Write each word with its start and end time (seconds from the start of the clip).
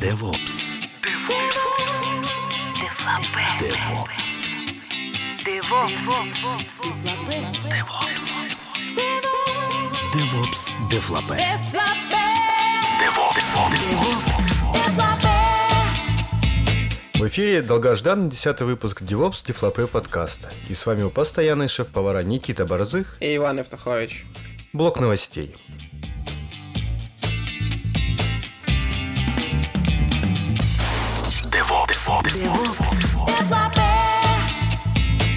DevOps. 0.00 0.76
DevOps. 10.12 10.72
Дефлопе. 10.90 11.36
В 17.14 17.26
эфире 17.28 17.62
долгожданный 17.62 18.28
десятый 18.30 18.66
выпуск 18.66 19.02
DevOps 19.02 19.46
Дефлопе 19.46 19.86
подкаста. 19.86 20.50
И 20.68 20.74
с 20.74 20.84
вами 20.86 21.00
его 21.00 21.10
постоянный 21.10 21.68
шеф-повара 21.68 22.22
Никита 22.22 22.66
Борзых, 22.66 23.16
И 23.20 23.36
Иван 23.36 23.58
Евтухович. 23.58 24.26
блок 24.72 25.00
новостей. 25.00 25.54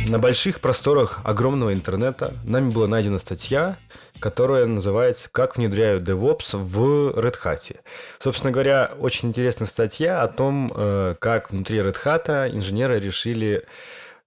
На 0.08 0.20
больших 0.20 0.62
просторах 0.62 1.20
огромного 1.26 1.74
интернета 1.74 2.36
нами 2.46 2.72
была 2.72 2.88
найдена 2.88 3.18
статья, 3.18 3.78
которая 4.20 4.66
называется 4.66 5.28
«Как 5.30 5.58
внедряют 5.58 6.08
DevOps 6.08 6.56
в 6.58 7.12
Red 7.20 7.36
Hat». 7.44 7.76
Собственно 8.20 8.54
говоря, 8.54 8.94
очень 9.00 9.30
интересная 9.30 9.68
статья 9.68 10.24
о 10.24 10.30
том, 10.30 10.72
э, 10.74 11.16
как 11.20 11.52
внутри 11.52 11.80
Red 11.80 11.98
Hat 12.06 12.50
инженеры 12.56 13.00
решили, 13.02 13.66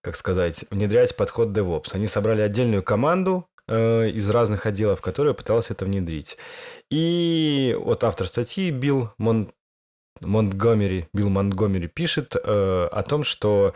как 0.02 0.16
сказать, 0.16 0.66
внедрять 0.70 1.16
подход 1.16 1.48
DevOps. 1.48 1.88
Они 1.92 2.06
собрали 2.06 2.42
отдельную 2.42 2.82
команду 2.82 3.48
э, 3.66 4.10
из 4.10 4.28
разных 4.28 4.66
отделов, 4.66 5.00
которая 5.00 5.32
пыталась 5.32 5.70
это 5.70 5.86
внедрить. 5.86 6.36
И 6.90 7.74
вот 7.80 8.04
автор 8.04 8.26
статьи 8.26 8.70
Билл 8.70 9.12
Мон... 9.16 9.50
Монтгомери, 10.20 11.08
Билл 11.12 11.30
Монтгомери 11.30 11.88
пишет 11.88 12.36
э, 12.36 12.88
о 12.90 13.02
том, 13.02 13.24
что 13.24 13.74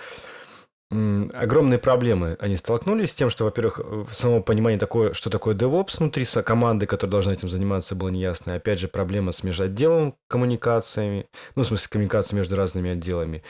огромные 0.90 1.78
проблемы 1.78 2.36
они 2.38 2.56
столкнулись 2.56 3.10
с 3.10 3.14
тем, 3.14 3.30
что, 3.30 3.44
во-первых, 3.44 3.80
э, 3.82 4.04
само 4.10 4.42
понимание 4.42 4.78
такое, 4.78 5.12
что 5.12 5.30
такое 5.30 5.54
DevOps 5.54 5.98
внутри 5.98 6.24
команды, 6.24 6.86
которая 6.86 7.10
должна 7.10 7.32
этим 7.32 7.48
заниматься, 7.48 7.94
было 7.94 8.10
неясно. 8.10 8.54
Опять 8.54 8.78
же, 8.78 8.88
проблема 8.88 9.32
с 9.32 9.42
межотделом 9.42 10.14
коммуникациями, 10.28 11.26
ну, 11.56 11.64
в 11.64 11.66
смысле, 11.66 11.88
коммуникации 11.90 12.36
между 12.36 12.56
разными 12.56 12.90
отделами. 12.90 13.42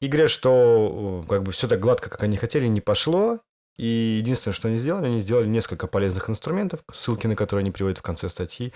И 0.00 0.06
говорят, 0.06 0.30
что 0.30 1.22
как 1.28 1.42
бы 1.42 1.52
все 1.52 1.68
так 1.68 1.80
гладко, 1.80 2.08
как 2.08 2.22
они 2.22 2.36
хотели, 2.36 2.66
не 2.66 2.80
пошло. 2.80 3.40
И 3.78 4.16
единственное, 4.20 4.54
что 4.54 4.68
они 4.68 4.78
сделали, 4.78 5.06
они 5.06 5.20
сделали 5.20 5.46
несколько 5.46 5.86
полезных 5.86 6.30
инструментов, 6.30 6.80
ссылки 6.94 7.26
на 7.26 7.36
которые 7.36 7.62
они 7.62 7.70
приводят 7.70 7.98
в 7.98 8.02
конце 8.02 8.30
статьи. 8.30 8.72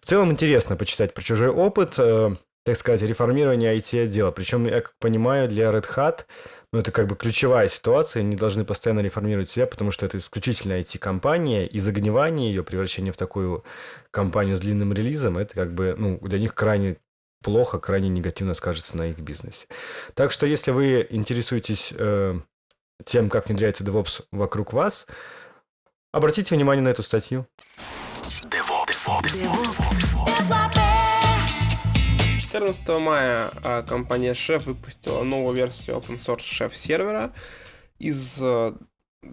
В 0.00 0.06
целом 0.06 0.30
интересно 0.30 0.76
почитать 0.76 1.14
про 1.14 1.22
чужой 1.22 1.48
опыт, 1.48 1.94
э, 1.98 2.36
так 2.66 2.76
сказать, 2.76 3.02
реформирования 3.02 3.76
IT-отдела. 3.76 4.32
Причем, 4.32 4.66
я 4.66 4.80
как 4.80 4.94
понимаю, 4.98 5.48
для 5.48 5.70
Red 5.70 5.86
Hat 5.96 6.24
ну, 6.72 6.80
это 6.80 6.90
как 6.90 7.06
бы 7.06 7.14
ключевая 7.14 7.68
ситуация, 7.68 8.20
они 8.20 8.34
должны 8.34 8.64
постоянно 8.64 8.98
реформировать 9.00 9.48
себя, 9.48 9.68
потому 9.68 9.92
что 9.92 10.04
это 10.04 10.18
исключительно 10.18 10.72
IT-компания, 10.80 11.64
и 11.64 11.78
загнивание 11.78 12.50
ее, 12.50 12.64
превращение 12.64 13.12
в 13.12 13.16
такую 13.16 13.64
компанию 14.10 14.56
с 14.56 14.60
длинным 14.60 14.92
релизом, 14.92 15.38
это 15.38 15.54
как 15.54 15.74
бы, 15.74 15.94
ну, 15.96 16.18
для 16.18 16.40
них 16.40 16.54
крайне 16.54 16.96
плохо, 17.42 17.78
крайне 17.78 18.08
негативно 18.08 18.52
скажется 18.52 18.96
на 18.96 19.06
их 19.06 19.20
бизнесе. 19.20 19.68
Так 20.14 20.32
что, 20.32 20.44
если 20.44 20.72
вы 20.72 21.06
интересуетесь 21.08 21.94
э, 21.96 22.34
тем, 23.04 23.30
как 23.30 23.46
внедряется 23.46 23.84
DevOps 23.84 24.24
вокруг 24.32 24.72
вас, 24.72 25.06
обратите 26.12 26.56
внимание 26.56 26.82
на 26.82 26.88
эту 26.88 27.04
статью. 27.04 27.46
14 32.56 32.88
мая 33.00 33.50
а, 33.62 33.82
компания 33.82 34.32
Chef 34.32 34.60
выпустила 34.60 35.22
новую 35.22 35.54
версию 35.54 35.96
open 35.96 36.16
source 36.16 36.40
Chef 36.40 36.74
сервера. 36.74 37.34
Из 37.98 38.38
э, 38.40 38.72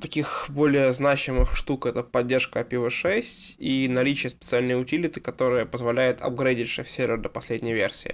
таких 0.02 0.48
более 0.50 0.92
значимых 0.92 1.56
штук 1.56 1.86
это 1.86 2.04
поддержка 2.04 2.60
IPv6 2.60 3.56
и 3.60 3.88
наличие 3.88 4.30
специальной 4.30 4.78
утилиты, 4.78 5.22
которая 5.22 5.66
позволяет 5.66 6.22
апгрейдить 6.22 6.68
Chef 6.68 6.86
сервер 6.86 7.18
до 7.18 7.30
последней 7.30 7.74
версии. 7.74 8.14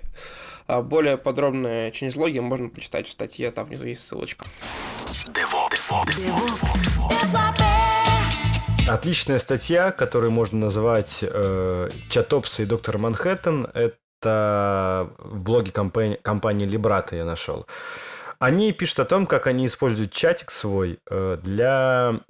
А 0.68 0.84
Более 0.84 1.18
подробные 1.18 1.90
changelog 1.90 2.40
можно 2.42 2.70
почитать 2.70 3.08
в 3.08 3.12
статье, 3.12 3.50
там 3.50 3.66
внизу 3.66 3.86
есть 3.86 4.06
ссылочка. 4.06 4.46
Отличная 8.88 9.40
статья, 9.40 9.90
которую 9.90 10.32
можно 10.32 10.60
назвать 10.60 11.24
э, 11.24 11.90
«Чатопсы 12.10 12.62
и 12.62 12.66
доктор 12.68 13.00
Манхэттен». 13.00 13.72
Это 13.74 13.98
в 14.28 15.44
блоге 15.44 15.72
компании, 15.72 16.20
компании 16.22 16.68
Librato 16.68 17.16
я 17.16 17.26
нашел. 17.26 17.66
Они 18.40 18.72
пишут 18.72 19.00
о 19.00 19.06
том, 19.06 19.26
как 19.26 19.48
они 19.48 19.66
используют 19.66 20.14
чатик 20.14 20.52
свой 20.52 21.00
э, 21.10 21.38
для 21.44 22.22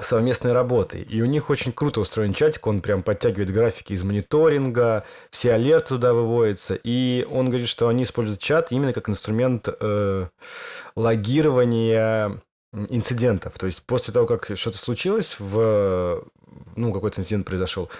совместной 0.00 0.52
работы. 0.52 0.98
И 0.98 1.22
у 1.22 1.26
них 1.26 1.50
очень 1.50 1.72
круто 1.72 2.00
устроен 2.00 2.34
чатик, 2.34 2.66
он 2.66 2.80
прям 2.80 3.02
подтягивает 3.02 3.50
графики 3.50 3.92
из 3.92 4.04
мониторинга, 4.04 5.04
все 5.30 5.52
алерты 5.52 5.88
туда 5.88 6.12
выводятся. 6.12 6.78
И 6.82 7.26
он 7.30 7.48
говорит, 7.48 7.68
что 7.68 7.88
они 7.88 8.04
используют 8.04 8.40
чат 8.40 8.72
именно 8.72 8.92
как 8.92 9.08
инструмент 9.08 9.68
э, 9.68 10.26
логирования 10.96 12.40
инцидентов. 12.72 13.58
То 13.58 13.66
есть 13.66 13.82
после 13.84 14.12
того, 14.12 14.26
как 14.26 14.50
что-то 14.56 14.78
случилось, 14.78 15.36
в, 15.38 16.24
ну, 16.76 16.92
какой-то 16.92 17.20
инцидент 17.20 17.46
произошел, 17.46 17.90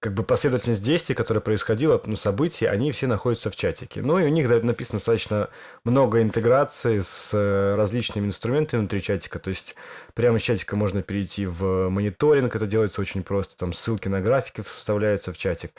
как 0.00 0.14
бы 0.14 0.22
последовательность 0.22 0.84
действий, 0.84 1.16
которая 1.16 1.40
происходила, 1.40 2.00
событий, 2.14 2.66
они 2.66 2.92
все 2.92 3.08
находятся 3.08 3.50
в 3.50 3.56
чатике. 3.56 4.00
Ну, 4.00 4.18
и 4.18 4.24
у 4.24 4.28
них 4.28 4.48
написано 4.48 4.98
достаточно 4.98 5.50
много 5.84 6.22
интеграции 6.22 7.00
с 7.00 7.32
э, 7.34 7.74
различными 7.74 8.26
инструментами 8.26 8.80
внутри 8.80 9.02
чатика. 9.02 9.40
То 9.40 9.48
есть 9.50 9.74
прямо 10.14 10.36
из 10.36 10.42
чатика 10.42 10.76
можно 10.76 11.02
перейти 11.02 11.46
в 11.46 11.88
мониторинг, 11.88 12.54
это 12.54 12.66
делается 12.68 13.00
очень 13.00 13.24
просто. 13.24 13.56
Там 13.56 13.72
ссылки 13.72 14.06
на 14.06 14.20
графики 14.20 14.62
составляются 14.64 15.32
в 15.32 15.38
чатик. 15.38 15.72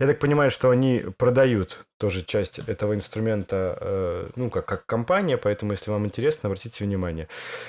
Я 0.00 0.08
так 0.08 0.18
понимаю, 0.18 0.50
что 0.50 0.70
они 0.70 1.04
продают 1.16 1.86
тоже 1.96 2.24
часть 2.24 2.58
этого 2.58 2.94
инструмента, 2.94 3.78
э, 3.80 4.30
ну, 4.34 4.50
как, 4.50 4.66
как 4.66 4.84
компания, 4.86 5.38
поэтому, 5.38 5.72
если 5.72 5.92
вам 5.92 6.06
интересно, 6.06 6.48
обратите 6.48 6.82
внимание. 6.82 7.28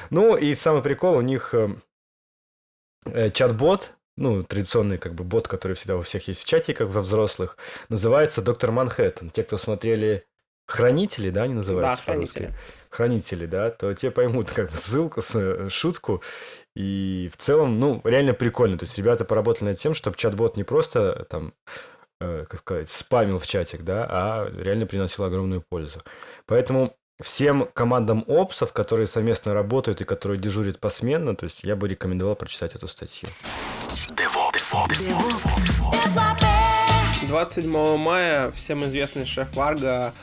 Ну, 0.09 0.35
и 0.35 0.55
самый 0.55 0.81
прикол, 0.81 1.17
у 1.17 1.21
них 1.21 1.53
э, 1.53 3.29
чат-бот, 3.29 3.93
ну, 4.17 4.43
традиционный 4.43 4.97
как 4.97 5.13
бы 5.13 5.23
бот, 5.23 5.47
который 5.47 5.73
всегда 5.73 5.97
у 5.97 6.01
всех 6.01 6.27
есть 6.27 6.43
в 6.43 6.47
чате, 6.47 6.73
как 6.73 6.89
во 6.89 7.01
взрослых, 7.01 7.57
называется 7.89 8.41
Доктор 8.41 8.71
Манхэттен. 8.71 9.29
Те, 9.29 9.43
кто 9.43 9.57
смотрели 9.57 10.25
Хранители, 10.71 11.31
да, 11.31 11.43
они 11.43 11.53
называются 11.53 12.01
Да, 12.05 12.13
по-русски? 12.13 12.37
«Хранители». 12.37 12.57
Хранители, 12.89 13.45
да, 13.45 13.71
то 13.71 13.93
те 13.93 14.09
поймут 14.09 14.51
как 14.51 14.71
ссылку, 14.71 15.21
э, 15.33 15.67
шутку. 15.69 16.23
И 16.77 17.29
в 17.33 17.37
целом, 17.37 17.77
ну, 17.79 17.99
реально 18.05 18.33
прикольно. 18.33 18.77
То 18.77 18.85
есть 18.85 18.97
ребята 18.97 19.25
поработали 19.25 19.69
над 19.69 19.79
тем, 19.79 19.93
чтобы 19.93 20.15
чат-бот 20.15 20.55
не 20.55 20.63
просто 20.63 21.25
там, 21.29 21.53
э, 22.21 22.45
как 22.47 22.61
сказать, 22.61 22.89
спамил 22.89 23.37
в 23.37 23.47
чатик, 23.47 23.83
да, 23.83 24.07
а 24.09 24.49
реально 24.49 24.85
приносил 24.85 25.25
огромную 25.25 25.61
пользу. 25.61 25.99
Поэтому 26.45 26.95
всем 27.21 27.67
командам 27.73 28.23
опсов, 28.27 28.71
которые 28.71 29.07
совместно 29.07 29.53
работают 29.53 29.99
и 29.99 30.05
которые 30.05 30.39
дежурят 30.39 30.79
посменно, 30.79 31.35
то 31.35 31.43
есть 31.43 31.63
я 31.63 31.75
бы 31.75 31.89
рекомендовал 31.89 32.35
прочитать 32.37 32.75
эту 32.75 32.87
статью. 32.87 33.27
27 37.27 37.97
мая 37.97 38.51
всем 38.51 38.85
известный 38.85 39.25
шеф 39.25 39.53
Варга 39.55 40.13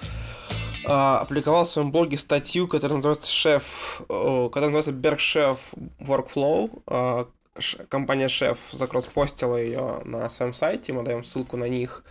а, 0.86 1.20
опубликовал 1.20 1.66
в 1.66 1.68
своем 1.68 1.90
блоге 1.92 2.16
статью, 2.16 2.66
которая 2.66 2.96
называется 2.96 3.26
«Шеф», 3.30 4.00
э, 4.08 4.48
которая 4.52 4.70
называется 4.70 4.92
«Bergchef 4.92 5.58
Workflow». 6.00 7.28
Ш- 7.60 7.84
Компания 7.88 8.28
Шеф 8.28 8.58
закросспостила 8.72 9.56
ее 9.56 10.00
на 10.04 10.28
своем 10.28 10.54
сайте, 10.54 10.92
мы 10.92 11.02
даем 11.02 11.24
ссылку 11.24 11.56
на 11.56 11.64
них. 11.68 12.04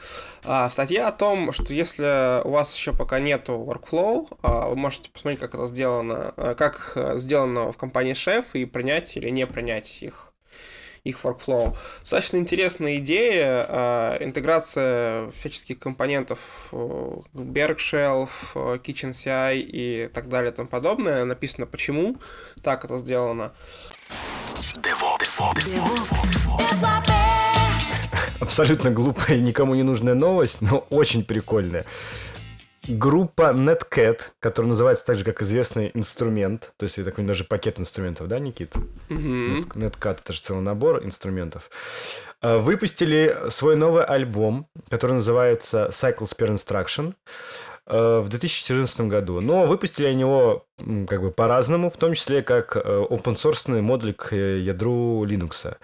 А, 0.44 0.70
Статья 0.70 1.08
о 1.08 1.12
том, 1.14 1.54
что 1.54 1.74
если 1.74 2.46
у 2.46 2.52
вас 2.52 2.76
еще 2.76 2.94
пока 2.94 3.20
нету 3.20 3.54
workflow, 3.54 4.28
а, 4.44 4.68
вы 4.68 4.76
можете 4.76 5.10
посмотреть, 5.10 5.40
как 5.40 5.56
это 5.56 5.66
сделано, 5.66 6.34
а, 6.36 6.54
как 6.54 6.92
э, 6.96 7.18
сделано 7.18 7.72
в 7.72 7.78
компании 7.78 8.14
Шеф 8.14 8.54
и 8.56 8.66
принять 8.66 9.16
или 9.18 9.30
не 9.30 9.48
принять 9.48 10.04
их 10.04 10.27
их 11.08 11.24
workflow. 11.24 11.76
Достаточно 12.02 12.38
интересная 12.38 12.98
идея, 12.98 13.66
э, 13.68 14.18
интеграция 14.22 15.32
всяческих 15.32 15.80
компонентов 15.80 16.40
э, 16.72 16.76
Bergshelf, 17.34 18.30
э, 18.56 18.78
Kitchen 18.84 19.14
CI 19.14 19.60
и 19.60 20.10
так 20.14 20.30
далее 20.30 20.52
и 20.52 20.56
тому 20.56 20.68
подобное. 20.68 21.26
Написано 21.26 21.66
почему 21.66 22.18
так 22.62 22.86
это 22.86 22.98
сделано. 22.98 23.54
Абсолютно 28.40 28.92
глупая 28.92 29.38
и 29.38 29.42
никому 29.42 29.76
не 29.76 29.84
нужная 29.84 30.14
новость, 30.14 30.62
но 30.62 30.86
очень 30.90 31.24
прикольная. 31.24 31.86
Группа 32.88 33.52
Netcat, 33.54 34.32
которая 34.40 34.70
называется 34.70 35.06
так 35.06 35.18
же, 35.18 35.26
как 35.26 35.42
известный 35.42 35.92
инструмент, 35.94 36.72
то 36.78 36.84
есть, 36.84 36.98
я 36.98 37.04
так 37.04 37.16
понимаю, 37.16 37.30
даже 37.30 37.44
пакет 37.44 37.80
инструментов, 37.80 38.28
да, 38.28 38.40
Никит? 38.40 38.76
Net- 39.10 39.74
Netcat 39.74 40.20
это 40.24 40.34
же 40.34 40.42
целый 40.42 40.62
набор 40.62 41.04
инструментов. 41.04 41.70
Э, 42.42 42.58
Выпустили 42.58 43.50
свой 43.50 43.76
новый 43.76 44.04
альбом, 44.04 44.68
который 44.90 45.14
называется 45.14 45.90
Cycles 45.92 46.36
per 46.38 46.50
Instruction. 46.50 47.14
э, 47.90 48.20
в 48.20 48.28
2014 48.30 49.02
году. 49.08 49.40
Но 49.42 49.66
выпустили 49.66 50.08
они 50.08 50.22
его 50.22 50.66
как 51.08 51.22
бы 51.22 51.32
по-разному, 51.32 51.90
в 51.90 51.96
том 51.98 52.14
числе 52.16 52.42
как 52.42 52.76
э, 52.76 52.80
open 52.80 53.36
source 53.36 53.82
модуль 53.82 54.14
к 54.14 54.36
ядру 54.36 55.26
Linux. 55.26 55.76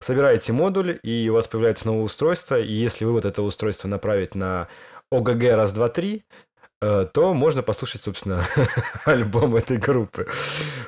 Собираете 0.00 0.52
модуль, 0.52 0.98
и 1.02 1.28
у 1.30 1.32
вас 1.34 1.48
появляется 1.48 1.86
новое 1.86 2.02
устройство, 2.04 2.60
и 2.60 2.70
если 2.70 3.06
вы 3.06 3.12
вот 3.12 3.24
это 3.24 3.40
устройство 3.40 3.88
направить 3.88 4.34
на 4.34 4.68
OGG 5.10 5.54
раз, 5.54 5.72
два, 5.72 5.88
три, 5.88 6.24
Э, 6.28 6.45
то 6.80 7.32
можно 7.34 7.62
послушать, 7.62 8.02
собственно, 8.02 8.44
альбом 9.04 9.56
этой 9.56 9.78
группы. 9.78 10.28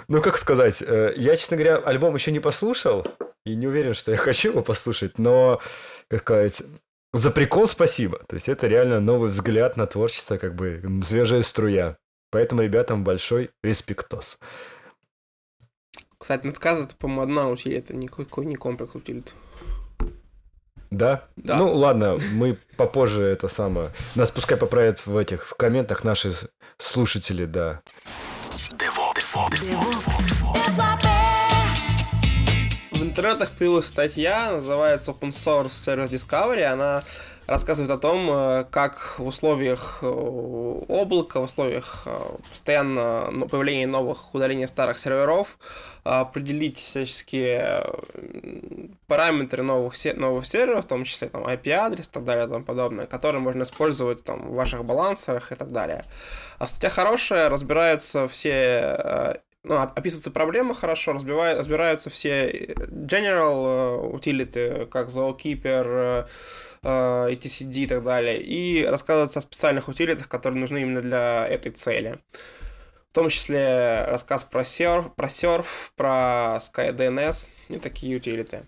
Ну, 0.08 0.20
как 0.20 0.36
сказать, 0.38 0.82
э, 0.82 1.14
я, 1.16 1.36
честно 1.36 1.56
говоря, 1.56 1.76
альбом 1.76 2.14
еще 2.14 2.30
не 2.30 2.40
послушал, 2.40 3.06
и 3.46 3.54
не 3.54 3.66
уверен, 3.66 3.94
что 3.94 4.10
я 4.10 4.16
хочу 4.16 4.50
его 4.50 4.62
послушать, 4.62 5.18
но, 5.18 5.60
как 6.08 6.20
сказать, 6.20 6.62
за 7.12 7.30
прикол 7.30 7.66
спасибо. 7.66 8.18
То 8.28 8.34
есть 8.34 8.48
это 8.48 8.66
реально 8.66 9.00
новый 9.00 9.30
взгляд 9.30 9.76
на 9.76 9.86
творчество, 9.86 10.36
как 10.36 10.54
бы 10.54 10.82
свежая 11.02 11.42
струя. 11.42 11.96
Поэтому 12.30 12.62
ребятам 12.62 13.04
большой 13.04 13.50
респектос. 13.62 14.38
Кстати, 16.18 16.44
надказа 16.44 16.82
это, 16.82 16.96
по-моему, 16.96 17.22
одна 17.22 17.48
утилита, 17.48 17.94
никакой 17.94 18.44
не 18.44 18.56
комплекс 18.56 18.94
утилит. 18.94 19.34
Да? 20.90 21.24
да? 21.36 21.56
Ну, 21.56 21.74
ладно, 21.74 22.18
мы 22.32 22.58
попозже 22.76 23.24
это 23.24 23.48
самое... 23.48 23.90
Нас 24.14 24.30
пускай 24.30 24.56
поправят 24.56 25.06
в 25.06 25.16
этих, 25.16 25.46
в 25.46 25.54
комментах 25.54 26.04
наши 26.04 26.32
слушатели, 26.78 27.44
да. 27.44 27.80
В 32.90 33.02
интернетах 33.02 33.50
появилась 33.50 33.86
статья, 33.86 34.50
называется 34.52 35.10
Open 35.10 35.28
Source 35.28 35.68
Service 35.68 36.10
Discovery. 36.10 36.62
Она 36.62 37.04
рассказывает 37.48 37.90
о 37.90 37.98
том, 37.98 38.30
э, 38.30 38.64
как 38.70 39.18
в 39.18 39.26
условиях 39.26 40.00
э, 40.02 40.06
облака, 40.06 41.40
в 41.40 41.44
условиях 41.44 42.02
э, 42.04 42.18
постоянно 42.50 43.46
появления 43.50 43.86
новых, 43.86 44.34
удаления 44.34 44.66
старых 44.66 44.98
серверов, 44.98 45.58
определить 46.04 46.78
всяческие 46.78 47.84
параметры 49.06 49.62
новых, 49.62 49.94
новых 50.16 50.46
серверов, 50.46 50.84
в 50.84 50.88
том 50.88 51.04
числе 51.04 51.28
там 51.28 51.46
IP-адрес 51.46 52.08
и 52.08 52.10
так 52.10 52.24
далее 52.24 52.46
и 52.46 52.48
тому 52.48 52.64
подобное, 52.64 53.06
которые 53.06 53.40
можно 53.40 53.62
использовать 53.62 54.22
там, 54.24 54.50
в 54.50 54.54
ваших 54.54 54.84
балансерах 54.84 55.50
и 55.50 55.54
так 55.54 55.72
далее. 55.72 56.04
А 56.58 56.66
статья 56.66 56.90
хорошая, 56.90 57.48
разбираются 57.48 58.28
все 58.28 59.40
ну, 59.64 59.76
описывается 59.76 60.30
проблема 60.30 60.72
хорошо, 60.72 61.12
разбивают, 61.12 61.58
разбираются 61.58 62.10
все 62.10 62.48
general 62.74 64.14
утилиты, 64.14 64.86
как 64.86 65.08
Zookeeper, 65.08 66.26
etcd 66.82 67.74
и 67.74 67.86
так 67.86 68.02
далее, 68.04 68.40
и 68.40 68.84
рассказывается 68.84 69.38
о 69.38 69.42
специальных 69.42 69.88
утилитах, 69.88 70.28
которые 70.28 70.60
нужны 70.60 70.82
именно 70.82 71.00
для 71.00 71.46
этой 71.46 71.72
цели. 71.72 72.18
В 73.10 73.14
том 73.14 73.30
числе 73.30 74.04
рассказ 74.06 74.44
про 74.44 74.64
серф, 74.64 75.14
про, 75.14 75.28
серф, 75.28 75.92
про 75.96 76.58
SkyDNS 76.58 77.50
и 77.68 77.78
такие 77.78 78.16
утилиты. 78.16 78.64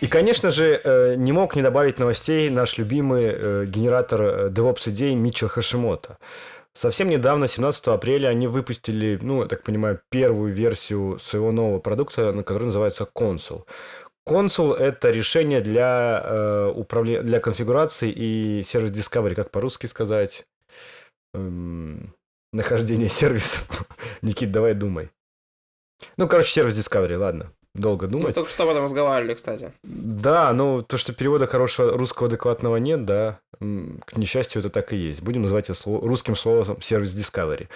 И, 0.00 0.06
конечно 0.06 0.50
же, 0.50 0.80
э, 0.84 1.14
не 1.16 1.32
мог 1.32 1.56
не 1.56 1.62
добавить 1.62 1.98
новостей 1.98 2.50
наш 2.50 2.76
любимый 2.76 3.24
э, 3.24 3.64
генератор 3.66 4.22
э, 4.22 4.48
DevOps 4.50 4.90
идей 4.90 5.14
Митчел 5.14 5.48
Хашимото. 5.48 6.18
Совсем 6.76 7.08
недавно, 7.08 7.46
17 7.46 7.86
апреля, 7.86 8.28
они 8.28 8.48
выпустили, 8.48 9.16
ну, 9.22 9.42
я 9.42 9.48
так 9.48 9.62
понимаю, 9.62 10.00
первую 10.10 10.52
версию 10.52 11.18
своего 11.20 11.52
нового 11.52 11.78
продукта, 11.78 12.32
который 12.42 12.64
называется 12.64 13.08
Console. 13.16 13.64
Console– 14.28 14.76
это 14.78 15.10
решение 15.10 15.60
для, 15.60 16.20
э, 16.24 16.72
управления, 16.74 17.22
для 17.22 17.38
конфигурации 17.38 18.10
и 18.10 18.62
сервис 18.62 18.90
Discovery, 18.90 19.34
как 19.34 19.52
по-русски 19.52 19.86
сказать, 19.86 20.46
эм, 21.34 22.12
нахождение 22.52 23.08
сервисов. 23.20 23.86
Никит, 24.22 24.50
давай 24.50 24.74
думай. 24.74 25.10
Ну, 26.16 26.26
короче, 26.26 26.50
сервис 26.50 26.74
Discovery, 26.74 27.16
ладно 27.16 27.52
долго 27.74 28.06
думать. 28.06 28.28
Мы 28.28 28.32
только 28.32 28.50
что 28.50 28.64
об 28.64 28.70
этом 28.70 28.84
разговаривали, 28.84 29.34
кстати. 29.34 29.72
Да, 29.82 30.52
ну 30.52 30.82
то, 30.82 30.96
что 30.96 31.12
перевода 31.12 31.46
хорошего 31.46 31.96
русского 31.96 32.28
адекватного 32.28 32.76
нет, 32.76 33.04
да, 33.04 33.40
к 34.04 34.16
несчастью, 34.16 34.60
это 34.60 34.70
так 34.70 34.92
и 34.92 34.96
есть. 34.96 35.22
Будем 35.22 35.42
называть 35.42 35.70
это 35.70 35.78
русским 35.84 36.36
словом 36.36 36.80
сервис 36.80 37.14
Discovery. 37.14 37.68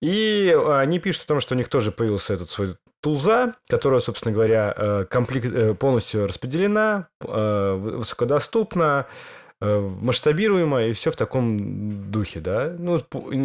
И 0.00 0.56
они 0.68 0.98
пишут 0.98 1.24
о 1.24 1.28
том, 1.28 1.40
что 1.40 1.54
у 1.54 1.58
них 1.58 1.68
тоже 1.68 1.92
появился 1.92 2.34
этот 2.34 2.48
свой 2.50 2.76
тулза, 3.02 3.54
которая, 3.68 4.00
собственно 4.00 4.32
говоря, 4.32 4.72
э, 4.76 5.04
комплект, 5.10 5.46
э, 5.46 5.74
полностью 5.74 6.26
распределена, 6.26 7.08
э, 7.20 7.74
высокодоступна, 7.74 9.06
масштабируемо 9.60 10.86
и 10.86 10.92
все 10.92 11.12
в 11.12 11.16
таком 11.16 12.10
духе, 12.10 12.40
да. 12.40 12.74
Ну, 12.76 13.00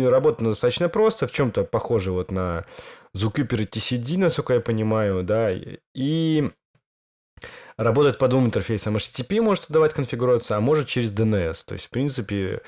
работа 0.09 0.43
достаточно 0.45 0.89
просто, 0.89 1.27
в 1.27 1.31
чем-то 1.31 1.63
похоже 1.63 2.11
вот 2.11 2.31
на 2.31 2.65
Zookeeper 3.15 3.67
TCD, 3.67 4.17
насколько 4.17 4.55
я 4.55 4.59
понимаю, 4.59 5.21
да, 5.21 5.51
и 5.93 6.49
работает 7.77 8.17
по 8.17 8.27
двум 8.27 8.45
интерфейсам. 8.45 8.97
HTTP 8.97 9.41
может 9.41 9.65
давать 9.69 9.93
конфигурацию, 9.93 10.57
а 10.57 10.61
может 10.61 10.87
через 10.87 11.11
DNS. 11.11 11.63
То 11.65 11.73
есть, 11.73 11.85
в 11.85 11.89
принципе, 11.89 12.61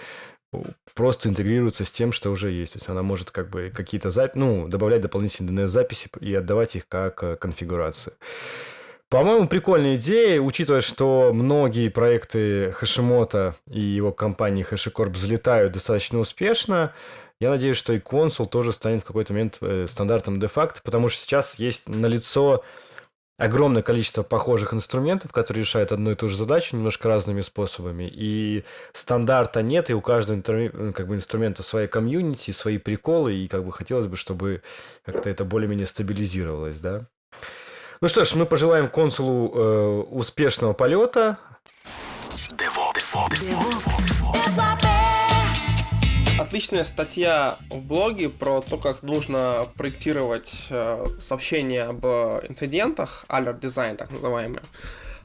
просто 0.94 1.30
интегрируется 1.30 1.84
с 1.84 1.92
тем, 1.92 2.12
что 2.12 2.32
уже 2.32 2.52
есть. 2.52 2.74
То 2.74 2.80
есть 2.80 2.90
она 2.90 3.04
может 3.04 3.32
как 3.32 3.50
бы 3.50 3.72
какие-то 3.76 4.12
записи, 4.12 4.38
ну, 4.40 4.68
добавлять 4.68 5.02
дополнительные 5.02 5.66
DNS-записи 5.66 6.10
и 6.20 6.34
отдавать 6.34 6.76
их 6.76 6.88
как 6.88 7.24
э, 7.24 7.36
конфигурацию. 7.36 8.14
По-моему, 9.10 9.48
прикольная 9.48 9.96
идея, 9.96 10.40
учитывая, 10.40 10.82
что 10.82 11.32
многие 11.34 11.90
проекты 11.90 12.72
Хашимота 12.74 13.56
и 13.68 13.80
его 13.80 14.12
компании 14.12 14.64
HashiCorp 14.70 15.10
взлетают 15.10 15.74
достаточно 15.74 16.20
успешно. 16.20 16.94
Я 17.40 17.50
надеюсь, 17.50 17.78
что 17.78 17.94
и 17.94 18.00
консул 18.00 18.46
тоже 18.46 18.72
станет 18.72 19.02
в 19.02 19.06
какой-то 19.06 19.34
момент 19.34 19.58
э, 19.62 19.88
стандартом 19.88 20.40
де-факто, 20.40 20.82
потому 20.84 21.10
что 21.10 21.24
сейчас 21.24 21.56
есть 21.56 21.90
налицо 21.90 22.64
огромное 23.40 23.82
количество 23.82 24.22
похожих 24.22 24.74
инструментов, 24.74 25.32
которые 25.32 25.64
решают 25.64 25.92
одну 25.92 26.12
и 26.12 26.16
ту 26.16 26.28
же 26.28 26.38
задачу 26.38 26.76
немножко 26.76 27.08
разными 27.08 27.42
способами. 27.42 28.10
И 28.12 28.66
стандарта 28.94 29.62
нет, 29.62 29.90
и 29.90 29.94
у 29.94 30.02
каждого 30.02 30.40
э, 30.46 30.92
как 30.94 31.08
бы, 31.08 31.16
инструмента 31.16 31.64
своя 31.64 31.88
комьюнити, 31.88 32.52
свои 32.52 32.78
приколы, 32.78 33.34
и 33.34 33.48
как 33.48 33.66
бы 33.66 33.72
хотелось 33.72 34.08
бы, 34.08 34.18
чтобы 34.18 34.62
как-то 35.06 35.30
это 35.30 35.46
более-менее 35.46 35.86
стабилизировалось, 35.86 36.80
да. 36.80 37.08
Ну 38.02 38.08
что 38.08 38.24
ж, 38.24 38.36
мы 38.36 38.46
пожелаем 38.46 38.88
консулу 38.88 39.52
э, 39.54 40.02
успешного 40.12 40.74
полета. 40.74 41.38
DevOps. 42.52 43.16
DevOps. 43.30 43.86
DevOps 44.30 44.89
отличная 46.50 46.84
статья 46.84 47.60
в 47.70 47.78
блоге 47.78 48.28
про 48.28 48.62
то, 48.62 48.80
как 48.80 49.04
нужно 49.04 49.68
проектировать 49.78 50.66
э, 50.72 51.06
сообщения 51.20 51.84
об 51.84 52.04
инцидентах, 52.04 53.24
alert 53.30 53.60
design, 53.60 53.96
так 53.96 54.10
называемые. 54.10 54.64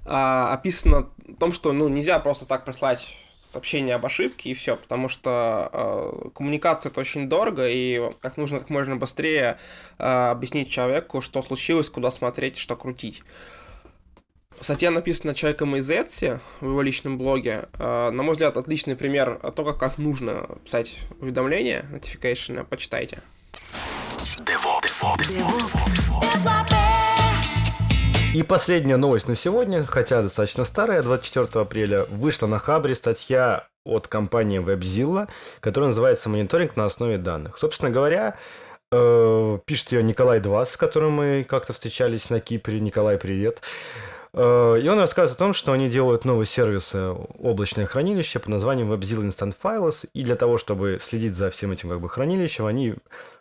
А, 0.04 0.52
описано 0.52 0.98
о 0.98 1.34
том, 1.40 1.52
что 1.52 1.72
ну, 1.72 1.88
нельзя 1.88 2.18
просто 2.18 2.44
так 2.44 2.66
прислать 2.66 3.16
сообщение 3.40 3.94
об 3.94 4.04
ошибке 4.04 4.50
и 4.50 4.54
все, 4.54 4.76
потому 4.76 5.08
что 5.08 5.70
э, 5.72 6.28
коммуникация 6.34 6.90
это 6.90 7.00
очень 7.00 7.26
дорого, 7.26 7.66
и 7.70 8.02
как 8.20 8.36
нужно 8.36 8.58
как 8.58 8.68
можно 8.68 8.96
быстрее 8.96 9.56
э, 9.98 10.04
объяснить 10.04 10.70
человеку, 10.70 11.22
что 11.22 11.42
случилось, 11.42 11.88
куда 11.88 12.10
смотреть, 12.10 12.58
что 12.58 12.76
крутить. 12.76 13.22
Статья 14.60 14.90
написана 14.90 15.34
человеком 15.34 15.76
из 15.76 15.90
Etsy 15.90 16.38
в 16.60 16.68
его 16.68 16.82
личном 16.82 17.18
блоге. 17.18 17.68
А, 17.78 18.10
на 18.10 18.22
мой 18.22 18.32
взгляд, 18.32 18.56
отличный 18.56 18.96
пример 18.96 19.38
того, 19.54 19.74
как 19.74 19.98
нужно 19.98 20.48
писать 20.64 21.00
уведомления, 21.20 21.84
notification, 21.92 22.64
почитайте. 22.64 23.18
И 28.34 28.42
последняя 28.42 28.96
новость 28.96 29.28
на 29.28 29.34
сегодня, 29.34 29.86
хотя 29.86 30.22
достаточно 30.22 30.64
старая, 30.64 31.02
24 31.02 31.62
апреля, 31.62 32.04
вышла 32.06 32.46
на 32.46 32.58
Хабре 32.58 32.94
статья 32.94 33.68
от 33.84 34.08
компании 34.08 34.60
WebZilla, 34.60 35.28
которая 35.60 35.90
называется 35.90 36.28
«Мониторинг 36.28 36.74
на 36.76 36.86
основе 36.86 37.18
данных». 37.18 37.58
Собственно 37.58 37.90
говоря, 37.90 38.36
э, 38.90 39.58
пишет 39.66 39.92
ее 39.92 40.02
Николай 40.02 40.40
Двас, 40.40 40.72
с 40.72 40.76
которым 40.76 41.12
мы 41.12 41.46
как-то 41.48 41.74
встречались 41.74 42.28
на 42.28 42.40
Кипре. 42.40 42.80
Николай, 42.80 43.18
привет. 43.18 43.62
Э, 44.34 44.78
и 44.80 44.88
он 44.88 44.98
рассказывает 44.98 45.36
о 45.36 45.44
том, 45.44 45.52
что 45.52 45.72
они 45.72 45.88
делают 45.88 46.24
новый 46.24 46.46
сервис 46.46 46.94
облачное 46.94 47.86
хранилище 47.86 48.40
под 48.40 48.48
названием 48.48 48.92
WebZilla 48.92 49.28
Instant 49.28 49.54
Files. 49.60 50.08
И 50.12 50.24
для 50.24 50.36
того, 50.36 50.58
чтобы 50.58 50.98
следить 51.00 51.34
за 51.34 51.50
всем 51.50 51.70
этим 51.72 51.88
как 51.88 52.00
бы, 52.00 52.08
хранилищем, 52.08 52.66
они, 52.66 52.96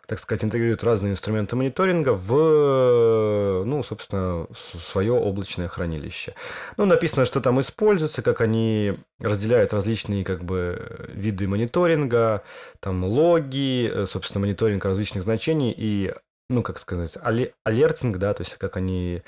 так 0.06 0.20
сказать, 0.20 0.44
интегрируют 0.44 0.84
разные 0.84 1.12
инструменты 1.12 1.56
мониторинга 1.56 2.10
в, 2.10 3.64
ну, 3.64 3.82
собственно, 3.82 4.46
свое 4.54 5.12
облачное 5.12 5.68
хранилище. 5.68 6.34
Ну, 6.76 6.84
написано, 6.84 7.24
что 7.24 7.40
там 7.40 7.60
используется, 7.60 8.22
как 8.22 8.40
они 8.40 8.94
разделяют 9.18 9.72
различные 9.72 10.24
как 10.24 10.44
бы 10.44 11.08
виды 11.08 11.48
мониторинга, 11.48 12.44
там 12.80 13.04
логи, 13.04 13.90
э, 13.92 14.06
собственно, 14.06 14.46
мониторинг 14.46 14.84
различных 14.84 15.24
значений 15.24 15.74
и 15.76 16.12
ну, 16.50 16.62
как 16.62 16.78
сказать, 16.78 17.16
алертинг, 17.64 18.18
да, 18.18 18.34
то 18.34 18.42
есть 18.42 18.54
как 18.56 18.76
они... 18.76 19.22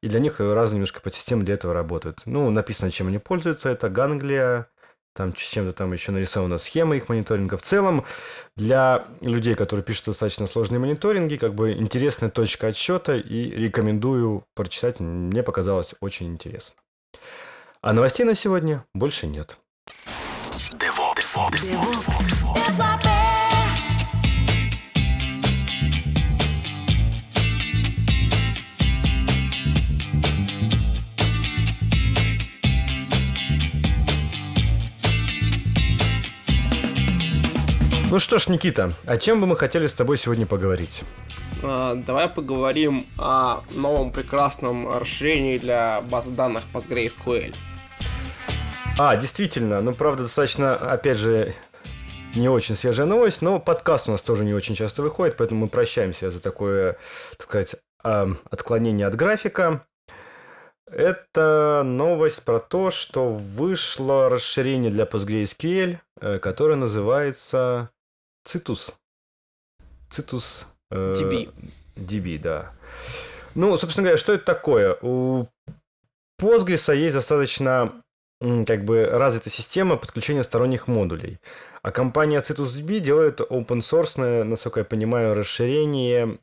И 0.00 0.08
для 0.08 0.20
них 0.20 0.40
разные 0.40 0.76
немножко 0.76 1.00
подсистемы 1.00 1.44
для 1.44 1.54
этого 1.54 1.74
работают. 1.74 2.22
Ну, 2.24 2.50
написано, 2.50 2.90
чем 2.90 3.08
они 3.08 3.18
пользуются. 3.18 3.68
Это 3.68 3.90
Ганглия, 3.90 4.68
там 5.14 5.36
с 5.36 5.40
чем-то 5.40 5.72
там 5.72 5.92
еще 5.92 6.12
нарисована 6.12 6.58
схема 6.58 6.96
их 6.96 7.08
мониторинга. 7.08 7.58
В 7.58 7.62
целом, 7.62 8.04
для 8.56 9.04
людей, 9.20 9.54
которые 9.54 9.84
пишут 9.84 10.06
достаточно 10.06 10.46
сложные 10.46 10.78
мониторинги, 10.78 11.36
как 11.36 11.54
бы 11.54 11.72
интересная 11.72 12.30
точка 12.30 12.68
отсчета, 12.68 13.16
и 13.16 13.50
рекомендую 13.50 14.44
прочитать. 14.54 15.00
Мне 15.00 15.42
показалось 15.42 15.94
очень 16.00 16.28
интересно. 16.28 16.80
А 17.82 17.92
новостей 17.92 18.24
на 18.24 18.34
сегодня 18.34 18.84
больше 18.94 19.26
нет. 19.26 19.58
DevOps. 20.72 21.36
DevOps. 21.50 22.08
DevOps. 22.54 23.11
Ну 38.12 38.18
что 38.18 38.38
ж, 38.38 38.48
Никита, 38.48 38.92
о 39.06 39.16
чем 39.16 39.40
бы 39.40 39.46
мы 39.46 39.56
хотели 39.56 39.86
с 39.86 39.94
тобой 39.94 40.18
сегодня 40.18 40.44
поговорить? 40.44 41.02
А, 41.64 41.94
давай 41.94 42.28
поговорим 42.28 43.06
о 43.16 43.62
новом 43.70 44.12
прекрасном 44.12 44.98
расширении 44.98 45.56
для 45.56 46.02
баз 46.02 46.28
данных 46.28 46.64
PostgreSQL. 46.74 47.54
А, 48.98 49.16
действительно, 49.16 49.80
ну 49.80 49.94
правда 49.94 50.24
достаточно, 50.24 50.74
опять 50.74 51.16
же, 51.16 51.54
не 52.34 52.50
очень 52.50 52.76
свежая 52.76 53.06
новость, 53.06 53.40
но 53.40 53.58
подкаст 53.58 54.10
у 54.10 54.12
нас 54.12 54.20
тоже 54.20 54.44
не 54.44 54.52
очень 54.52 54.74
часто 54.74 55.00
выходит, 55.00 55.38
поэтому 55.38 55.62
мы 55.62 55.68
прощаемся 55.68 56.30
за 56.30 56.42
такое, 56.42 56.98
так 57.38 57.42
сказать, 57.44 57.76
отклонение 58.02 59.06
от 59.06 59.14
графика. 59.14 59.86
Это 60.86 61.80
новость 61.82 62.44
про 62.44 62.58
то, 62.58 62.90
что 62.90 63.32
вышло 63.32 64.28
расширение 64.28 64.90
для 64.90 65.04
PostgreSQL, 65.04 65.96
э, 66.20 66.38
которое 66.38 66.74
называется 66.74 67.88
Цитус. 68.44 68.94
Цитус... 70.10 70.66
Э, 70.90 71.14
DB. 71.14 71.52
DB, 71.96 72.38
да. 72.38 72.72
Ну, 73.54 73.76
собственно 73.78 74.04
говоря, 74.04 74.18
что 74.18 74.32
это 74.32 74.44
такое? 74.44 74.96
У 75.02 75.46
Postgres 76.40 76.94
есть 76.94 77.14
достаточно 77.14 78.02
как 78.66 78.84
бы 78.84 79.06
развитая 79.06 79.52
система 79.52 79.96
подключения 79.96 80.42
сторонних 80.42 80.88
модулей. 80.88 81.38
А 81.82 81.92
компания 81.92 82.40
CitusDB 82.40 82.98
делает 82.98 83.40
open 83.40 83.80
source, 83.80 84.44
насколько 84.44 84.80
я 84.80 84.84
понимаю, 84.84 85.34
расширение 85.34 86.38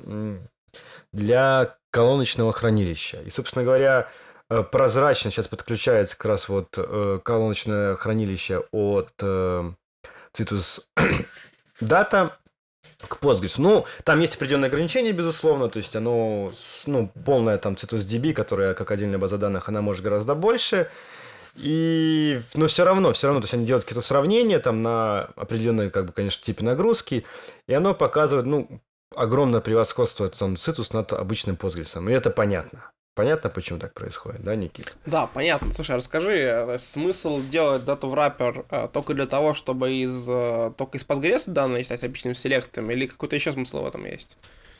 для 1.11 1.75
колоночного 1.91 2.51
хранилища. 2.51 3.21
И, 3.21 3.29
собственно 3.29 3.65
говоря, 3.65 4.09
э, 4.49 4.63
прозрачно 4.63 5.31
сейчас 5.31 5.47
подключается 5.47 6.15
как 6.15 6.25
раз 6.25 6.47
вот 6.49 6.77
э, 6.77 7.19
колоночное 7.23 7.95
хранилище 7.95 8.63
от 8.71 9.11
Citus 9.19 10.81
дата 11.79 12.37
к 13.07 13.17
Postgres. 13.21 13.55
Ну, 13.57 13.85
там 14.03 14.19
есть 14.19 14.35
определенные 14.35 14.67
ограничения, 14.67 15.11
безусловно, 15.11 15.69
то 15.69 15.77
есть 15.77 15.95
оно, 15.95 16.51
ну, 16.85 17.11
полная 17.25 17.57
там 17.57 17.73
CitusDB, 17.73 18.33
которая 18.33 18.73
как 18.73 18.91
отдельная 18.91 19.17
база 19.17 19.37
данных, 19.37 19.69
она 19.69 19.81
может 19.81 20.03
гораздо 20.03 20.35
больше. 20.35 20.89
И, 21.55 22.41
но 22.55 22.67
все 22.67 22.85
равно, 22.85 23.11
все 23.13 23.27
равно, 23.27 23.41
то 23.41 23.45
есть 23.45 23.53
они 23.53 23.65
делают 23.65 23.83
какие-то 23.83 24.05
сравнения 24.05 24.59
там 24.59 24.81
на 24.81 25.23
определенные, 25.35 25.89
как 25.89 26.05
бы, 26.05 26.13
конечно, 26.13 26.43
типе 26.43 26.63
нагрузки, 26.63 27.25
и 27.67 27.73
оно 27.73 27.93
показывает, 27.93 28.45
ну, 28.45 28.81
огромное 29.15 29.59
превосходство 29.59 30.29
там 30.29 30.53
Citus 30.53 30.89
над 30.93 31.13
обычным 31.13 31.55
Postgres. 31.55 32.09
И 32.09 32.13
это 32.13 32.29
понятно. 32.29 32.91
Понятно, 33.19 33.49
почему 33.49 33.79
так 33.79 33.93
происходит, 33.93 34.45
да, 34.45 34.55
Никита? 34.55 34.91
Да, 35.05 35.27
понятно. 35.27 35.73
Слушай, 35.73 35.97
расскажи, 35.97 36.37
э, 36.37 36.77
смысл 36.77 37.41
делать 37.41 37.83
дату 37.83 38.07
в 38.07 38.13
раппер 38.13 38.63
э, 38.69 38.87
только 38.93 39.13
для 39.13 39.25
того, 39.25 39.53
чтобы 39.53 39.91
из 39.91 40.25
э, 40.29 40.71
только 40.77 40.97
из 40.97 41.05
Postgres 41.05 41.43
данные 41.51 41.83
читать 41.83 42.01
обычным 42.05 42.33
селектом, 42.33 42.89
или 42.89 43.07
какой-то 43.07 43.35
еще 43.35 43.51
смысл 43.51 43.81
в 43.81 43.87
этом 43.87 44.05
есть? 44.05 44.37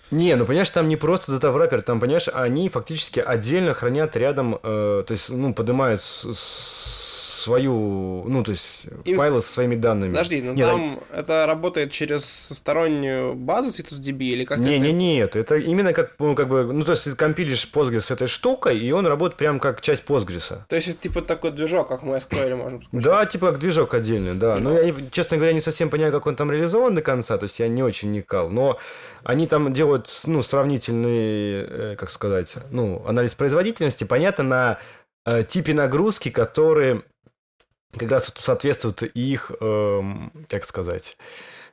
Не, 0.09 0.35
ну 0.35 0.45
понимаешь, 0.45 0.69
там 0.69 0.87
не 0.87 0.95
просто 0.95 1.33
дата 1.33 1.51
в 1.51 1.57
раппер, 1.57 1.81
там, 1.81 1.99
понимаешь, 1.99 2.29
они 2.33 2.69
фактически 2.69 3.19
отдельно 3.19 3.73
хранят 3.73 4.15
рядом, 4.15 4.55
э, 4.55 5.03
то 5.05 5.11
есть, 5.11 5.29
ну, 5.29 5.53
поднимают 5.53 6.01
с, 6.01 6.33
с 6.33 6.98
свою, 7.39 8.23
ну, 8.25 8.43
то 8.43 8.51
есть 8.51 8.85
Инст... 9.05 9.17
файлы 9.17 9.41
со 9.41 9.53
своими 9.53 9.75
данными. 9.75 10.11
Подожди, 10.11 10.41
ну 10.41 10.53
нет, 10.53 10.67
там 10.67 10.99
а... 11.11 11.19
это 11.19 11.45
работает 11.45 11.91
через 11.91 12.25
стороннюю 12.25 13.35
базу 13.35 13.69
CitusDB 13.69 14.19
или 14.19 14.45
как-то? 14.45 14.63
Не, 14.63 14.79
не, 14.79 14.91
нет, 14.91 15.35
это 15.35 15.57
именно 15.57 15.93
как, 15.93 16.15
ну, 16.19 16.35
как 16.35 16.49
бы, 16.49 16.63
ну, 16.63 16.83
то 16.83 16.91
есть 16.91 17.05
ты 17.05 17.15
компилишь 17.15 17.69
Postgres 17.71 18.01
с 18.01 18.11
этой 18.11 18.27
штукой, 18.27 18.77
и 18.77 18.91
он 18.91 19.05
работает 19.07 19.37
прям 19.37 19.59
как 19.59 19.81
часть 19.81 20.03
Postgres. 20.05 20.61
То 20.67 20.75
есть 20.75 20.87
это 20.87 20.97
типа 20.99 21.21
такой 21.21 21.51
движок, 21.51 21.87
как 21.87 22.03
мы 22.03 22.17
SQL 22.17 22.55
можем 22.55 22.83
сказать? 22.83 23.03
Да, 23.03 23.25
типа 23.25 23.51
как 23.51 23.59
движок 23.59 23.93
отдельный, 23.93 24.33
да. 24.33 24.57
Но 24.57 24.71
ну, 24.71 24.81
я, 24.81 24.93
честно 25.11 25.37
говоря, 25.37 25.53
не 25.53 25.61
совсем 25.61 25.89
понимаю, 25.89 26.13
как 26.13 26.27
он 26.27 26.35
там 26.35 26.51
реализован 26.51 26.95
до 26.95 27.01
конца, 27.01 27.37
то 27.37 27.45
есть 27.45 27.59
я 27.59 27.67
не 27.67 27.83
очень 27.83 28.11
никал, 28.11 28.49
но 28.49 28.79
они 29.23 29.47
там 29.47 29.73
делают, 29.73 30.09
ну, 30.25 30.41
сравнительный, 30.41 31.91
э, 31.93 31.95
как 31.97 32.09
сказать, 32.09 32.55
ну, 32.71 33.03
анализ 33.05 33.35
производительности, 33.35 34.03
понятно, 34.03 34.43
на 34.43 34.79
э, 35.25 35.43
типе 35.43 35.73
нагрузки, 35.73 36.29
которые 36.29 37.03
как 37.97 38.11
раз 38.11 38.31
соответствует 38.35 39.03
их, 39.03 39.51
эм, 39.59 40.31
как 40.47 40.65
сказать, 40.65 41.17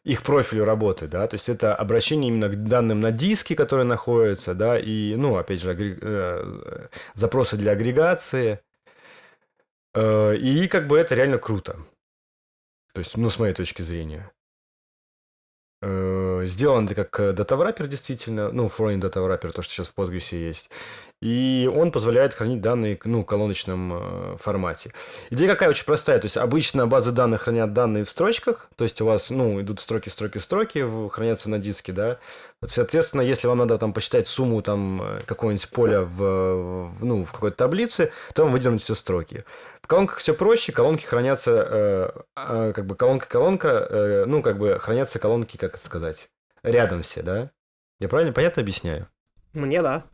их 0.04 0.22
профилю 0.22 0.64
работы, 0.64 1.08
да, 1.08 1.26
то 1.26 1.34
есть 1.34 1.48
это 1.48 1.74
обращение 1.74 2.28
именно 2.30 2.48
к 2.48 2.62
данным 2.64 3.00
на 3.00 3.10
диске, 3.10 3.56
которые 3.56 3.84
находятся, 3.84 4.54
да, 4.54 4.78
и, 4.78 5.14
ну, 5.16 5.36
опять 5.36 5.60
же, 5.60 5.70
агрег... 5.70 5.98
э, 6.00 6.88
запросы 7.14 7.56
для 7.56 7.72
агрегации, 7.72 8.60
э, 9.94 10.36
и 10.36 10.68
как 10.68 10.86
бы 10.86 10.96
это 10.98 11.14
реально 11.14 11.38
круто, 11.38 11.78
то 12.92 13.00
есть, 13.00 13.16
ну, 13.16 13.30
с 13.30 13.38
моей 13.38 13.52
точки 13.52 13.82
зрения. 13.82 14.30
Э, 15.82 16.35
сделан 16.46 16.86
это 16.86 17.04
как 17.04 17.34
датавраппер, 17.34 17.86
действительно, 17.86 18.50
ну, 18.50 18.66
foreign 18.66 18.98
датавраппер, 18.98 19.52
то, 19.52 19.62
что 19.62 19.74
сейчас 19.74 19.88
в 19.88 19.94
Postgres 19.94 20.36
есть. 20.36 20.70
И 21.22 21.70
он 21.74 21.92
позволяет 21.92 22.34
хранить 22.34 22.60
данные 22.60 22.98
ну, 23.04 23.22
в 23.22 23.24
колоночном 23.24 23.92
э, 23.94 24.36
формате. 24.38 24.92
Идея 25.30 25.50
какая 25.50 25.70
очень 25.70 25.86
простая. 25.86 26.18
То 26.18 26.26
есть 26.26 26.36
обычно 26.36 26.86
базы 26.86 27.10
данных 27.10 27.42
хранят 27.42 27.72
данные 27.72 28.04
в 28.04 28.10
строчках. 28.10 28.68
То 28.76 28.84
есть 28.84 29.00
у 29.00 29.06
вас 29.06 29.30
ну, 29.30 29.58
идут 29.62 29.80
строки, 29.80 30.10
строки, 30.10 30.36
строки, 30.36 30.84
хранятся 31.10 31.48
на 31.48 31.58
диске, 31.58 31.92
да. 31.92 32.18
Соответственно, 32.62 33.22
если 33.22 33.46
вам 33.46 33.58
надо 33.58 33.78
там 33.78 33.94
посчитать 33.94 34.26
сумму 34.26 34.60
там 34.60 35.00
э, 35.02 35.20
какого-нибудь 35.24 35.70
поля 35.70 36.02
в, 36.02 36.92
ну, 37.00 37.24
в 37.24 37.32
какой-то 37.32 37.56
таблице, 37.56 38.12
то 38.34 38.42
вам 38.42 38.52
выделены 38.52 38.78
все 38.78 38.94
строки. 38.94 39.42
В 39.80 39.86
колонках 39.86 40.18
все 40.18 40.34
проще, 40.34 40.72
колонки 40.72 41.04
хранятся, 41.04 41.50
э, 41.70 42.10
э, 42.36 42.72
как 42.74 42.84
бы 42.86 42.94
колонка-колонка, 42.94 43.86
э, 43.88 44.24
ну, 44.26 44.42
как 44.42 44.58
бы 44.58 44.78
хранятся 44.78 45.18
колонки, 45.18 45.56
как 45.56 45.74
это 45.74 45.82
сказать, 45.82 46.28
рядом 46.66 47.02
все, 47.02 47.22
да? 47.22 47.50
Я 48.00 48.08
правильно, 48.08 48.32
понятно 48.32 48.62
объясняю? 48.62 49.08
Мне 49.52 49.82
да. 49.82 50.04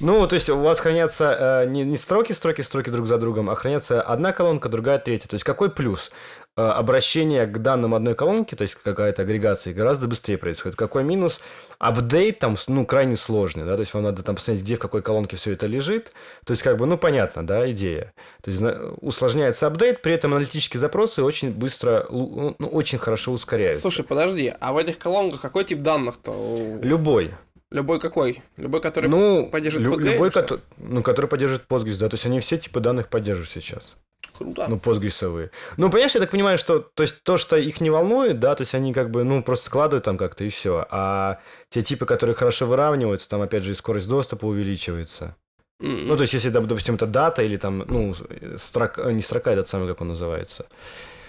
Ну, 0.00 0.26
то 0.26 0.34
есть 0.34 0.50
у 0.50 0.58
вас 0.58 0.80
хранятся 0.80 1.62
э, 1.64 1.68
не, 1.68 1.84
не 1.84 1.96
строки, 1.96 2.32
строки, 2.32 2.62
строки 2.62 2.90
друг 2.90 3.06
за 3.06 3.18
другом, 3.18 3.48
а 3.48 3.54
хранятся 3.54 4.02
одна 4.02 4.32
колонка, 4.32 4.68
другая, 4.68 4.98
третья. 4.98 5.28
То 5.28 5.34
есть 5.34 5.44
какой 5.44 5.70
плюс? 5.70 6.10
Э, 6.58 6.70
обращение 6.70 7.44
к 7.44 7.58
данным 7.58 7.94
одной 7.94 8.14
колонки, 8.14 8.54
то 8.54 8.62
есть 8.62 8.76
какая-то 8.76 9.22
агрегация, 9.22 9.74
гораздо 9.74 10.08
быстрее 10.08 10.38
происходит. 10.38 10.74
Какой 10.74 11.04
минус? 11.04 11.42
Апдейт 11.78 12.38
там, 12.38 12.56
ну, 12.68 12.86
крайне 12.86 13.14
сложный, 13.14 13.66
да, 13.66 13.76
то 13.76 13.80
есть 13.80 13.92
вам 13.92 14.04
надо 14.04 14.22
там 14.22 14.36
посмотреть, 14.36 14.64
где 14.64 14.76
в 14.76 14.78
какой 14.78 15.02
колонке 15.02 15.36
все 15.36 15.52
это 15.52 15.66
лежит. 15.66 16.12
То 16.46 16.52
есть, 16.52 16.62
как 16.62 16.78
бы, 16.78 16.86
ну, 16.86 16.96
понятно, 16.96 17.46
да, 17.46 17.70
идея. 17.70 18.14
То 18.42 18.50
есть 18.50 18.62
усложняется 19.02 19.66
апдейт, 19.66 20.00
при 20.00 20.14
этом 20.14 20.32
аналитические 20.32 20.80
запросы 20.80 21.22
очень 21.22 21.50
быстро, 21.50 22.06
ну, 22.08 22.56
очень 22.58 22.96
хорошо 22.96 23.32
ускоряются. 23.32 23.82
Слушай, 23.82 24.06
подожди, 24.06 24.54
а 24.58 24.72
в 24.72 24.78
этих 24.78 24.98
колонках 24.98 25.42
какой 25.42 25.64
тип 25.64 25.80
данных-то? 25.80 26.78
Любой. 26.80 27.34
Любой 27.70 27.98
какой? 27.98 28.42
Любой, 28.56 28.80
который 28.80 29.10
ну, 29.10 29.48
поддерживает 29.50 29.88
лю- 29.88 29.96
PG, 29.98 30.12
любой, 30.12 30.30
ко- 30.30 30.60
ну, 30.78 31.02
который 31.02 31.26
поддерживает 31.26 31.66
Postgres, 31.68 31.98
да. 31.98 32.08
То 32.08 32.14
есть 32.14 32.26
они 32.26 32.40
все 32.40 32.58
типы 32.58 32.80
данных 32.80 33.08
поддерживают 33.08 33.50
сейчас. 33.50 33.96
Круто. 34.38 34.66
Ну, 34.68 34.78
постгрессовые. 34.78 35.50
Ну, 35.76 35.90
понимаешь, 35.90 36.14
я 36.14 36.20
так 36.20 36.30
понимаю, 36.30 36.58
что 36.58 36.80
то, 36.80 37.02
есть, 37.02 37.22
то, 37.22 37.36
что 37.36 37.56
их 37.56 37.80
не 37.80 37.90
волнует, 37.90 38.38
да, 38.38 38.54
то 38.54 38.62
есть 38.62 38.74
они 38.74 38.92
как 38.92 39.10
бы, 39.10 39.24
ну, 39.24 39.42
просто 39.42 39.66
складывают 39.66 40.04
там 40.04 40.16
как-то 40.16 40.44
и 40.44 40.48
все. 40.48 40.86
А 40.90 41.40
те 41.68 41.82
типы, 41.82 42.06
которые 42.06 42.36
хорошо 42.36 42.66
выравниваются, 42.66 43.28
там, 43.28 43.40
опять 43.42 43.62
же, 43.62 43.72
и 43.72 43.74
скорость 43.74 44.08
доступа 44.08 44.46
увеличивается. 44.46 45.36
Mm-hmm. 45.82 46.04
Ну, 46.04 46.16
то 46.16 46.22
есть, 46.22 46.34
если, 46.34 46.50
допустим, 46.50 46.94
это 46.94 47.06
дата 47.06 47.42
или 47.42 47.56
там, 47.56 47.84
ну, 47.88 48.14
строка, 48.56 49.10
не 49.12 49.22
строка, 49.22 49.52
этот 49.52 49.68
самый, 49.68 49.88
как 49.88 50.00
он 50.00 50.08
называется. 50.08 50.66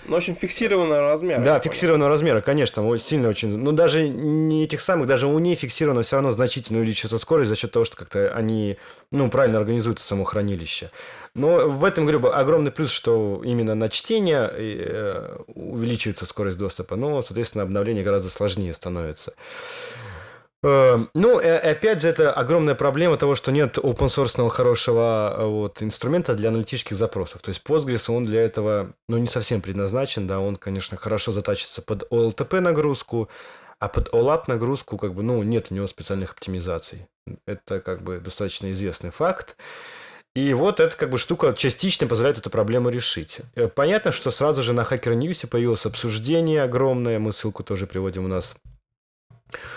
Ну, 0.08 0.16
в 0.16 0.18
общем, 0.18 0.36
фиксированного 0.36 1.02
размера. 1.02 1.42
Да, 1.42 1.60
фиксированного 1.60 2.10
размера, 2.10 2.42
конечно, 2.42 2.98
сильно 2.98 3.28
очень. 3.28 3.58
Ну, 3.58 3.74
даже 3.74 4.08
не 4.08 4.64
этих 4.64 4.80
самых, 4.80 5.06
даже 5.08 5.28
у 5.28 5.38
нефиксированного 5.38 6.04
все 6.04 6.16
равно 6.16 6.32
значительно 6.32 6.80
увеличивается 6.80 7.18
скорость 7.18 7.50
за 7.50 7.56
счет 7.56 7.72
того, 7.72 7.84
что 7.84 7.98
как-то 7.98 8.30
они, 8.34 8.78
ну, 9.12 9.30
правильно 9.30 9.60
организуют 9.60 10.00
само 10.00 10.24
хранилище. 10.24 10.92
Но 11.34 11.70
в 11.70 11.84
этом, 11.84 12.06
говорю, 12.06 12.26
огромный 12.32 12.72
плюс, 12.72 12.90
что 12.90 13.42
именно 13.44 13.76
на 13.76 13.90
чтение 13.90 14.50
э, 14.52 15.38
увеличивается 15.48 16.26
скорость 16.26 16.58
доступа, 16.58 16.96
но, 16.96 17.22
соответственно, 17.22 17.64
обновление 17.64 18.04
гораздо 18.04 18.30
сложнее 18.30 18.74
становится. 18.74 19.34
Э, 20.68 20.98
ну, 21.14 21.40
э, 21.40 21.58
опять 21.58 22.02
же, 22.02 22.10
это 22.10 22.32
огромная 22.32 22.76
проблема 22.76 23.16
того, 23.16 23.36
что 23.36 23.52
нет 23.52 23.78
open 23.78 24.08
source 24.08 24.50
хорошего 24.50 25.34
э, 25.38 25.46
вот, 25.46 25.82
инструмента 25.82 26.36
для 26.36 26.50
аналитических 26.50 26.98
запросов. 26.98 27.42
То 27.42 27.50
есть 27.50 27.64
Postgres, 27.64 28.12
он 28.12 28.26
для 28.26 28.42
этого, 28.42 28.94
ну, 29.08 29.18
не 29.18 29.28
совсем 29.28 29.62
предназначен, 29.62 30.28
да, 30.28 30.40
он, 30.40 30.58
конечно, 30.58 30.98
хорошо 30.98 31.32
затачится 31.32 31.82
под 31.82 32.12
OLTP 32.12 32.60
нагрузку, 32.60 33.30
а 33.80 33.88
под 33.88 34.10
OLAP 34.10 34.44
нагрузку, 34.48 34.98
как 34.98 35.14
бы, 35.14 35.24
ну, 35.24 35.42
нет 35.44 35.68
у 35.70 35.76
него 35.76 35.88
специальных 35.88 36.34
оптимизаций. 36.34 37.08
Это, 37.46 37.80
как 37.80 38.02
бы, 38.02 38.20
достаточно 38.20 38.72
известный 38.72 39.12
факт. 39.12 39.56
И 40.36 40.54
вот 40.54 40.80
эта 40.80 40.96
как 40.96 41.10
бы 41.10 41.18
штука 41.18 41.56
частично 41.58 42.06
позволяет 42.06 42.38
эту 42.38 42.52
проблему 42.52 42.90
решить. 42.90 43.40
Понятно, 43.76 44.12
что 44.12 44.30
сразу 44.30 44.62
же 44.62 44.74
на 44.74 44.82
Hacker 44.82 45.18
News 45.18 45.48
появилось 45.48 45.86
обсуждение 45.88 46.62
огромное, 46.62 47.18
мы 47.18 47.34
ссылку 47.34 47.64
тоже 47.64 47.88
приводим 47.88 48.26
у 48.26 48.28
нас 48.28 48.56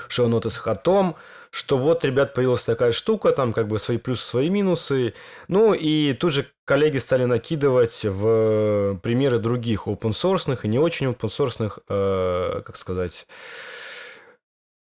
шоу-нотах 0.08 0.66
о 0.66 0.74
том, 0.74 1.16
что 1.50 1.76
вот, 1.76 2.04
ребят, 2.04 2.32
появилась 2.32 2.64
такая 2.64 2.92
штука, 2.92 3.32
там 3.32 3.52
как 3.52 3.66
бы 3.66 3.78
свои 3.78 3.98
плюсы, 3.98 4.24
свои 4.24 4.50
минусы. 4.50 5.14
Ну, 5.48 5.74
и 5.74 6.12
тут 6.12 6.32
же 6.32 6.46
коллеги 6.64 6.98
стали 6.98 7.24
накидывать 7.24 8.04
в 8.04 8.98
примеры 9.02 9.38
других 9.38 9.88
open 9.88 10.10
source 10.10 10.58
и 10.62 10.68
не 10.68 10.78
очень 10.78 11.06
open 11.08 11.28
source, 11.28 11.82
э, 11.88 12.62
как 12.64 12.76
сказать, 12.76 13.26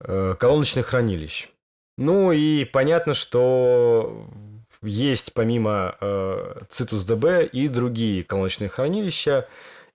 э, 0.00 0.34
колоночных 0.38 0.86
хранилищ. 0.86 1.48
Ну, 1.98 2.32
и 2.32 2.64
понятно, 2.64 3.14
что 3.14 4.26
есть 4.82 5.32
помимо 5.32 5.96
э, 6.00 6.62
CitusDB 6.68 7.46
и 7.46 7.68
другие 7.68 8.24
колоночные 8.24 8.68
хранилища, 8.68 9.48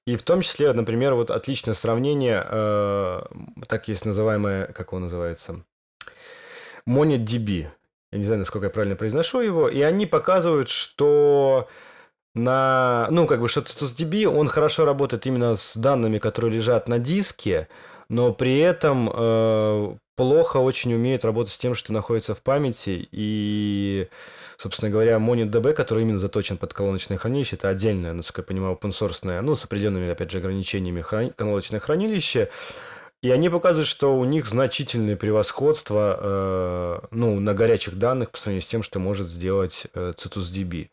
и 0.05 0.15
в 0.15 0.23
том 0.23 0.41
числе, 0.41 0.73
например, 0.73 1.13
вот 1.13 1.29
отличное 1.29 1.73
сравнение, 1.73 2.45
э, 2.49 3.21
так 3.67 3.87
есть 3.87 4.05
называемое, 4.05 4.67
как 4.67 4.89
его 4.89 4.99
называется, 4.99 5.63
MonetDB. 6.87 7.67
Я 8.11 8.17
не 8.17 8.23
знаю, 8.23 8.39
насколько 8.39 8.65
я 8.65 8.71
правильно 8.71 8.95
произношу 8.95 9.41
его. 9.41 9.69
И 9.69 9.81
они 9.81 10.05
показывают, 10.05 10.69
что 10.69 11.69
на, 12.33 13.07
ну, 13.11 13.27
как 13.27 13.39
бы, 13.41 13.47
что 13.47 13.61
DB, 13.61 14.25
он 14.25 14.47
хорошо 14.47 14.85
работает 14.85 15.25
именно 15.27 15.55
с 15.55 15.75
данными, 15.77 16.17
которые 16.17 16.53
лежат 16.53 16.87
на 16.87 16.97
диске, 16.97 17.67
но 18.09 18.33
при 18.33 18.59
этом 18.59 19.09
э, 19.13 19.95
плохо 20.15 20.57
очень 20.57 20.93
умеет 20.93 21.25
работать 21.25 21.53
с 21.53 21.57
тем, 21.57 21.75
что 21.75 21.93
находится 21.93 22.33
в 22.33 22.41
памяти, 22.41 23.07
и 23.11 24.09
собственно 24.61 24.91
говоря, 24.91 25.15
MonetDB, 25.17 25.73
который 25.73 26.03
именно 26.03 26.19
заточен 26.19 26.57
под 26.57 26.73
колоночное 26.73 27.17
хранилище, 27.17 27.55
это 27.55 27.69
отдельное, 27.69 28.13
насколько 28.13 28.41
я 28.41 28.45
понимаю, 28.45 28.77
open 28.79 29.41
ну, 29.41 29.55
с 29.55 29.63
определенными, 29.63 30.09
опять 30.09 30.29
же, 30.29 30.37
ограничениями 30.37 31.01
храни... 31.01 31.31
колоночное 31.35 31.79
хранилище. 31.79 32.49
И 33.23 33.31
они 33.31 33.49
показывают, 33.49 33.87
что 33.87 34.17
у 34.17 34.23
них 34.23 34.47
значительное 34.47 35.15
превосходство 35.15 36.19
э, 36.21 37.07
ну, 37.11 37.39
на 37.39 37.53
горячих 37.55 37.95
данных 37.95 38.29
по 38.31 38.37
сравнению 38.37 38.61
с 38.61 38.67
тем, 38.67 38.83
что 38.83 38.99
может 38.99 39.29
сделать 39.29 39.87
э, 39.93 40.13
CitusDB. 40.15 40.89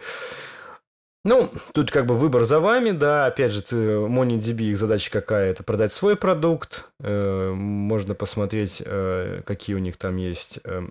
Ну, 1.24 1.50
тут 1.74 1.90
как 1.90 2.06
бы 2.06 2.14
выбор 2.14 2.44
за 2.44 2.60
вами, 2.60 2.92
да, 2.92 3.26
опять 3.26 3.52
же, 3.52 3.60
MoneyDB, 3.60 4.62
их 4.62 4.78
задача 4.78 5.10
какая? 5.10 5.50
Это 5.50 5.62
продать 5.62 5.92
свой 5.92 6.16
продукт, 6.16 6.88
э, 7.00 7.50
можно 7.52 8.14
посмотреть, 8.14 8.82
э, 8.84 9.42
какие 9.44 9.76
у 9.76 9.80
них 9.80 9.98
там 9.98 10.16
есть 10.16 10.58
э, 10.64 10.88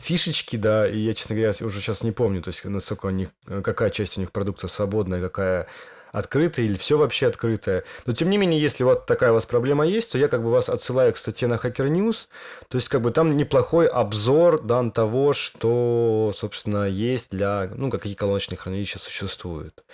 фишечки, 0.00 0.56
да, 0.56 0.88
и 0.88 0.98
я, 0.98 1.14
честно 1.14 1.36
говоря, 1.36 1.52
уже 1.60 1.80
сейчас 1.80 2.02
не 2.02 2.12
помню, 2.12 2.42
то 2.42 2.48
есть, 2.48 2.64
насколько 2.64 3.06
у 3.06 3.10
них, 3.10 3.30
какая 3.46 3.90
часть 3.90 4.16
у 4.16 4.20
них 4.20 4.32
продукта 4.32 4.68
свободная, 4.68 5.20
какая 5.20 5.66
открытая 6.12 6.64
или 6.64 6.76
все 6.76 6.96
вообще 6.96 7.26
открытое. 7.26 7.82
Но, 8.06 8.12
тем 8.12 8.30
не 8.30 8.38
менее, 8.38 8.60
если 8.60 8.84
вот 8.84 9.04
такая 9.04 9.32
у 9.32 9.34
вас 9.34 9.46
проблема 9.46 9.84
есть, 9.84 10.12
то 10.12 10.18
я 10.18 10.28
как 10.28 10.42
бы 10.42 10.50
вас 10.50 10.68
отсылаю 10.68 11.12
к 11.12 11.16
статье 11.16 11.48
на 11.48 11.54
Hacker 11.54 11.88
News, 11.88 12.28
то 12.68 12.76
есть, 12.76 12.88
как 12.88 13.00
бы 13.00 13.10
там 13.10 13.36
неплохой 13.36 13.86
обзор 13.88 14.62
дан 14.62 14.92
того, 14.92 15.32
что, 15.32 16.32
собственно, 16.34 16.88
есть 16.88 17.30
для, 17.30 17.70
ну, 17.74 17.90
какие 17.90 18.14
колоночные 18.14 18.56
хранилища 18.56 18.98
существуют. 18.98 19.84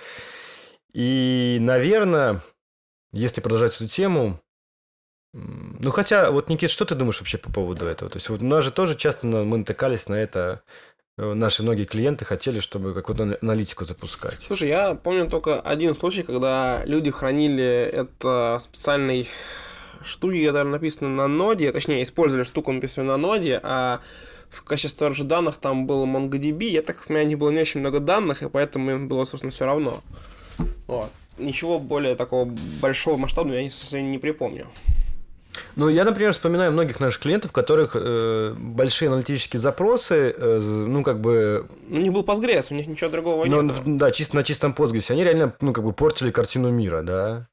И, 0.93 1.59
наверное, 1.61 2.43
если 3.13 3.41
продолжать 3.41 3.75
эту 3.77 3.89
тему, 3.89 4.41
ну, 5.33 5.91
хотя, 5.91 6.31
вот, 6.31 6.49
Никит, 6.49 6.71
что 6.71 6.85
ты 6.85 6.95
думаешь 6.95 7.21
вообще 7.21 7.39
по 7.39 7.53
поводу 7.53 7.87
этого? 7.87 8.11
То 8.11 8.17
есть, 8.17 8.29
вот 8.29 8.43
у 8.43 8.47
нас 8.47 8.65
же 8.65 8.73
тоже 8.73 8.97
часто 8.97 9.27
мы 9.27 9.59
натыкались 9.59 10.09
на 10.09 10.15
это, 10.15 10.63
э, 11.19 11.35
наши 11.35 11.63
многие 11.63 11.85
клиенты 11.85 12.25
хотели, 12.25 12.59
чтобы 12.59 12.95
какую-то 12.95 13.39
аналитику 13.41 13.85
запускать. 13.85 14.41
Слушай, 14.41 14.69
я 14.69 14.95
помню 14.95 15.31
только 15.31 15.61
один 15.61 15.95
случай, 15.95 16.25
когда 16.25 16.83
люди 16.85 17.13
хранили 17.13 17.65
это 17.65 18.59
специальной 18.61 19.29
штуки, 20.03 20.45
которые 20.47 20.73
написаны 20.73 21.11
на 21.11 21.29
ноде, 21.29 21.71
точнее, 21.71 22.03
использовали 22.03 22.45
штуку, 22.45 22.73
написанную 22.73 23.17
на 23.17 23.17
ноде, 23.17 23.61
а 23.63 24.01
в 24.49 24.65
качестве 24.65 25.07
storage 25.07 25.23
данных 25.23 25.59
там 25.59 25.87
был 25.87 26.07
MongoDB. 26.07 26.65
Я 26.65 26.83
так, 26.83 27.05
у 27.09 27.13
меня 27.13 27.23
не 27.23 27.37
было 27.37 27.51
не 27.51 27.61
очень 27.61 27.81
много 27.81 28.01
данных, 28.01 28.43
и 28.43 28.49
поэтому 28.49 28.91
им 28.91 29.09
было, 29.09 29.25
собственно, 29.25 29.53
все 29.53 29.65
равно. 29.65 30.03
Вот. 30.89 31.11
Ничего 31.39 31.79
более 31.79 32.17
такого 32.17 32.53
большого 32.83 33.17
масштаба 33.17 33.55
я, 33.55 33.63
не, 33.63 34.03
не 34.03 34.19
припомню. 34.19 34.67
Ну, 35.77 35.89
я, 35.89 36.05
например, 36.05 36.33
вспоминаю 36.33 36.73
многих 36.73 37.01
наших 37.01 37.23
клиентов, 37.23 37.51
у 37.51 37.55
которых 37.55 37.93
э, 37.95 38.55
большие 38.57 39.09
аналитические 39.09 39.61
запросы, 39.61 40.35
э, 40.37 40.59
ну, 40.61 41.03
как 41.03 41.21
бы... 41.21 41.67
У 41.89 41.97
них 41.97 42.13
был 42.13 42.23
Postgres, 42.23 42.67
у 42.71 42.75
них 42.75 42.87
ничего 42.87 43.11
другого 43.11 43.45
ну, 43.47 43.63
нет. 43.63 43.77
Да, 43.85 44.11
чисто 44.11 44.37
на 44.37 44.45
чистом 44.45 44.73
Postgres. 44.73 45.11
Они 45.11 45.25
реально, 45.25 45.55
ну, 45.61 45.73
как 45.73 45.85
бы 45.85 45.93
портили 45.93 46.31
картину 46.31 46.71
мира, 46.71 47.03
да. 47.03 47.49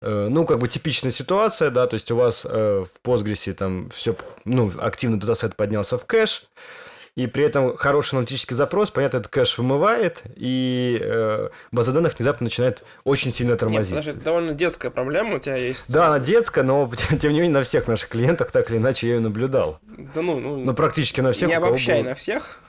Э, 0.00 0.28
ну, 0.28 0.44
как 0.44 0.58
бы 0.58 0.68
типичная 0.68 1.12
ситуация, 1.12 1.70
да, 1.70 1.86
то 1.86 1.94
есть 1.94 2.10
у 2.10 2.16
вас 2.16 2.46
э, 2.48 2.84
в 2.84 3.08
Postgres 3.08 3.52
там 3.54 3.88
все, 3.90 4.14
ну, 4.44 4.70
активно 4.78 5.18
датасет 5.18 5.56
поднялся 5.56 5.96
в 5.96 6.04
кэш, 6.04 6.48
и 7.16 7.28
при 7.28 7.44
этом 7.44 7.76
хороший 7.76 8.14
аналитический 8.14 8.56
запрос, 8.56 8.90
понятно, 8.90 9.18
этот 9.18 9.30
кэш 9.30 9.58
вымывает, 9.58 10.22
и 10.34 10.98
э, 11.00 11.48
база 11.70 11.92
данных 11.92 12.18
внезапно 12.18 12.44
начинает 12.44 12.82
очень 13.04 13.32
сильно 13.32 13.54
тормозить. 13.54 13.92
Нет, 13.92 14.00
подожди, 14.00 14.10
это 14.18 14.24
довольно 14.24 14.52
детская 14.52 14.90
проблема 14.90 15.36
у 15.36 15.38
тебя 15.38 15.56
есть. 15.56 15.92
Да, 15.92 16.08
она 16.08 16.18
детская, 16.18 16.64
но 16.64 16.90
тем 17.20 17.32
не 17.32 17.40
менее 17.40 17.58
на 17.58 17.62
всех 17.62 17.86
наших 17.86 18.08
клиентах 18.08 18.50
так 18.50 18.68
или 18.70 18.78
иначе 18.78 19.06
я 19.06 19.14
ее 19.14 19.20
наблюдал. 19.20 19.78
Да 20.14 20.22
ну, 20.22 20.40
ну, 20.40 20.56
ну 20.56 20.74
практически 20.74 21.20
на 21.20 21.30
всех. 21.30 21.48
Не 21.48 21.54
обобщай 21.54 22.02
было... 22.02 22.10
на 22.10 22.14
всех. 22.16 22.60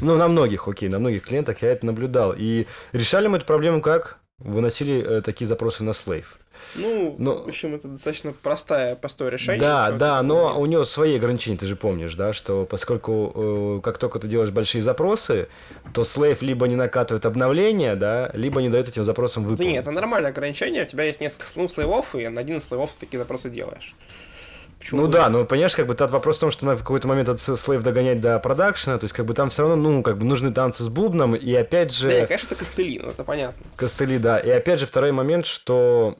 Ну, 0.00 0.16
на 0.16 0.26
многих, 0.26 0.66
окей, 0.66 0.88
на 0.88 0.98
многих 0.98 1.22
клиентах 1.22 1.62
я 1.62 1.70
это 1.70 1.86
наблюдал. 1.86 2.34
И 2.36 2.66
решали 2.92 3.28
мы 3.28 3.36
эту 3.36 3.46
проблему 3.46 3.80
как? 3.80 4.18
Выносили 4.44 5.02
э, 5.02 5.20
такие 5.22 5.46
запросы 5.46 5.84
на 5.84 5.90
Slave. 5.90 6.26
Ну, 6.74 7.16
но... 7.18 7.42
в 7.42 7.48
общем, 7.48 7.74
это 7.74 7.88
достаточно 7.88 8.32
простое, 8.32 8.94
простое 8.96 9.30
решение. 9.30 9.60
Да, 9.60 9.90
да, 9.90 10.22
но 10.22 10.58
у 10.58 10.66
него 10.66 10.84
свои 10.84 11.16
ограничения, 11.16 11.56
ты 11.56 11.66
же 11.66 11.76
помнишь, 11.76 12.14
да, 12.14 12.32
что 12.32 12.64
поскольку 12.64 13.32
э, 13.34 13.80
как 13.82 13.98
только 13.98 14.18
ты 14.18 14.28
делаешь 14.28 14.50
большие 14.50 14.82
запросы, 14.82 15.48
то 15.92 16.02
Slave 16.02 16.38
либо 16.40 16.66
не 16.68 16.76
накатывает 16.76 17.26
обновления, 17.26 17.94
да, 17.94 18.30
либо 18.34 18.62
не 18.62 18.68
дает 18.68 18.88
этим 18.88 19.04
запросам 19.04 19.44
выполнить. 19.44 19.68
Да 19.68 19.72
нет, 19.72 19.86
это 19.86 19.94
нормальное 19.94 20.30
ограничение, 20.30 20.84
у 20.84 20.86
тебя 20.86 21.04
есть 21.04 21.20
несколько 21.20 21.46
слоев, 21.46 22.14
и 22.14 22.28
на 22.28 22.40
один 22.40 22.58
из 22.58 22.64
слоев 22.64 22.90
ты 22.92 23.00
такие 23.00 23.18
запросы 23.18 23.50
делаешь. 23.50 23.94
Почему 24.82 25.02
ну 25.02 25.06
да, 25.06 25.28
но 25.28 25.44
понимаешь, 25.44 25.76
как 25.76 25.86
бы 25.86 25.94
тот 25.94 26.10
вопрос 26.10 26.38
в 26.38 26.40
том, 26.40 26.50
что 26.50 26.66
надо 26.66 26.78
в 26.78 26.82
какой-то 26.82 27.06
момент 27.06 27.28
этот 27.28 27.60
слейв 27.60 27.84
догонять 27.84 28.20
до 28.20 28.40
продакшена, 28.40 28.98
то 28.98 29.04
есть 29.04 29.14
как 29.14 29.26
бы 29.26 29.32
там 29.32 29.48
все 29.48 29.62
равно, 29.62 29.76
ну, 29.76 30.02
как 30.02 30.18
бы 30.18 30.24
нужны 30.24 30.52
танцы 30.52 30.82
с 30.82 30.88
бубном, 30.88 31.36
и 31.36 31.54
опять 31.54 31.94
же... 31.94 32.08
Да, 32.08 32.26
конечно, 32.26 32.46
это 32.46 32.56
костыли, 32.56 32.98
ну 32.98 33.10
это 33.10 33.22
понятно. 33.22 33.64
Костыли, 33.76 34.18
да. 34.18 34.40
И 34.40 34.50
опять 34.50 34.80
же 34.80 34.86
второй 34.86 35.12
момент, 35.12 35.46
что 35.46 36.16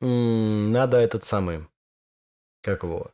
надо 0.00 0.98
этот 0.98 1.24
самый, 1.24 1.66
как 2.62 2.84
его, 2.84 3.10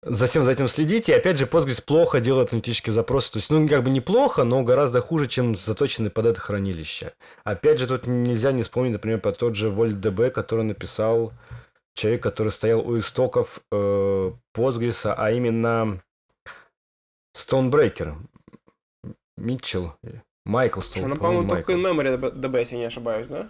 за 0.00 0.26
всем 0.26 0.46
за 0.46 0.52
этим 0.52 0.66
следить. 0.66 1.10
И 1.10 1.12
опять 1.12 1.36
же, 1.36 1.44
Postgres 1.44 1.84
плохо 1.84 2.20
делает 2.20 2.52
аналитические 2.52 2.94
запросы. 2.94 3.32
То 3.32 3.38
есть, 3.38 3.50
ну, 3.50 3.68
как 3.68 3.82
бы 3.82 3.90
неплохо, 3.90 4.44
но 4.44 4.62
гораздо 4.62 5.02
хуже, 5.02 5.26
чем 5.26 5.56
заточенный 5.56 6.10
под 6.10 6.24
это 6.24 6.40
хранилище. 6.40 7.12
Опять 7.44 7.80
же, 7.80 7.86
тут 7.86 8.06
нельзя 8.06 8.52
не 8.52 8.62
вспомнить, 8.62 8.92
например, 8.92 9.20
про 9.20 9.32
тот 9.32 9.56
же 9.56 9.68
VoltDB, 9.68 10.30
который 10.30 10.64
написал 10.64 11.32
человек, 11.96 12.22
который 12.22 12.52
стоял 12.52 12.86
у 12.86 12.96
истоков 12.98 13.60
э, 13.72 14.32
Postgres, 14.54 15.12
а 15.16 15.30
именно 15.32 16.02
Stonebreaker. 17.36 18.14
Митчелл. 19.36 19.94
Майкл 20.44 20.80
Стоун. 20.80 21.06
Она, 21.06 21.16
по-моему, 21.16 21.48
только 21.48 21.72
in 21.72 21.82
memory 21.82 22.32
DB, 22.34 22.58
если 22.60 22.76
не 22.76 22.84
ошибаюсь, 22.84 23.26
да? 23.26 23.48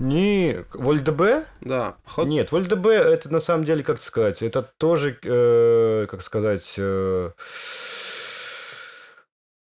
Не, 0.00 0.64
VoltDB? 0.72 1.44
Да. 1.60 1.96
Ход... 2.04 2.26
Нет, 2.26 2.50
VoltDB 2.50 2.90
это 2.90 3.32
на 3.32 3.38
самом 3.38 3.64
деле, 3.64 3.84
как 3.84 4.00
сказать, 4.00 4.42
это 4.42 4.62
тоже, 4.62 5.16
э, 5.22 6.06
как 6.10 6.20
сказать, 6.22 6.74
э, 6.78 7.30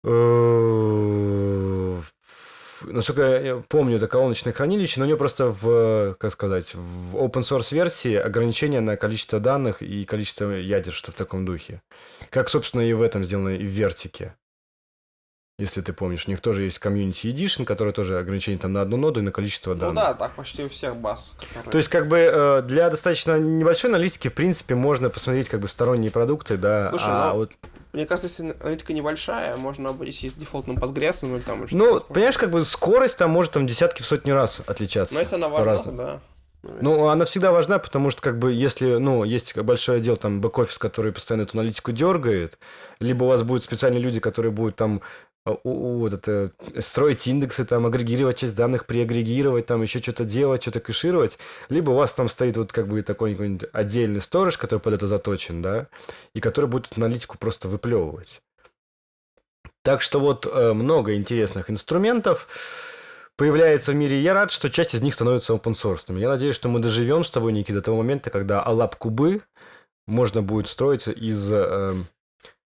э, 0.06 1.51
насколько 2.86 3.22
я 3.40 3.64
помню, 3.68 3.98
это 3.98 4.08
колоночное 4.08 4.54
хранилище, 4.54 5.00
но 5.00 5.06
у 5.06 5.08
него 5.08 5.18
просто 5.18 5.48
в, 5.48 6.16
как 6.20 6.32
сказать, 6.32 6.74
в 6.76 7.16
open 7.16 7.42
source 7.42 7.74
версии 7.74 8.16
ограничения 8.16 8.82
на 8.82 8.98
количество 8.98 9.40
данных 9.40 9.82
и 9.82 10.06
количество 10.06 10.52
ядер, 10.52 10.94
что 10.94 11.12
в 11.12 11.16
таком 11.16 11.46
духе. 11.46 11.82
Как, 12.30 12.50
собственно, 12.50 12.82
и 12.82 12.94
в 12.94 13.02
этом 13.02 13.24
сделано, 13.24 13.50
и 13.50 13.64
в 13.64 13.70
вертике. 13.70 14.36
Если 15.62 15.82
ты 15.82 15.94
помнишь, 15.94 16.24
у 16.28 16.32
них 16.32 16.42
тоже 16.42 16.64
есть 16.64 16.80
Community 16.80 17.32
Edition, 17.32 17.66
который 17.66 17.94
тоже 17.94 18.18
ограничение 18.18 18.60
там 18.60 18.74
на 18.74 18.82
одну 18.82 18.98
ноду 18.98 19.20
и 19.20 19.24
на 19.24 19.32
количество 19.32 19.76
данных. 19.76 19.94
Ну 19.94 20.02
да, 20.02 20.14
так 20.16 20.32
почти 20.32 20.64
у 20.64 20.70
всех 20.70 20.96
баз. 20.96 21.34
Которые... 21.38 21.72
То 21.72 21.78
есть, 21.78 21.88
как 21.88 22.08
бы 22.08 22.18
э, 22.18 22.62
для 22.64 22.90
достаточно 22.90 23.38
небольшой 23.38 23.92
аналитики, 23.92 24.28
в 24.30 24.34
принципе, 24.34 24.74
можно 24.74 25.12
посмотреть 25.12 25.50
как 25.50 25.60
бы 25.60 25.68
сторонние 25.68 26.10
продукты, 26.10 26.58
да. 26.58 26.90
Слушай, 26.90 27.10
а 27.10 27.30
ну, 27.30 27.36
вот... 27.36 27.52
Мне 27.94 28.08
кажется, 28.08 28.28
если 28.28 28.60
аналитика 28.60 28.92
небольшая, 28.92 29.56
можно 29.58 29.90
обойтись 29.90 30.32
с 30.32 30.34
дефолтным 30.34 30.78
Postgres, 30.78 31.20
ну 31.22 31.36
или 31.36 31.44
там... 31.44 31.64
или 31.64 31.76
Ну, 31.76 32.00
понимаешь, 32.00 32.40
как 32.40 32.50
бы 32.50 32.66
скорость 32.66 33.18
там 33.18 33.30
может 33.30 33.54
там 33.54 33.68
десятки 33.68 34.02
в 34.02 34.06
сотни 34.06 34.32
раз 34.32 34.64
отличаться. 34.66 35.14
Но 35.14 35.20
если 35.20 35.36
она 35.36 35.48
важна, 35.48 35.78
то 35.78 35.92
да. 35.92 36.22
Ну, 36.64 37.08
она 37.08 37.26
всегда 37.26 37.52
важна, 37.52 37.80
потому 37.80 38.12
что, 38.12 38.22
как 38.22 38.38
бы, 38.38 38.54
если, 38.54 38.98
ну, 38.98 39.24
есть 39.24 39.58
большой 39.58 39.98
отдел, 39.98 40.16
там, 40.16 40.42
бэк-офис, 40.42 40.78
который 40.78 41.12
постоянно 41.12 41.44
эту 41.44 41.58
аналитику 41.58 41.92
дергает, 41.92 42.60
либо 43.00 43.24
у 43.24 43.28
вас 43.28 43.42
будут 43.42 43.64
специальные 43.64 44.02
люди, 44.02 44.20
которые 44.20 44.52
будут 44.52 44.76
там 44.76 45.02
вот 45.46 46.14
это, 46.14 46.52
строить 46.80 47.26
индексы, 47.28 47.66
там, 47.66 47.86
агрегировать 47.86 48.38
часть 48.38 48.56
данных, 48.56 48.86
преагрегировать, 48.86 49.66
там, 49.66 49.82
еще 49.82 50.00
что-то 50.00 50.24
делать, 50.24 50.62
что-то 50.62 50.80
кэшировать, 50.80 51.40
либо 51.70 51.92
у 51.92 51.96
вас 51.96 52.14
там 52.14 52.30
стоит 52.30 52.58
вот 52.58 52.72
как 52.72 52.88
бы 52.88 53.02
такой 53.02 53.34
какой-нибудь 53.34 53.70
отдельный 53.74 54.22
сторож, 54.22 54.58
который 54.58 54.80
под 54.80 54.94
это 54.94 55.08
заточен, 55.08 55.62
да, 55.62 55.88
и 56.34 56.40
который 56.40 56.68
будет 56.68 56.98
аналитику 56.98 57.38
просто 57.38 57.68
выплевывать. 57.68 58.42
Так 59.84 60.04
что 60.04 60.20
вот 60.20 60.46
э, 60.46 60.74
много 60.74 61.16
интересных 61.16 61.72
инструментов 61.72 62.48
появляется 63.36 63.94
в 63.94 63.96
мире. 63.96 64.20
Я 64.20 64.36
рад, 64.36 64.52
что 64.52 64.70
часть 64.70 64.94
из 64.94 65.02
них 65.02 65.16
становится 65.16 65.54
open 65.54 65.74
source. 65.74 66.16
Я 66.20 66.30
надеюсь, 66.30 66.56
что 66.56 66.70
мы 66.70 66.80
доживем 66.80 67.24
с 67.24 67.32
тобой, 67.32 67.52
Ники, 67.52 67.72
до 67.72 67.82
того 67.82 67.98
момента, 67.98 68.30
когда 68.30 68.62
алап 68.62 68.96
кубы 68.96 69.42
можно 70.06 70.44
будет 70.44 70.68
строить 70.68 71.08
из 71.08 71.52
э, 71.52 71.96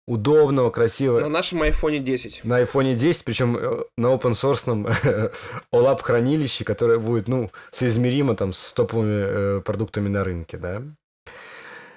удобного, 0.07 0.71
красивого... 0.71 1.21
На 1.21 1.29
нашем 1.29 1.63
iPhone 1.63 1.99
10. 1.99 2.43
На 2.45 2.63
iPhone 2.63 2.95
10, 2.95 3.25
причем 3.25 3.53
на 3.97 4.07
open 4.07 4.33
source 4.33 5.33
OLAP 5.73 6.03
хранилище, 6.03 6.65
которое 6.65 6.99
будет, 6.99 7.29
ну, 7.29 7.51
соизмеримо 7.71 8.37
там 8.37 8.53
с 8.53 8.73
топовыми 8.73 9.59
э, 9.59 9.61
продуктами 9.63 10.09
на 10.09 10.25
рынке, 10.25 10.59
да. 10.59 10.83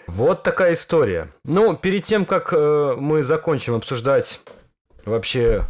Вот 0.07 0.41
такая 0.41 0.73
история. 0.73 1.29
Ну, 1.43 1.77
перед 1.77 2.03
тем, 2.03 2.25
как 2.25 2.51
э, 2.51 2.95
мы 2.97 3.21
закончим 3.21 3.75
обсуждать 3.75 4.41
вообще 5.05 5.65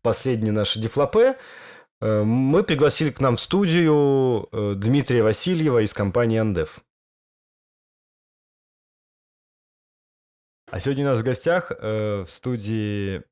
последние 0.00 0.52
наши 0.52 0.78
дефлопе, 0.80 1.36
э, 2.00 2.22
мы 2.22 2.62
пригласили 2.62 3.10
к 3.10 3.20
нам 3.20 3.36
в 3.36 3.40
студию 3.40 4.48
э, 4.50 4.74
Дмитрия 4.76 5.22
Васильева 5.22 5.82
из 5.82 5.92
компании 5.92 6.38
Андев. 6.38 6.78
А 10.70 10.80
сегодня 10.80 11.04
у 11.06 11.10
нас 11.10 11.20
в 11.20 11.22
гостях 11.22 11.70
э, 11.70 12.22
в 12.22 12.26
студии 12.28 13.22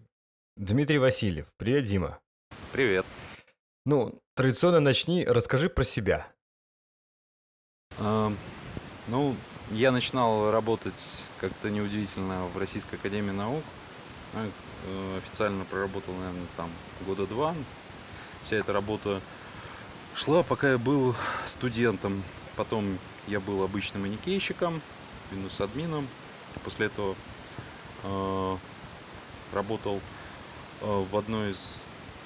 Дмитрий 0.57 0.99
Васильев. 0.99 1.47
Привет, 1.57 1.85
Дима. 1.85 2.21
Привет. 2.73 3.05
Ну, 3.85 4.21
традиционно 4.37 4.79
начни, 4.79 5.25
расскажи 5.25 5.69
про 5.69 5.83
себя. 5.83 6.29
Эм, 7.99 8.37
Ну, 9.09 9.35
я 9.73 9.91
начинал 9.91 10.53
работать 10.53 11.25
как-то 11.41 11.71
неудивительно 11.71 12.47
в 12.55 12.57
Российской 12.57 12.95
Академии 12.95 13.33
Наук. 13.33 13.65
Ну, 14.35 14.41
э, 14.87 15.19
Официально 15.19 15.65
проработал, 15.65 16.15
наверное, 16.15 16.47
там 16.57 16.71
года 17.05 17.27
два. 17.27 17.53
Вся 18.45 18.57
эта 18.57 18.73
работа 18.73 19.21
шла, 20.15 20.45
пока 20.45 20.71
я 20.71 20.79
был 20.79 21.17
студентом. 21.49 22.23
Потом 22.55 22.97
я 23.27 23.41
был 23.41 23.65
обычным 23.65 24.03
маникейщиком, 24.03 24.81
Windows-админом. 25.33 26.07
После 26.63 26.87
этого 26.87 27.15
э, 28.05 28.57
работал 29.53 30.01
э, 30.81 31.05
в 31.11 31.17
одной 31.17 31.51
из 31.51 31.59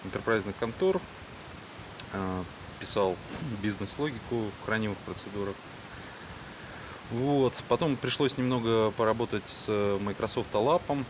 интерпрайзных 0.05 0.55
контор, 0.57 1.01
э, 2.13 2.43
писал 2.81 3.17
бизнес-логику 3.63 4.51
в 4.61 4.67
хранимых 4.67 4.99
процедурах. 4.99 5.55
Вот. 7.11 7.55
Потом 7.69 7.97
пришлось 7.97 8.37
немного 8.37 8.91
поработать 8.93 9.43
с 9.47 9.99
Microsoft 10.01 10.53
Alap. 10.53 11.05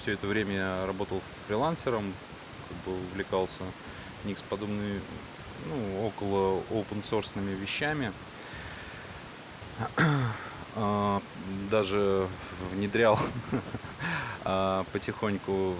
Все 0.00 0.12
это 0.12 0.26
время 0.26 0.54
я 0.54 0.86
работал 0.86 1.22
фрилансером, 1.46 2.12
как 2.68 2.76
бы 2.78 2.98
увлекался 2.98 3.62
Nix 4.24 4.38
подобными, 4.48 5.00
ну, 5.66 6.06
около 6.06 6.60
open 6.70 7.02
source 7.08 7.32
вещами. 7.54 8.12
А, 10.74 11.20
Даже 11.70 12.26
внедрял 12.72 13.18
а, 14.44 14.84
потихоньку 14.92 15.74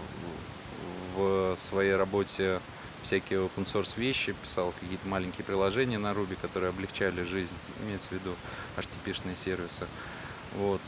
в 1.14 1.56
своей 1.56 1.94
работе 1.94 2.60
всякие 3.02 3.40
open 3.40 3.64
source 3.64 3.94
вещи, 3.96 4.32
писал 4.32 4.72
какие-то 4.80 5.06
маленькие 5.08 5.44
приложения 5.44 5.98
на 5.98 6.12
Ruby, 6.12 6.36
которые 6.40 6.70
облегчали 6.70 7.22
жизнь, 7.24 7.52
имеется 7.82 8.08
в 8.08 8.12
виду 8.12 8.34
HTTP-шные 8.76 9.36
сервисы. 9.44 9.86
Вот. 10.56 10.80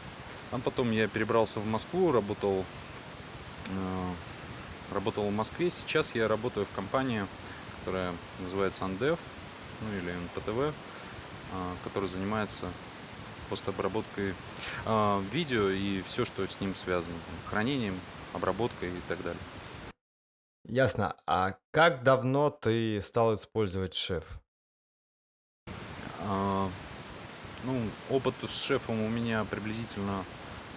А 0.52 0.58
потом 0.58 0.90
я 0.92 1.08
перебрался 1.08 1.60
в 1.60 1.66
Москву, 1.66 2.12
работал, 2.12 2.64
э, 3.66 4.10
работал 4.92 5.24
в 5.24 5.32
Москве. 5.32 5.70
Сейчас 5.70 6.10
я 6.14 6.28
работаю 6.28 6.66
в 6.66 6.76
компании, 6.76 7.26
которая 7.80 8.12
называется 8.38 8.84
Andev, 8.84 9.18
ну 9.80 9.98
или 9.98 10.12
NPTV, 10.12 10.70
э, 10.70 10.72
которая 11.82 12.10
занимается 12.10 12.66
постобработкой 13.44 14.34
э, 14.86 15.22
видео 15.32 15.68
и 15.68 16.02
все, 16.02 16.24
что 16.24 16.46
с 16.46 16.60
ним 16.60 16.74
связано, 16.74 17.14
хранением, 17.46 17.98
обработкой 18.32 18.90
и 18.90 19.00
так 19.08 19.22
далее. 19.22 19.40
Ясно. 20.66 21.14
А 21.26 21.52
как 21.70 22.02
давно 22.02 22.50
ты 22.50 23.00
стал 23.02 23.34
использовать 23.34 23.94
шеф? 23.94 24.40
А, 26.20 26.68
Ну, 27.64 27.80
опыт 28.10 28.34
с 28.42 28.62
шефом 28.62 29.00
у 29.02 29.08
меня 29.08 29.44
приблизительно, 29.44 30.24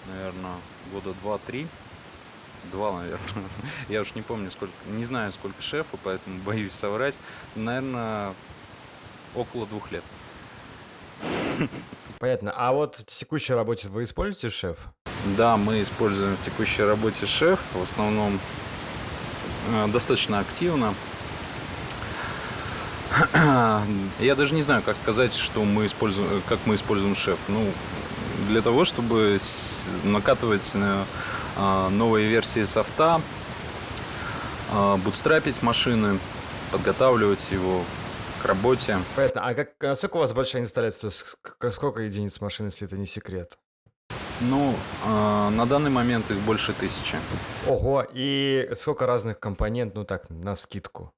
наверное, 0.08 0.56
года 0.92 1.14
два-три. 1.22 1.68
Два, 2.72 3.00
наверное. 3.00 3.50
Я 3.90 4.02
уж 4.02 4.14
не 4.16 4.22
помню, 4.22 4.52
сколько, 4.52 4.74
не 4.88 5.06
знаю, 5.06 5.32
сколько 5.32 5.62
шефу, 5.62 5.98
поэтому 6.04 6.40
боюсь 6.46 6.74
соврать. 6.74 7.16
Наверное, 7.56 8.34
около 9.36 9.66
двух 9.68 9.92
лет. 9.92 10.04
Понятно. 12.20 12.54
А 12.56 12.72
вот 12.72 12.96
в 12.96 13.06
текущей 13.06 13.54
работе 13.54 13.90
вы 13.90 14.04
используете 14.04 14.50
шеф? 14.50 14.78
Да, 15.38 15.58
мы 15.58 15.84
используем 15.84 16.36
в 16.36 16.42
текущей 16.42 16.84
работе 16.84 17.26
шеф, 17.26 17.60
в 17.74 17.82
основном 17.82 18.40
э, 19.72 19.88
достаточно 19.88 20.40
активно. 20.40 20.94
Я 24.20 24.36
даже 24.36 24.56
не 24.56 24.62
знаю, 24.62 24.82
как 24.84 24.96
сказать, 24.96 25.34
что 25.34 25.64
мы 25.64 25.86
используем, 25.86 26.42
как 26.48 26.60
мы 26.66 26.76
используем 26.76 27.16
шеф. 27.16 27.38
Ну, 27.48 27.66
для 28.48 28.62
того, 28.62 28.86
чтобы 28.86 29.38
накатывать 30.04 30.72
э, 30.74 31.04
а, 31.58 31.90
новые 31.90 32.28
версии 32.28 32.64
софта, 32.66 33.22
а, 34.72 34.98
бутстрапить 34.98 35.62
машины, 35.62 36.20
подготавливать 36.72 37.48
его 37.52 37.84
работе. 38.48 38.98
Понятно. 39.16 39.46
А 39.46 39.54
как, 39.54 39.74
насколько 39.82 40.18
у 40.18 40.20
вас 40.20 40.34
большая 40.34 40.62
инсталляция? 40.64 41.12
К- 41.42 41.72
Сколько 41.72 42.02
единиц 42.02 42.42
машин, 42.42 42.68
если 42.68 42.88
это 42.88 42.98
не 42.98 43.06
секрет? 43.06 43.58
Ну, 44.42 44.76
а, 45.06 45.50
на 45.50 45.66
данный 45.66 45.90
момент 45.90 46.30
их 46.32 46.38
больше 46.40 46.74
тысячи. 46.74 47.18
Ого, 47.68 48.06
и 48.14 48.70
сколько 48.76 49.06
разных 49.06 49.40
компонент, 49.40 49.96
ну 49.96 50.04
так, 50.06 50.30
на 50.30 50.56
скидку? 50.56 51.12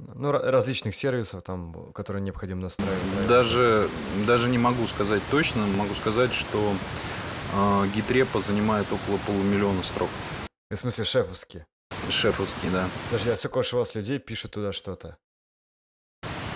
Ну, 0.00 0.30
ра- 0.30 0.50
различных 0.50 0.94
сервисов, 0.94 1.42
там, 1.42 1.92
которые 1.92 2.22
необходимо 2.22 2.62
настраивать. 2.62 3.02
да? 3.22 3.28
Даже, 3.28 3.88
даже 4.26 4.48
не 4.48 4.58
могу 4.58 4.86
сказать 4.86 5.22
точно, 5.30 5.66
могу 5.66 5.94
сказать, 5.94 6.32
что 6.32 6.72
э, 7.54 7.86
гитрепа 7.94 8.40
занимает 8.40 8.86
около 8.92 9.18
полумиллиона 9.26 9.82
строк. 9.82 10.10
В 10.70 10.76
смысле, 10.76 11.04
шефовские. 11.04 11.66
Шефовский, 12.10 12.70
да. 12.70 12.86
Подожди, 13.10 13.30
а 13.30 13.36
сколько 13.36 13.74
у 13.74 13.78
вас 13.78 13.94
людей 13.94 14.18
пишут 14.18 14.52
туда 14.52 14.72
что-то? 14.72 15.16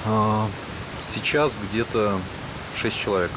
А, 0.07 0.49
сейчас 1.03 1.57
где-то 1.71 2.19
6 2.77 2.97
человек. 2.97 3.31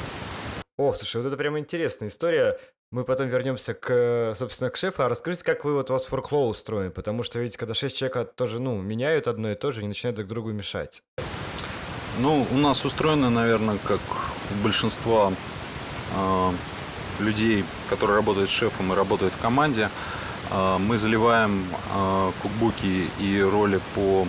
Ох, 0.78 0.96
слушай, 0.98 1.18
вот 1.18 1.28
это 1.28 1.38
прям 1.38 1.58
интересная 1.60 2.10
история. 2.10 2.58
Мы 2.92 3.04
потом 3.04 3.28
вернемся 3.28 3.74
к, 3.74 4.34
собственно, 4.36 4.70
к 4.70 4.78
шефу. 4.78 5.04
А 5.04 5.10
расскажите, 5.10 5.44
как 5.44 5.66
вы 5.66 5.74
вот 5.74 5.90
у 5.90 5.94
вас 5.94 6.08
workflow 6.10 6.48
устроен? 6.48 6.92
Потому 6.92 7.24
что 7.24 7.40
ведь 7.40 7.58
когда 7.58 7.74
шесть 7.74 7.98
человек 7.98 8.34
тоже, 8.36 8.60
ну, 8.60 8.82
меняют 8.82 9.28
одно 9.28 9.52
и 9.52 9.56
то 9.56 9.72
же 9.72 9.82
и 9.82 9.88
начинают 9.88 10.16
друг 10.18 10.30
другу 10.30 10.52
мешать. 10.52 11.02
Ну, 12.20 12.48
у 12.52 12.58
нас 12.58 12.86
устроено, 12.86 13.30
наверное, 13.30 13.78
как 13.84 14.00
у 14.52 14.64
большинства 14.64 15.34
а, 16.16 16.54
людей, 17.20 17.66
которые 17.90 18.16
работают 18.16 18.50
с 18.50 18.54
шефом 18.54 18.94
и 18.94 18.96
работают 18.96 19.34
в 19.34 19.42
команде. 19.42 19.90
А, 20.52 20.78
мы 20.78 20.98
заливаем 20.98 21.66
а, 21.94 22.32
кукбуки 22.42 23.10
и 23.20 23.42
роли 23.42 23.80
по 23.94 24.28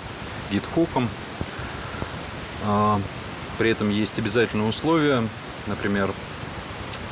гитхукам. 0.51 1.09
А, 2.65 3.01
При 3.59 3.71
этом 3.71 3.91
есть 3.91 4.19
обязательные 4.19 4.69
условия, 4.69 5.23
например, 5.67 6.11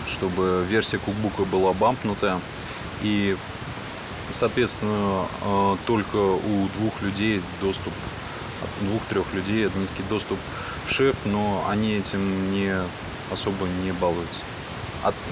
чтобы 0.06 0.64
версия 0.68 0.98
кукбука 0.98 1.44
была 1.44 1.72
бампнутая 1.72 2.38
и 3.02 3.36
Соответственно, 4.32 5.26
э, 5.42 5.76
только 5.86 6.16
у 6.16 6.68
двух 6.78 7.00
людей 7.02 7.40
доступ, 7.60 7.92
двух-трех 8.80 9.32
людей 9.32 9.66
админский 9.66 10.02
доступ 10.08 10.38
в 10.86 10.92
шеф, 10.92 11.14
но 11.24 11.64
они 11.68 11.92
этим 11.92 12.50
не 12.50 12.74
особо 13.30 13.66
не 13.84 13.92
балуются. 13.92 14.40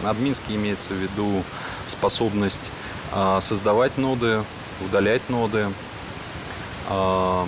Админский 0.05 0.55
имеется 0.55 0.93
в 0.93 0.97
виду 0.97 1.43
способность 1.89 2.71
а, 3.11 3.41
создавать 3.41 3.97
ноды, 3.97 4.45
удалять 4.87 5.29
ноды, 5.31 5.67
а, 6.91 7.47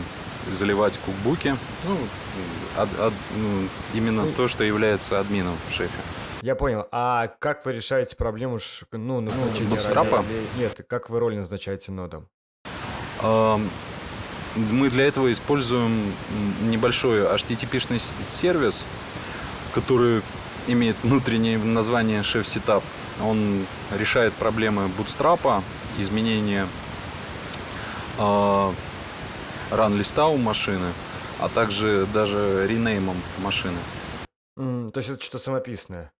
заливать 0.50 0.98
кукбуки. 1.04 1.54
Ну, 1.86 1.96
ад, 2.76 2.88
ад, 2.98 3.12
ну, 3.36 3.68
именно 3.94 4.26
то, 4.32 4.48
что 4.48 4.64
является 4.64 5.20
админом 5.20 5.56
в 5.68 5.72
шефе. 5.72 5.92
Я 6.42 6.54
понял. 6.56 6.86
А 6.92 7.28
как 7.38 7.64
вы 7.64 7.72
решаете 7.72 8.16
проблему 8.16 8.58
ну, 8.92 9.20
назначения 9.20 9.70
Бутстрапа? 9.70 10.24
Нет, 10.58 10.84
как 10.88 11.08
вы 11.08 11.18
роль 11.18 11.36
назначаете 11.36 11.90
нодам? 11.90 12.28
Мы 13.22 14.90
для 14.90 15.06
этого 15.06 15.32
используем 15.32 16.12
небольшой 16.62 17.20
HTTP-шный 17.20 18.00
сервис, 18.28 18.86
который 19.74 20.22
имеет 20.66 20.96
внутреннее 21.02 21.58
название 21.58 22.20
Chef 22.20 22.42
Setup. 22.42 22.82
Он 23.24 23.64
решает 23.98 24.32
проблемы 24.34 24.88
бутстрапа, 24.88 25.62
изменения 25.98 26.66
э, 28.18 28.72
ран-листа 29.70 30.26
у 30.26 30.36
машины, 30.36 30.86
а 31.40 31.48
также 31.48 32.06
даже 32.12 32.66
ренеймом 32.68 33.16
машины. 33.42 33.78
Mm, 34.58 34.90
то 34.90 34.98
есть 34.98 35.10
это 35.10 35.22
что-то 35.22 35.38
самописное? 35.38 36.12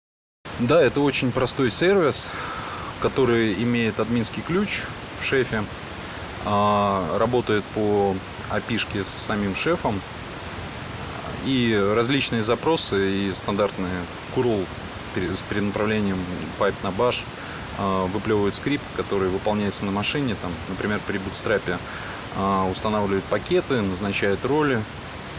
Да, 0.61 0.81
это 0.81 1.01
очень 1.01 1.33
простой 1.33 1.71
сервис, 1.71 2.29
который 3.01 3.55
имеет 3.63 4.01
админский 4.01 4.43
ключ 4.43 4.83
в 5.21 5.25
шефе, 5.25 5.65
э, 6.45 7.17
работает 7.19 7.65
по 7.75 8.15
api 8.51 9.05
с 9.05 9.09
самим 9.09 9.55
шефом, 9.55 10.01
и 11.47 11.79
различные 11.95 12.43
запросы 12.43 13.29
и 13.29 13.35
стандартные 13.35 13.93
curl 14.35 14.65
с 15.15 15.41
перенаправлением 15.43 16.19
pipe 16.59 16.75
на 16.83 16.89
bash 16.89 17.23
а, 17.79 18.07
выплевывает 18.07 18.55
скрипт, 18.55 18.85
который 18.97 19.29
выполняется 19.29 19.85
на 19.85 19.91
машине, 19.91 20.37
там, 20.41 20.51
например, 20.69 21.01
при 21.07 21.19
бутстрапе 21.19 21.79
а, 22.37 22.69
устанавливает 22.71 23.25
пакеты, 23.25 23.81
назначает 23.81 24.45
роли, 24.45 24.81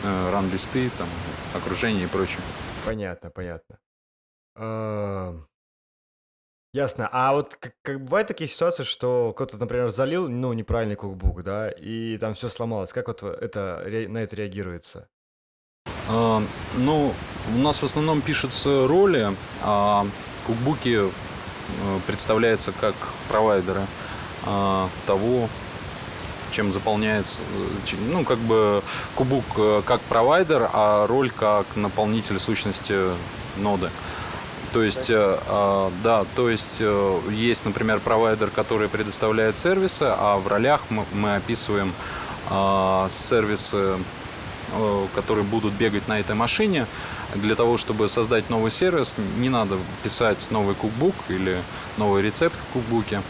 э, 0.03 0.31
ран-листы, 0.31 0.89
там, 0.97 1.08
окружение 1.53 2.05
и 2.05 2.08
прочее. 2.08 2.39
Понятно, 2.86 3.29
понятно. 3.29 3.79
А, 4.55 5.36
ясно. 6.73 7.10
А 7.12 7.34
вот 7.34 7.55
как, 7.55 7.73
как 7.81 8.03
бывают 8.03 8.27
такие 8.27 8.47
ситуации, 8.47 8.84
что 8.84 9.34
кто-то, 9.34 9.58
например, 9.58 9.89
залил, 9.89 10.29
ну, 10.29 10.53
неправильный 10.53 10.95
кукбук, 10.95 11.43
да, 11.43 11.69
и 11.69 12.17
там 12.17 12.34
все 12.34 12.49
сломалось. 12.49 12.93
Как 12.93 13.08
вот 13.08 13.23
это 13.23 13.84
на 14.08 14.19
это 14.19 14.36
реагируется? 14.36 15.10
А, 16.08 16.41
ну, 16.77 17.13
у 17.55 17.58
нас 17.58 17.81
в 17.81 17.84
основном 17.84 18.21
пишутся 18.21 18.88
роли, 18.88 19.34
а 19.63 20.05
кукбуки 20.45 20.99
э, 20.99 21.10
представляются 22.08 22.71
как 22.79 22.95
провайдеры 23.27 23.81
а, 24.45 24.88
того, 25.08 25.49
чем 26.55 26.71
заполняется, 26.71 27.39
э, 27.41 27.95
ну, 28.11 28.23
как 28.23 28.37
бы 28.39 28.81
кубук 29.15 29.45
э, 29.57 29.81
как 29.85 30.01
провайдер, 30.01 30.69
а 30.73 31.07
роль 31.07 31.29
как 31.29 31.65
наполнитель 31.75 32.39
сущности 32.39 32.95
ноды. 33.57 33.89
То 34.73 34.83
есть, 34.83 35.09
да, 35.09 36.25
то 36.35 36.49
есть 36.49 36.81
есть, 37.31 37.63
например, 37.63 38.01
провайдер, 38.01 38.49
который 38.49 38.89
предоставляет 38.89 39.57
сервисы, 39.57 40.03
а 40.03 40.37
в 40.37 40.49
ролях 40.49 40.81
мы, 40.89 41.05
мы 41.13 41.37
описываем 41.37 41.93
сервисы 43.09 43.95
Э, 44.77 45.07
которые 45.13 45.45
будут 45.45 45.73
бегать 45.73 46.07
на 46.07 46.19
этой 46.19 46.35
машине. 46.35 46.85
Для 47.35 47.55
того, 47.55 47.77
чтобы 47.77 48.09
создать 48.09 48.49
новый 48.49 48.71
сервис, 48.71 49.13
не 49.37 49.49
надо 49.49 49.77
писать 50.03 50.47
новый 50.51 50.75
кукбук 50.75 51.15
или 51.29 51.61
новый 51.97 52.21
рецепт 52.21 52.55
в 52.55 52.73
кукбуке. 52.73 53.21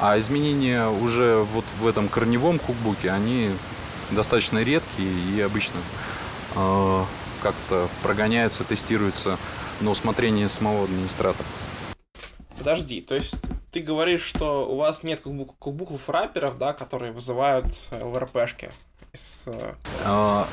А 0.00 0.18
изменения 0.18 0.88
уже 0.88 1.38
вот 1.52 1.64
в 1.78 1.86
этом 1.86 2.08
корневом 2.08 2.58
кукбуке, 2.58 3.10
они 3.10 3.50
достаточно 4.10 4.62
редкие 4.62 5.10
и 5.34 5.40
обычно 5.40 5.76
э, 6.56 7.04
как-то 7.42 7.88
прогоняются, 8.02 8.64
тестируются 8.64 9.36
на 9.80 9.90
усмотрение 9.90 10.48
самого 10.48 10.84
администратора. 10.84 11.46
Подожди, 12.58 13.00
то 13.00 13.14
есть 13.14 13.34
ты 13.72 13.80
говоришь, 13.80 14.22
что 14.22 14.66
у 14.70 14.76
вас 14.76 15.02
нет 15.02 15.20
кукбук, 15.20 15.56
кукбуков 15.58 16.08
рэперов, 16.08 16.58
да, 16.58 16.72
которые 16.72 17.12
вызывают 17.12 17.66
ЛРПшки? 17.90 18.70
Из... 19.12 19.44
Э, 19.46 19.74
а, 20.04 20.46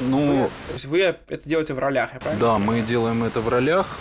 ну... 0.00 0.50
То 0.68 0.74
есть 0.74 0.84
вы 0.84 1.00
это 1.00 1.48
делаете 1.48 1.74
в 1.74 1.78
ролях, 1.78 2.12
я 2.14 2.20
правильно? 2.20 2.40
Да, 2.40 2.58
мы 2.58 2.82
делаем 2.82 3.24
это 3.24 3.40
в 3.40 3.48
ролях. 3.48 3.98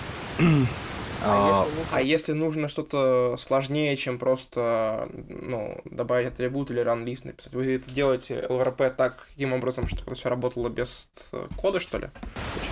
А, 1.23 1.65
а 1.91 2.01
если 2.01 2.33
нужно 2.33 2.67
что-то 2.67 3.37
сложнее, 3.39 3.95
чем 3.97 4.19
просто 4.19 5.09
ну, 5.27 5.79
добавить 5.85 6.27
атрибут 6.27 6.71
или 6.71 6.81
run 6.81 7.03
написать, 7.25 7.53
вы 7.53 7.75
это 7.75 7.89
делаете 7.89 8.45
LRP 8.47 8.91
так, 8.95 9.27
каким 9.31 9.53
образом, 9.53 9.87
чтобы 9.87 10.11
это 10.11 10.15
все 10.15 10.29
работало 10.29 10.69
без 10.69 11.09
кода, 11.55 11.79
что 11.79 11.97
ли? 11.97 12.09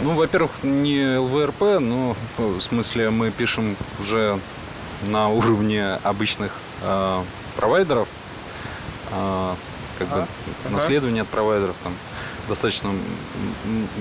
Ну, 0.02 0.14
во-первых, 0.14 0.52
не 0.64 1.00
LVRP, 1.00 1.80
но 1.80 2.16
в 2.38 2.60
смысле 2.62 3.10
мы 3.10 3.32
пишем 3.32 3.76
уже 4.00 4.40
на 5.08 5.30
уровне 5.30 6.00
обычных 6.04 6.54
э, 6.84 7.22
провайдеров, 7.58 8.08
э, 9.12 9.54
как 10.00 10.08
а, 10.12 10.16
бы 10.16 10.22
ага. 10.22 10.28
наследование 10.72 11.24
от 11.24 11.28
провайдеров 11.28 11.76
там 11.84 11.94
достаточно... 12.48 12.92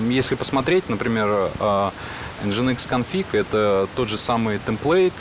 Если 0.07 0.35
посмотреть, 0.35 0.89
например, 0.89 1.51
а, 1.59 1.91
Nginx 2.43 2.87
config— 2.87 3.25
это 3.31 3.87
тот 3.95 4.09
же 4.09 4.17
самый 4.17 4.59
темплейт, 4.59 5.13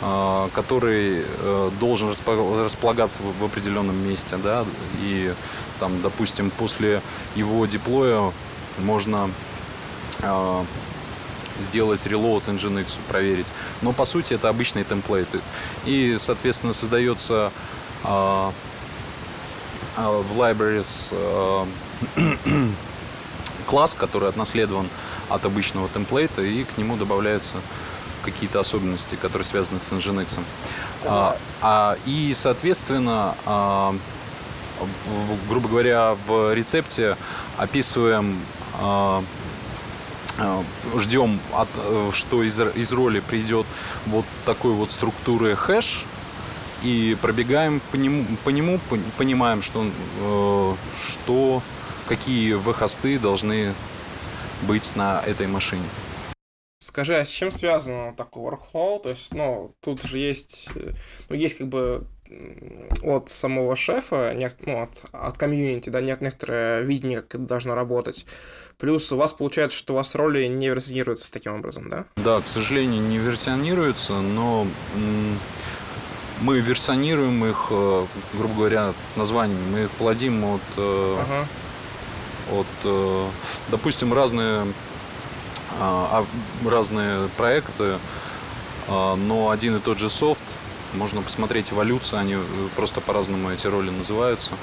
а, 0.00 0.48
который 0.54 1.24
э, 1.26 1.70
должен 1.80 2.08
располагаться 2.10 3.18
в 3.22 3.44
определенном 3.44 3.96
месте, 4.08 4.36
да, 4.42 4.64
и 5.00 5.32
там, 5.80 6.00
допустим, 6.02 6.50
после 6.50 7.02
его 7.34 7.66
деплоя 7.66 8.32
можно 8.78 9.30
а, 10.22 10.64
сделать 11.60 12.00
reload 12.04 12.44
Nginx, 12.46 12.86
проверить. 13.08 13.46
Но 13.82 13.92
по 13.92 14.04
сути 14.04 14.34
это 14.34 14.48
обычные 14.48 14.84
темплейты. 14.84 15.40
И, 15.84 16.16
соответственно, 16.20 16.72
создается 16.72 17.50
в 18.04 18.52
libraries 19.96 21.12
класс, 23.66 23.96
который 23.98 24.28
отнаследован 24.28 24.88
от 25.28 25.44
обычного 25.44 25.88
темплейта, 25.88 26.42
и 26.42 26.64
к 26.64 26.78
нему 26.78 26.96
добавляются 26.96 27.54
какие-то 28.24 28.60
особенности, 28.60 29.14
которые 29.14 29.46
связаны 29.46 29.80
с 29.80 29.90
Nginx. 29.92 30.40
А, 31.04 31.36
а, 31.62 31.96
и, 32.04 32.32
соответственно, 32.34 33.34
а, 33.46 33.94
грубо 35.48 35.68
говоря, 35.68 36.16
в 36.26 36.52
рецепте 36.54 37.16
описываем, 37.56 38.38
а, 38.80 39.22
а 40.38 40.62
ждем, 40.96 41.40
от, 41.52 41.68
что 42.12 42.42
из, 42.42 42.58
из 42.58 42.92
роли 42.92 43.20
придет 43.20 43.66
вот 44.06 44.24
такой 44.44 44.72
вот 44.72 44.92
структуры 44.92 45.56
хэш, 45.56 46.04
и 46.82 47.16
пробегаем 47.20 47.80
по 47.90 47.96
нему, 47.96 48.24
по 48.44 48.50
нему 48.50 48.78
понимаем, 49.16 49.62
что, 49.62 49.84
э, 50.20 50.74
что 51.10 51.62
какие 52.08 52.54
V-хосты 52.54 53.18
должны 53.18 53.74
быть 54.66 54.96
на 54.96 55.22
этой 55.26 55.46
машине. 55.46 55.84
Скажи, 56.80 57.16
а 57.16 57.24
с 57.24 57.28
чем 57.28 57.50
связан 57.50 58.14
такой 58.14 58.52
workflow? 58.52 59.02
То 59.02 59.10
есть, 59.10 59.34
ну, 59.34 59.74
тут 59.80 60.02
же 60.02 60.18
есть, 60.18 60.68
ну, 61.28 61.34
есть 61.36 61.58
как 61.58 61.68
бы 61.68 62.06
от 63.02 63.30
самого 63.30 63.74
шефа, 63.74 64.34
ну, 64.60 64.82
от, 64.82 65.02
от 65.12 65.38
комьюнити, 65.38 65.90
да, 65.90 66.00
нет 66.00 66.20
некоторое 66.20 66.82
видение, 66.82 67.22
как 67.22 67.36
это 67.36 67.44
должно 67.44 67.74
работать. 67.74 68.26
Плюс 68.76 69.10
у 69.12 69.16
вас 69.16 69.32
получается, 69.32 69.76
что 69.76 69.94
у 69.94 69.96
вас 69.96 70.14
роли 70.14 70.46
не 70.46 70.68
версионируются 70.68 71.30
таким 71.30 71.54
образом, 71.54 71.88
да? 71.88 72.04
Да, 72.16 72.40
к 72.40 72.46
сожалению, 72.46 73.02
не 73.02 73.18
версионируются, 73.18 74.20
но 74.20 74.66
мы 76.42 76.60
версионируем 76.60 77.44
их, 77.44 77.66
э, 77.70 78.06
грубо 78.34 78.54
говоря, 78.54 78.92
названиями. 79.16 79.70
Мы 79.72 79.80
их 79.84 79.90
плодим 79.90 80.44
от 80.44 80.60
э, 80.76 81.16
ага 81.20 81.46
от, 82.52 82.66
э, 82.84 83.28
допустим, 83.70 84.12
разные, 84.12 84.66
а, 85.80 86.24
а, 86.64 86.68
разные 86.68 87.28
проекты, 87.36 87.98
а, 88.88 89.16
но 89.16 89.50
один 89.50 89.76
и 89.76 89.80
тот 89.80 89.98
же 89.98 90.08
софт, 90.10 90.42
можно 90.94 91.20
посмотреть 91.20 91.72
эволюцию, 91.72 92.20
они 92.20 92.34
э, 92.34 92.38
просто 92.74 93.00
по-разному 93.00 93.50
эти 93.50 93.66
роли 93.66 93.90
называются. 93.90 94.54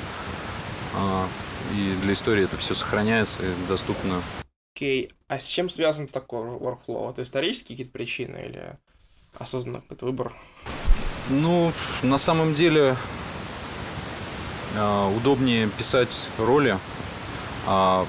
И 1.73 1.95
для 2.03 2.13
истории 2.13 2.45
это 2.45 2.55
все 2.57 2.73
сохраняется 2.73 3.43
и 3.43 3.67
доступно. 3.67 4.21
Окей, 4.75 5.05
okay. 5.05 5.13
а 5.27 5.39
с 5.39 5.45
чем 5.45 5.69
связан 5.69 6.07
такой 6.07 6.41
workflow? 6.41 7.11
Это 7.11 7.23
исторические 7.23 7.75
какие-то 7.75 7.91
причины 7.91 8.37
или 8.45 8.77
осознанно 9.37 9.81
какой-то 9.81 10.05
выбор? 10.05 10.33
Ну, 11.29 11.73
на 12.01 12.17
самом 12.17 12.53
деле 12.53 12.95
удобнее 15.17 15.69
писать 15.69 16.27
роли. 16.37 16.77
А 17.65 18.05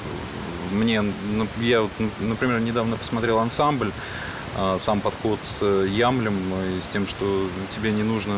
мне, 0.72 1.02
ну, 1.02 1.46
я, 1.60 1.86
например, 2.20 2.60
недавно 2.60 2.96
посмотрел 2.96 3.38
ансамбль, 3.38 3.90
э, 4.56 4.76
сам 4.78 5.00
подход 5.00 5.38
с 5.42 5.64
Ямлем 5.64 6.36
и 6.76 6.80
с 6.80 6.86
тем, 6.86 7.06
что 7.06 7.48
тебе 7.74 7.92
не 7.92 8.02
нужно, 8.02 8.34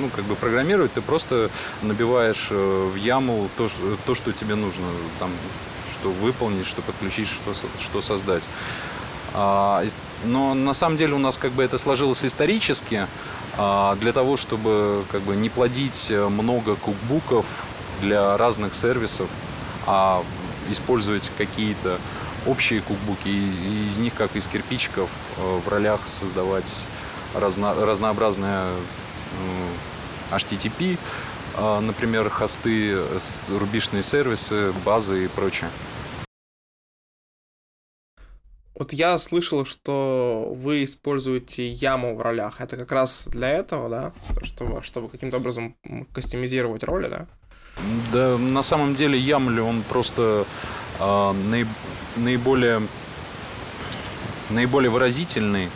ну, 0.00 0.08
как 0.14 0.24
бы 0.24 0.34
программировать, 0.34 0.92
ты 0.92 1.00
просто 1.00 1.50
набиваешь 1.82 2.48
э, 2.50 2.90
в 2.92 2.96
яму 2.96 3.48
то, 3.56 3.68
то, 4.06 4.14
что 4.14 4.32
тебе 4.32 4.54
нужно, 4.54 4.86
там, 5.18 5.30
что 5.92 6.10
выполнить, 6.10 6.66
что 6.66 6.82
подключить, 6.82 7.28
что, 7.28 7.54
что 7.80 8.00
создать. 8.00 8.42
А, 9.34 9.84
но 10.24 10.54
на 10.54 10.74
самом 10.74 10.96
деле 10.96 11.14
у 11.14 11.18
нас 11.18 11.36
как 11.36 11.52
бы 11.52 11.62
это 11.62 11.76
сложилось 11.76 12.24
исторически 12.24 13.06
а, 13.58 13.96
для 13.96 14.12
того, 14.12 14.36
чтобы 14.36 15.04
как 15.10 15.22
бы 15.22 15.34
не 15.34 15.48
плодить 15.48 16.06
э, 16.10 16.28
много 16.28 16.76
кукбуков 16.76 17.44
для 18.00 18.36
разных 18.36 18.74
сервисов, 18.74 19.28
а 19.86 20.22
использовать 20.70 21.30
какие-то 21.36 21.98
общие 22.46 22.80
кукбуки 22.80 23.28
и 23.28 23.88
из 23.90 23.98
них, 23.98 24.14
как 24.14 24.34
из 24.36 24.46
кирпичиков, 24.46 25.10
э, 25.38 25.58
в 25.64 25.68
ролях 25.68 26.00
создавать 26.06 26.84
разно- 27.34 27.84
разнообразные 27.84 28.66
м, 28.68 29.68
HTTP, 30.30 30.96
а, 31.56 31.80
например, 31.80 32.28
хосты, 32.28 32.96
рубишные 33.48 34.02
сервисы, 34.02 34.72
базы 34.84 35.24
и 35.24 35.28
прочее. 35.28 35.68
Вот 38.74 38.92
я 38.92 39.16
слышал, 39.18 39.64
что 39.64 40.52
вы 40.52 40.82
используете 40.84 41.68
яму 41.68 42.16
в 42.16 42.20
ролях. 42.20 42.60
Это 42.60 42.76
как 42.76 42.90
раз 42.90 43.28
для 43.28 43.50
этого, 43.50 43.88
да? 43.88 44.12
Чтобы, 44.42 44.82
чтобы 44.82 45.08
каким-то 45.08 45.36
образом 45.36 45.76
кастомизировать 46.12 46.82
роли, 46.82 47.08
да? 47.08 47.26
Да, 48.12 48.38
на 48.38 48.62
самом 48.62 48.94
деле 48.94 49.18
Ямли, 49.18 49.60
он 49.60 49.82
просто 49.82 50.46
а, 51.00 51.32
наи- 51.32 51.66
наиболее, 52.16 52.82
наиболее 54.50 54.90
выразительный. 54.90 55.68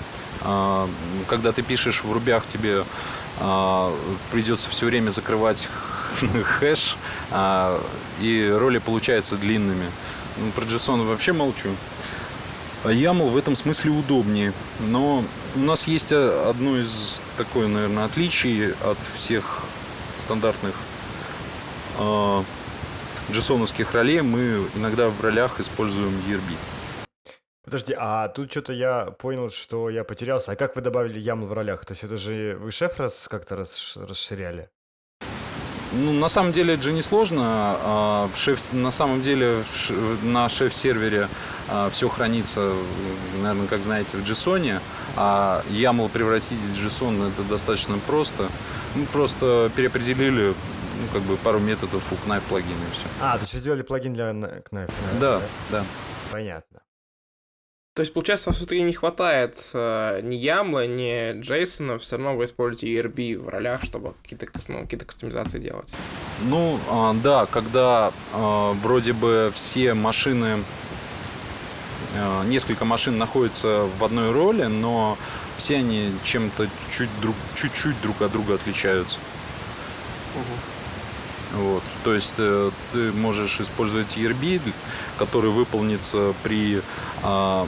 А, 0.42 0.88
когда 1.28 1.52
ты 1.52 1.62
пишешь 1.62 2.04
в 2.04 2.12
рубях, 2.12 2.44
тебе 2.46 2.84
а, 3.40 3.92
придется 4.32 4.70
все 4.70 4.86
время 4.86 5.10
закрывать 5.10 5.68
хэш, 6.60 6.96
а, 7.30 7.80
и 8.20 8.54
роли 8.56 8.78
получаются 8.78 9.36
длинными. 9.36 9.86
Ну, 10.38 10.50
про 10.52 10.64
JSON 10.64 11.06
вообще 11.06 11.32
молчу. 11.32 11.68
YAML 12.84 13.28
в 13.30 13.36
этом 13.36 13.56
смысле 13.56 13.90
удобнее. 13.90 14.52
Но 14.80 15.24
у 15.56 15.60
нас 15.60 15.88
есть 15.88 16.12
одно 16.12 16.78
из 16.78 17.16
такое, 17.36 17.66
наверное, 17.66 18.04
отличий 18.04 18.72
от 18.72 18.98
всех 19.16 19.62
стандартных 20.20 20.74
э, 20.74 20.87
джессоновских 23.30 23.92
ролей 23.92 24.20
мы 24.22 24.64
иногда 24.76 25.08
в 25.08 25.20
ролях 25.20 25.60
используем 25.60 26.12
ERB. 26.28 26.56
Подожди, 27.64 27.94
а 27.98 28.28
тут 28.28 28.50
что-то 28.50 28.72
я 28.72 29.10
понял, 29.18 29.50
что 29.50 29.90
я 29.90 30.02
потерялся. 30.02 30.52
А 30.52 30.56
как 30.56 30.74
вы 30.74 30.80
добавили 30.80 31.18
яму 31.18 31.46
в 31.46 31.52
ролях? 31.52 31.84
То 31.84 31.92
есть 31.92 32.02
это 32.02 32.16
же 32.16 32.56
вы 32.58 32.70
шеф 32.70 32.98
раз 32.98 33.28
как-то 33.28 33.56
рас- 33.56 33.96
расширяли? 33.96 34.70
Ну, 35.92 36.12
на 36.12 36.28
самом 36.28 36.52
деле 36.52 36.74
это 36.74 36.82
же 36.82 36.92
не 36.92 37.02
сложно. 37.02 37.42
А, 37.44 38.30
шеф, 38.36 38.72
на 38.72 38.90
самом 38.90 39.20
деле 39.20 39.62
на 40.22 40.48
шеф-сервере 40.48 41.28
все 41.92 42.08
хранится, 42.08 42.72
наверное, 43.42 43.66
как 43.66 43.80
знаете, 43.80 44.16
в 44.16 44.20
JSON. 44.20 44.80
А 45.16 45.62
YAML 45.70 46.08
превратить 46.08 46.58
в 46.58 46.86
JSON 46.86 47.28
это 47.28 47.42
достаточно 47.48 47.98
просто. 48.06 48.48
Мы 48.94 49.04
просто 49.06 49.70
переопределили 49.76 50.54
ну, 51.00 51.06
как 51.12 51.22
бы 51.22 51.36
пару 51.36 51.58
методов 51.58 52.02
у 52.12 52.14
Knife 52.28 52.42
плагина 52.48 52.70
и 52.90 52.92
все. 52.92 53.06
А, 53.20 53.36
то 53.36 53.42
есть 53.42 53.54
вы 53.54 53.60
сделали 53.60 53.82
плагин 53.82 54.14
для 54.14 54.30
Knife, 54.30 54.64
наверное, 54.70 54.88
Да, 55.20 55.40
да. 55.70 55.84
Понятно. 56.30 56.80
То 57.98 58.02
есть, 58.02 58.12
получается, 58.12 58.50
вам 58.50 58.54
все-таки 58.54 58.80
не 58.80 58.92
хватает 58.92 59.58
э, 59.74 60.20
ни 60.22 60.36
Ямла, 60.36 60.86
ни 60.86 61.40
Джейсона, 61.40 61.98
все 61.98 62.16
равно 62.16 62.36
вы 62.36 62.44
используете 62.44 62.94
ERB 62.94 63.36
в 63.36 63.48
ролях, 63.48 63.82
чтобы 63.82 64.14
какие-то 64.22 64.46
ну, 64.68 64.82
какие 64.82 65.00
кастомизации 65.00 65.58
делать. 65.58 65.92
Ну, 66.44 66.78
а, 66.88 67.12
да, 67.24 67.46
когда 67.46 68.12
а, 68.32 68.72
вроде 68.74 69.14
бы 69.14 69.50
все 69.52 69.94
машины, 69.94 70.62
а, 72.16 72.44
несколько 72.44 72.84
машин 72.84 73.18
находятся 73.18 73.88
в 73.98 74.04
одной 74.04 74.30
роли, 74.30 74.66
но 74.66 75.18
все 75.56 75.78
они 75.78 76.12
чем-то 76.22 76.68
чуть 76.96 77.10
друг, 77.20 77.34
чуть-чуть 77.56 78.00
друг 78.00 78.22
от 78.22 78.30
друга 78.30 78.54
отличаются. 78.54 79.18
Вот. 81.54 81.82
То 82.04 82.14
есть 82.14 82.34
э, 82.38 82.70
ты 82.92 83.12
можешь 83.12 83.60
использовать 83.60 84.16
ERB, 84.16 84.60
который 85.18 85.50
выполнится 85.50 86.34
при, 86.42 86.82
а, 87.22 87.66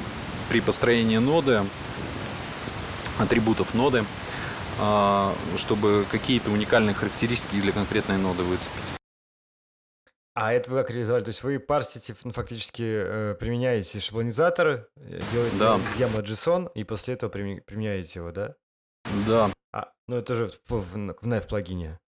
при 0.49 0.61
построении 0.61 1.17
ноды, 1.19 1.63
атрибутов 3.19 3.75
ноды, 3.75 4.05
а, 4.79 5.35
чтобы 5.57 6.05
какие-то 6.11 6.51
уникальные 6.51 6.95
характеристики 6.95 7.61
для 7.61 7.73
конкретной 7.73 8.19
ноды 8.19 8.43
выцепить. 8.43 9.01
А 10.35 10.53
это 10.53 10.71
вы 10.71 10.79
как 10.79 10.91
реализовали? 10.91 11.25
То 11.25 11.31
есть 11.31 11.43
вы 11.43 11.59
парсите, 11.59 12.15
ну, 12.25 12.33
фактически 12.33 12.83
э, 12.83 13.35
применяете 13.35 13.99
шаблонизатор, 14.01 14.89
э, 14.97 15.21
делаете 15.33 15.57
Да. 15.59 15.79
яму 15.99 16.21
JSON, 16.21 16.71
и 16.75 16.85
после 16.85 17.15
этого 17.15 17.31
применяете 17.31 18.21
его, 18.21 18.31
да? 18.31 18.55
Да, 19.27 19.51
А, 19.73 19.93
ну 20.07 20.17
это 20.17 20.35
же 20.35 20.49
в, 20.65 20.71
в, 20.71 20.95
в 20.95 20.97
Knife 20.97 21.49
плагине. 21.49 21.99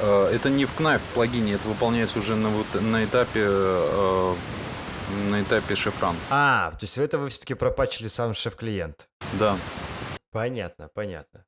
Э, 0.00 0.30
Это 0.34 0.50
не 0.50 0.64
в 0.64 0.78
Knife 0.78 1.00
плагине, 1.14 1.54
это 1.54 1.68
выполняется 1.68 2.18
уже 2.18 2.36
на, 2.36 2.50
на 2.80 3.04
этапе 3.04 3.44
э, 3.46 4.34
на 5.28 5.42
этапе 5.42 5.74
шефран. 5.74 6.14
А, 6.30 6.70
то 6.72 6.78
есть 6.82 6.96
это 6.98 7.18
вы 7.18 7.28
все-таки 7.30 7.54
пропачили 7.54 8.08
сам 8.08 8.32
шеф-клиент. 8.34 9.08
Да. 9.34 9.56
Понятно, 10.32 10.88
понятно. 10.94 11.44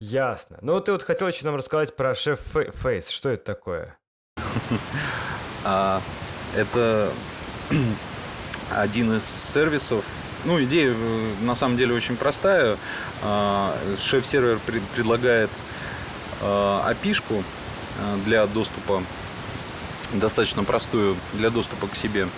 Ясно. 0.00 0.58
Ну, 0.60 0.80
ты 0.80 0.90
вот 0.90 1.04
хотел 1.04 1.28
еще 1.28 1.44
нам 1.44 1.54
рассказать 1.54 1.94
про 1.94 2.14
шеф 2.16 2.40
Фейс. 2.82 3.08
Что 3.08 3.28
это 3.30 3.44
такое? 3.44 3.98
А, 5.68 6.00
это 6.56 7.10
один 8.70 9.16
из 9.16 9.24
сервисов. 9.24 10.04
Ну, 10.44 10.62
идея 10.62 10.92
э, 10.92 11.34
на 11.42 11.54
самом 11.56 11.76
деле 11.76 11.92
очень 11.94 12.16
простая. 12.16 12.76
А, 13.24 13.76
Шеф-сервер 14.00 14.60
пред- 14.64 14.82
предлагает 14.94 15.50
API-шку 16.40 17.42
для 18.24 18.46
доступа, 18.46 19.02
достаточно 20.12 20.64
простую 20.64 21.16
для 21.34 21.50
доступа 21.50 21.86
к 21.86 21.96
себе. 21.96 22.28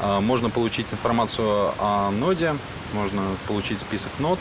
А, 0.00 0.20
Можно 0.20 0.50
получить 0.50 0.86
информацию 0.92 1.72
о 1.78 2.10
ноде, 2.10 2.54
можно 2.92 3.22
получить 3.46 3.80
список 3.80 4.10
нод, 4.18 4.38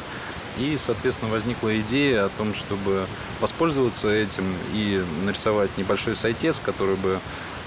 и, 0.57 0.77
соответственно, 0.77 1.31
возникла 1.31 1.77
идея 1.81 2.25
о 2.25 2.29
том, 2.29 2.53
чтобы 2.53 3.05
воспользоваться 3.39 4.09
этим 4.09 4.43
и 4.73 5.03
нарисовать 5.23 5.69
небольшой 5.77 6.15
сайтец, 6.15 6.59
который 6.59 6.95
бы 6.95 7.19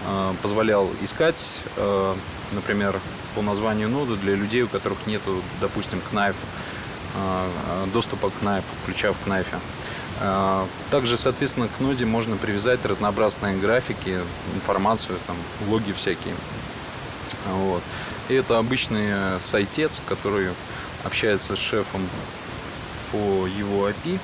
э, 0.06 0.32
позволял 0.42 0.88
искать, 1.02 1.56
э, 1.76 2.14
например, 2.52 2.98
по 3.34 3.42
названию 3.42 3.88
ноды 3.88 4.16
для 4.16 4.34
людей, 4.34 4.62
у 4.62 4.68
которых 4.68 4.98
нет, 5.06 5.22
допустим, 5.60 6.00
э, 6.12 6.32
доступа 7.92 8.30
к 8.30 8.42
Knife, 8.42 8.64
ключа 8.86 9.12
в 9.12 9.28
Knife. 9.28 9.58
Э, 10.20 10.66
Также, 10.90 11.16
соответственно, 11.16 11.68
к 11.68 11.80
ноде 11.80 12.04
можно 12.04 12.36
привязать 12.36 12.84
разнообразные 12.84 13.56
графики, 13.58 14.18
информацию, 14.54 15.18
там, 15.26 15.36
логи 15.68 15.92
всякие. 15.92 16.34
Вот. 17.48 17.82
И 18.28 18.34
это 18.34 18.58
обычный 18.58 19.08
э, 19.10 19.38
сайтец, 19.40 20.02
который 20.06 20.48
общается 21.04 21.56
с 21.56 21.58
шефом 21.58 22.06
по 23.12 23.46
его 23.46 23.88
API, 23.88 24.18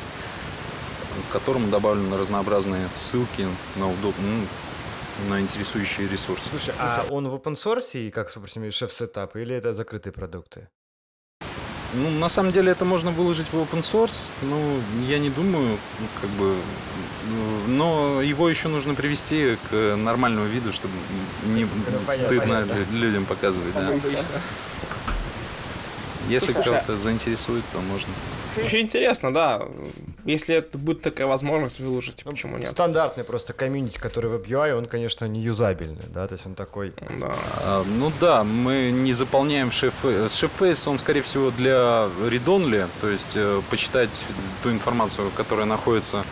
к 1.29 1.33
которому 1.33 1.69
добавлены 1.69 2.17
разнообразные 2.17 2.89
ссылки 2.95 3.47
на 3.77 3.91
удоб... 3.91 4.15
ну, 4.19 5.29
на 5.31 5.41
интересующие 5.41 6.09
ресурсы. 6.09 6.49
Слушай, 6.51 6.75
а 6.79 7.07
он 7.09 7.29
в 7.29 7.35
open 7.35 7.55
source, 7.55 8.11
как, 8.11 8.31
собственно, 8.31 8.71
шеф-сетап, 8.71 9.35
или 9.37 9.55
это 9.55 9.73
закрытые 9.73 10.13
продукты? 10.13 10.69
Ну, 11.95 12.11
на 12.11 12.29
самом 12.29 12.53
деле 12.53 12.73
это 12.73 12.85
можно 12.85 13.11
выложить 13.11 13.47
в 13.53 13.55
open 13.55 13.83
source, 13.83 14.19
ну, 14.43 14.59
я 15.09 15.19
не 15.19 15.31
думаю, 15.31 15.79
как 16.21 16.31
бы, 16.31 16.55
но 17.69 18.21
его 18.21 18.49
еще 18.49 18.69
нужно 18.69 18.95
привести 18.95 19.57
к 19.71 19.97
нормальному 19.97 20.47
виду, 20.47 20.73
чтобы 20.73 20.95
не 21.47 21.65
понятно, 21.65 22.13
стыдно 22.13 22.41
понятно. 22.41 22.87
людям 22.93 23.25
показывать, 23.25 23.75
да. 23.75 23.93
Если 26.29 26.53
кого-то 26.53 26.97
заинтересует, 26.97 27.65
то 27.73 27.81
можно. 27.81 28.09
Очень 28.65 28.81
интересно, 28.81 29.33
да. 29.35 29.63
Если 30.25 30.55
это 30.57 30.79
будет 30.79 31.03
такая 31.03 31.27
возможность, 31.27 31.79
выложите, 31.79 32.23
Ну, 32.25 32.31
почему 32.31 32.57
нет? 32.59 32.69
Стандартный 32.71 33.23
просто 33.25 33.53
комьюнити, 33.53 33.99
который 33.99 34.31
в 34.31 34.35
WebUI, 34.35 34.73
он, 34.79 34.87
конечно, 34.87 35.27
не 35.27 35.41
юзабельный, 35.41 36.03
да, 36.13 36.27
то 36.27 36.33
есть 36.35 36.47
он 36.47 36.55
такой... 36.55 36.93
Да. 37.21 37.35
А, 37.61 37.85
Ну 37.87 38.11
да, 38.21 38.45
мы 38.45 38.91
не 38.91 39.13
заполняем 39.13 39.71
шеф- 39.71 40.33
шеф-фейс, 40.33 40.89
он, 40.89 40.99
скорее 40.99 41.21
всего, 41.23 41.51
для 41.51 42.09
read-only, 42.31 42.87
то 43.01 43.09
есть 43.09 43.37
э, 43.37 43.61
почитать 43.71 44.25
ту 44.63 44.71
информацию, 44.71 45.31
которая 45.37 45.67
находится 45.67 46.25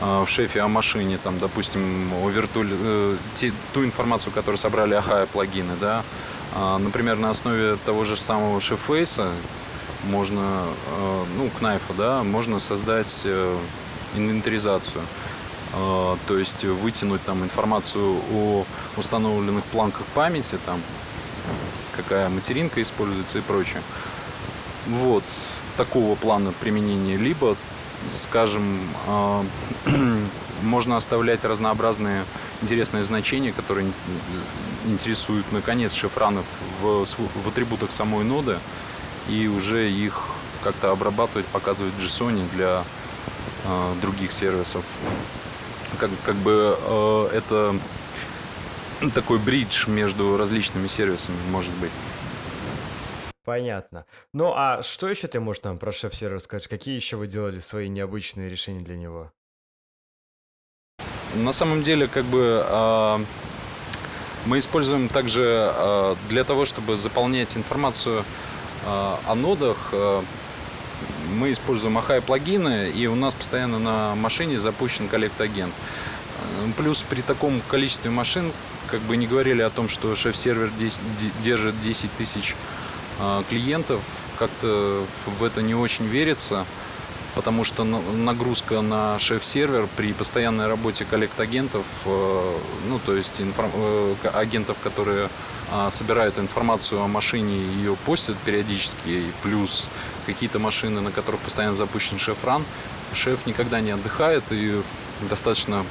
э, 0.00 0.22
в 0.24 0.28
шефе 0.28 0.60
о 0.60 0.68
машине, 0.68 1.18
там, 1.22 1.38
допустим, 1.40 2.12
о 2.22 2.28
виртуаль... 2.30 2.68
э, 2.70 3.16
те- 3.40 3.52
ту 3.74 3.84
информацию, 3.84 4.32
которую 4.32 4.58
собрали 4.58 4.94
Ахая 4.94 5.26
плагины, 5.26 5.72
да. 5.80 6.04
А, 6.58 6.78
Например, 6.78 7.18
на 7.18 7.30
основе 7.30 7.76
того 7.84 8.06
же 8.06 8.16
самого 8.16 8.62
шеф-фейса 8.62 9.30
можно, 10.04 10.40
э, 10.40 11.24
ну, 11.36 11.50
кнайфа, 11.58 11.92
да, 11.92 12.22
можно 12.22 12.60
создать 12.60 13.12
э, 13.24 13.58
инвентаризацию. 14.14 15.02
Э, 15.74 16.16
То 16.26 16.38
есть 16.38 16.64
вытянуть 16.64 17.22
там 17.24 17.44
информацию 17.44 18.16
о 18.32 18.64
установленных 18.96 19.64
планках 19.64 20.06
памяти, 20.14 20.58
там 20.64 20.80
какая 21.94 22.30
материнка 22.30 22.80
используется 22.80 23.38
и 23.38 23.42
прочее. 23.42 23.82
Вот 24.86 25.24
такого 25.76 26.14
плана 26.14 26.52
применения. 26.58 27.18
Либо, 27.18 27.56
скажем, 28.16 28.80
можно 30.62 30.96
оставлять 30.96 31.44
разнообразные 31.44 32.24
интересные 32.62 33.04
значения, 33.04 33.52
которые 33.52 33.86
ин- 33.86 34.92
интересуют 34.92 35.50
наконец 35.52 35.92
шифранов 35.92 36.44
в, 36.80 37.04
в 37.04 37.48
атрибутах 37.48 37.90
самой 37.90 38.24
ноды 38.24 38.58
и 39.28 39.48
уже 39.48 39.90
их 39.90 40.22
как-то 40.62 40.90
обрабатывать, 40.90 41.46
показывать 41.46 41.94
JSON 42.00 42.42
для 42.54 42.84
э, 43.64 43.94
других 44.00 44.32
сервисов. 44.32 44.84
Как, 45.98 46.10
как 46.24 46.34
бы 46.36 46.76
э, 46.78 47.28
это 47.32 47.76
такой 49.14 49.38
бридж 49.38 49.88
между 49.88 50.36
различными 50.36 50.88
сервисами, 50.88 51.36
может 51.50 51.72
быть. 51.74 51.92
Понятно. 53.44 54.06
Ну, 54.32 54.52
а 54.56 54.82
что 54.82 55.08
еще 55.08 55.28
ты 55.28 55.38
можешь 55.38 55.62
нам 55.62 55.78
про 55.78 55.92
шеф-сервер 55.92 56.40
сказать? 56.40 56.66
Какие 56.66 56.96
еще 56.96 57.16
вы 57.16 57.28
делали 57.28 57.60
свои 57.60 57.88
необычные 57.88 58.50
решения 58.50 58.80
для 58.80 58.96
него? 58.96 59.32
На 61.36 61.52
самом 61.52 61.82
деле, 61.82 62.06
как 62.06 62.24
бы 62.24 62.62
а, 62.66 63.20
мы 64.46 64.58
используем 64.58 65.08
также 65.08 65.42
а, 65.44 66.16
для 66.28 66.44
того, 66.44 66.64
чтобы 66.64 66.96
заполнять 66.96 67.56
информацию 67.56 68.24
а, 68.86 69.18
о 69.26 69.34
нодах, 69.34 69.76
а, 69.92 70.22
мы 71.34 71.52
используем 71.52 71.98
Ахай 71.98 72.22
плагины, 72.22 72.90
и 72.90 73.06
у 73.06 73.14
нас 73.14 73.34
постоянно 73.34 73.78
на 73.78 74.14
машине 74.14 74.58
запущен 74.58 75.08
коллект-агент. 75.08 75.72
Э, 75.74 76.68
Плюс 76.78 77.02
при 77.02 77.20
таком 77.20 77.60
количестве 77.68 78.10
машин, 78.10 78.50
как 78.90 79.00
бы 79.00 79.16
не 79.16 79.26
говорили 79.26 79.60
о 79.60 79.70
том, 79.70 79.88
что 79.88 80.16
шеф-сервер 80.16 80.70
держит 81.44 81.74
10 81.82 82.10
тысяч 82.16 82.54
клиентов, 83.48 84.00
как-то 84.38 85.04
в 85.38 85.42
это 85.42 85.62
не 85.62 85.74
очень 85.74 86.06
верится 86.06 86.64
потому 87.36 87.64
что 87.64 87.84
на- 87.84 88.00
нагрузка 88.00 88.80
на 88.80 89.18
шеф-сервер 89.18 89.86
при 89.94 90.14
постоянной 90.14 90.68
работе 90.68 91.04
коллект-агентов, 91.04 91.84
э, 92.06 92.52
ну, 92.88 92.98
то 92.98 93.14
есть 93.14 93.40
информ- 93.40 93.70
э, 93.74 94.14
агентов, 94.32 94.78
которые 94.82 95.28
а, 95.68 95.90
собирают 95.90 96.38
информацию 96.38 97.02
о 97.02 97.08
машине 97.08 97.56
и 97.56 97.78
ее 97.78 97.96
постят 98.06 98.36
периодически, 98.44 99.24
плюс 99.42 99.88
какие-то 100.24 100.60
машины, 100.60 101.00
на 101.00 101.10
которых 101.10 101.40
постоянно 101.40 101.74
запущен 101.74 102.20
шеф-ран, 102.20 102.62
шеф 103.12 103.44
никогда 103.46 103.80
не 103.80 103.90
отдыхает, 103.90 104.44
и 104.50 104.80
достаточно 105.28 105.84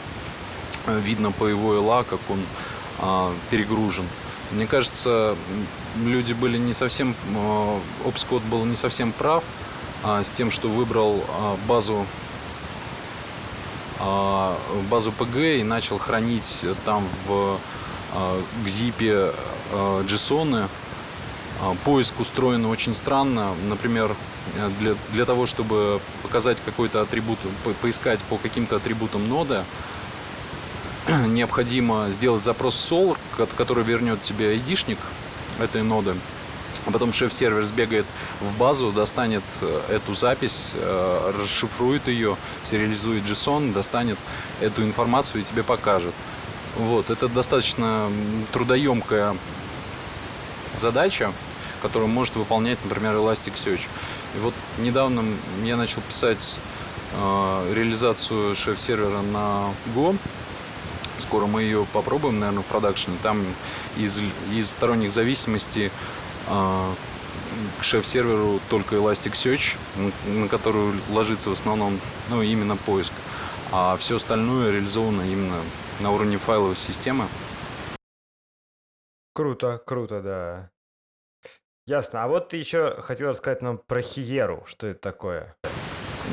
э, 0.87 0.99
видно 1.03 1.31
по 1.33 1.45
его 1.45 1.75
ИЛА, 1.75 2.05
как 2.09 2.21
он 2.29 2.39
а, 2.99 3.33
перегружен. 3.51 4.05
Мне 4.51 4.65
кажется, 4.65 5.35
люди 6.05 6.31
были 6.33 6.57
не 6.57 6.73
совсем, 6.73 7.13
Обскот 8.05 8.43
был 8.43 8.63
не 8.63 8.77
совсем 8.77 9.11
прав, 9.11 9.43
с 10.05 10.31
тем, 10.31 10.51
что 10.51 10.67
выбрал 10.67 11.23
а, 11.29 11.57
базу 11.67 12.05
а, 13.99 14.55
базу 14.89 15.11
PG 15.17 15.61
и 15.61 15.63
начал 15.63 15.97
хранить 15.97 16.61
там 16.85 17.03
в 17.27 17.57
а, 18.13 18.41
гзипе 18.65 19.31
а, 19.73 20.03
JSON. 20.03 20.67
А, 21.61 21.75
Поиск 21.85 22.19
устроен 22.19 22.65
очень 22.65 22.93
странно. 22.93 23.53
Например, 23.67 24.13
для, 24.79 24.95
для 25.11 25.25
того, 25.25 25.47
чтобы 25.47 25.99
показать 26.21 26.57
какой-то 26.63 27.01
атрибут, 27.01 27.39
по- 27.63 27.73
поискать 27.73 28.19
по 28.29 28.37
каким-то 28.37 28.75
атрибутам 28.75 29.27
ноды, 29.27 29.63
необходимо 31.27 32.09
сделать 32.11 32.43
запрос 32.43 32.75
sol, 32.75 33.17
ко- 33.37 33.47
который 33.57 33.83
вернет 33.83 34.21
тебе 34.21 34.49
айдишник 34.49 34.99
этой 35.59 35.81
ноды. 35.81 36.13
А 36.85 36.91
потом 36.91 37.13
шеф-сервер 37.13 37.65
сбегает 37.65 38.05
в 38.39 38.57
базу, 38.57 38.91
достанет 38.91 39.43
э, 39.61 39.81
эту 39.89 40.13
запись, 40.13 40.71
э, 40.75 41.31
расшифрует 41.43 42.07
ее, 42.07 42.37
сериализует 42.63 43.23
JSON, 43.23 43.73
достанет 43.73 44.19
эту 44.61 44.83
информацию 44.83 45.41
и 45.41 45.43
тебе 45.43 45.63
покажет. 45.63 46.13
Вот, 46.77 47.09
это 47.09 47.27
достаточно 47.27 48.09
трудоемкая 48.53 49.35
задача, 50.79 51.31
которую 51.81 52.09
может 52.09 52.35
выполнять, 52.35 52.77
например, 52.83 53.13
Elasticsearch. 53.15 53.81
И 54.35 54.39
вот 54.39 54.53
недавно 54.77 55.23
я 55.63 55.77
начал 55.77 56.01
писать 56.01 56.59
э, 57.13 57.73
реализацию 57.73 58.55
шеф-сервера 58.55 59.21
на 59.21 59.69
Go. 59.95 60.15
Скоро 61.19 61.45
мы 61.47 61.63
ее 61.63 61.87
попробуем, 61.93 62.39
наверное, 62.39 62.61
в 62.61 62.65
продакшене. 62.65 63.17
Там 63.23 63.41
из, 63.97 64.19
из 64.51 64.69
сторонних 64.69 65.13
зависимостей 65.13 65.91
к 66.47 67.83
шеф-серверу 67.83 68.59
только 68.69 68.95
Elasticsearch, 68.95 69.75
на 70.27 70.47
которую 70.47 70.93
ложится 71.09 71.49
в 71.49 71.53
основном 71.53 71.99
ну, 72.29 72.41
именно 72.41 72.75
поиск. 72.75 73.13
А 73.71 73.97
все 73.97 74.17
остальное 74.17 74.71
реализовано 74.71 75.21
именно 75.21 75.59
на 75.99 76.11
уровне 76.11 76.37
файловой 76.37 76.75
системы. 76.75 77.25
Круто, 79.33 79.81
круто, 79.85 80.21
да. 80.21 80.69
Ясно. 81.87 82.23
А 82.23 82.27
вот 82.27 82.49
ты 82.49 82.57
еще 82.57 83.01
хотел 83.01 83.29
рассказать 83.29 83.61
нам 83.61 83.77
про 83.77 84.01
Хиеру. 84.01 84.63
Что 84.65 84.87
это 84.87 84.99
такое? 84.99 85.55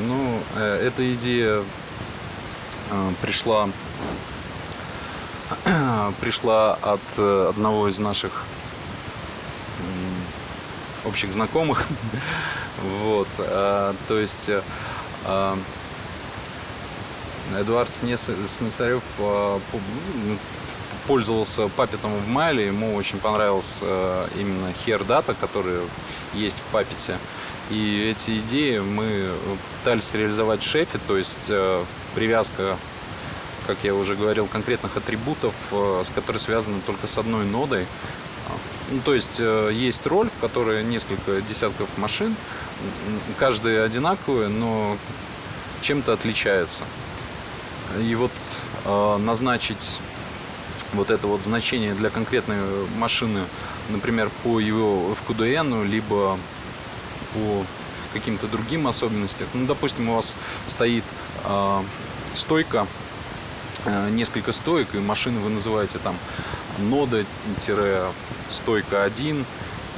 Ну, 0.07 0.41
э, 0.57 0.87
эта 0.87 1.15
идея 1.15 1.63
э, 2.91 3.11
пришла 3.21 3.69
пришла 6.21 6.75
от 6.75 7.01
э, 7.19 7.47
одного 7.51 7.89
из 7.89 7.99
наших 7.99 8.45
общих 11.05 11.33
знакомых. 11.33 11.85
Вот, 13.05 13.29
э, 13.39 13.95
то 14.09 14.19
есть 14.19 14.49
э, 14.49 14.61
э, 15.27 15.57
Эдуард 17.61 17.91
Снес- 17.91 18.47
Снесарев 18.47 19.03
м, 19.21 19.61
пользовался 21.07 21.69
папетом 21.69 22.11
в 22.13 22.29
Майле, 22.29 22.67
ему 22.67 22.95
очень 22.97 23.19
понравился 23.19 24.27
именно 24.37 24.73
Data, 24.83 25.37
который 25.39 25.81
есть 26.35 26.57
в 26.59 26.73
папете. 26.73 27.19
И 27.71 28.11
эти 28.11 28.39
идеи 28.39 28.79
мы 28.79 29.31
пытались 29.79 30.13
реализовать 30.15 30.61
в 30.61 30.67
шефе, 30.67 30.99
то 31.07 31.17
есть 31.17 31.51
привязка, 32.15 32.77
как 33.67 33.77
я 33.83 33.95
уже 33.95 34.15
говорил, 34.17 34.47
конкретных 34.47 34.97
атрибутов, 34.97 35.55
с 35.71 36.09
которой 36.15 36.39
связаны 36.39 36.81
только 36.87 37.07
с 37.07 37.19
одной 37.19 37.45
нодой. 37.45 37.87
Ну, 38.91 39.01
то 39.05 39.15
есть 39.15 39.37
э, 39.39 39.71
есть 39.73 40.07
роль, 40.07 40.29
в 40.29 40.41
которой 40.41 40.85
несколько 40.85 41.41
десятков 41.43 41.89
машин, 41.97 42.35
каждая 43.39 43.85
одинаковая, 43.85 44.49
но 44.49 44.97
чем-то 45.83 46.13
отличается. 46.13 46.85
И 48.01 48.15
вот 48.15 48.33
э, 48.85 49.17
назначить 49.19 49.99
вот 50.93 51.11
это 51.11 51.27
вот 51.27 51.43
значение 51.43 51.95
для 51.95 52.11
конкретной 52.11 52.57
машины, 52.99 53.41
например, 53.89 54.31
по 54.43 54.61
его 54.61 55.15
FQDN, 55.27 55.87
либо 55.87 56.39
по 57.35 57.65
каким-то 58.13 58.47
другим 58.47 58.87
особенностям. 58.87 59.47
Ну, 59.55 59.67
допустим, 59.67 60.09
у 60.11 60.17
вас 60.17 60.35
стоит 60.67 61.05
э, 61.45 61.83
стойка, 62.35 62.87
э, 63.87 64.11
несколько 64.11 64.53
стоек, 64.53 64.95
и 64.95 64.99
машины 64.99 65.41
вы 65.41 65.51
называете 65.51 65.99
там 65.99 66.17
нода-стойка 66.79 69.05
1 69.05 69.45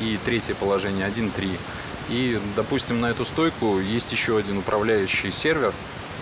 и 0.01 0.19
третье 0.25 0.55
положение 0.55 1.07
1.3. 1.07 1.59
И, 2.11 2.39
допустим, 2.57 3.01
на 3.01 3.07
эту 3.07 3.25
стойку 3.25 3.81
есть 3.81 4.13
еще 4.13 4.37
один 4.37 4.59
управляющий 4.59 5.33
сервер, 5.33 5.73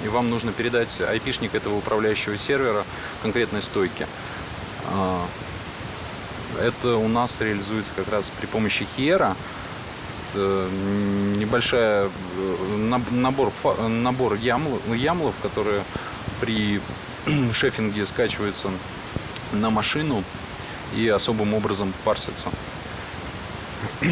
и 0.04 0.08
вам 0.08 0.30
нужно 0.30 0.52
передать 0.52 1.00
айпишник 1.00 1.54
этого 1.54 1.76
управляющего 1.76 2.38
сервера 2.38 2.84
конкретной 3.22 3.62
стойке. 3.62 4.06
А, 4.86 5.24
Это 6.60 6.96
у 6.96 7.08
нас 7.08 7.40
реализуется 7.40 7.92
как 7.96 8.10
раз 8.12 8.30
при 8.30 8.46
помощи 8.46 8.86
Хиера. 8.96 9.36
э, 10.34 10.68
небольшая 11.36 12.08
э, 12.08 12.96
набор, 13.10 13.52
набор 13.88 14.34
ямл, 14.34 14.80
ямлов, 14.94 15.34
которые 15.42 15.82
при 16.40 16.80
шефинге 17.52 18.06
скачиваются 18.06 18.68
на 19.52 19.70
машину 19.70 20.22
и 20.96 21.08
особым 21.08 21.54
образом 21.54 21.92
парсятся. 22.04 22.48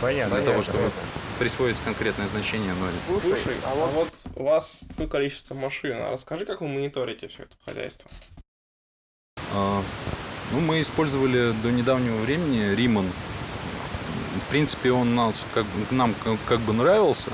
Понятно. 0.00 0.36
Для 0.36 0.44
того, 0.52 0.62
чтобы 0.62 0.90
присвоить 1.38 1.76
конкретное 1.84 2.28
значение 2.28 2.74
ноде. 2.74 2.96
Слушай, 3.20 3.56
а 3.64 3.74
вот 3.74 4.10
у 4.36 4.44
вас 4.44 4.84
такое 4.90 5.06
количество 5.06 5.54
машин. 5.54 5.96
А 5.98 6.10
расскажи, 6.10 6.44
как 6.44 6.60
вы 6.60 6.68
мониторите 6.68 7.28
все 7.28 7.44
это 7.44 7.54
хозяйство? 7.64 8.10
А, 9.54 9.82
ну, 10.52 10.60
мы 10.60 10.82
использовали 10.82 11.52
до 11.62 11.70
недавнего 11.70 12.16
времени 12.18 12.74
Риман. 12.74 13.06
В 14.46 14.50
принципе, 14.50 14.92
он 14.92 15.14
нас 15.14 15.46
как, 15.54 15.64
нам 15.90 16.14
как, 16.24 16.36
как 16.46 16.60
бы 16.60 16.72
нравился, 16.72 17.30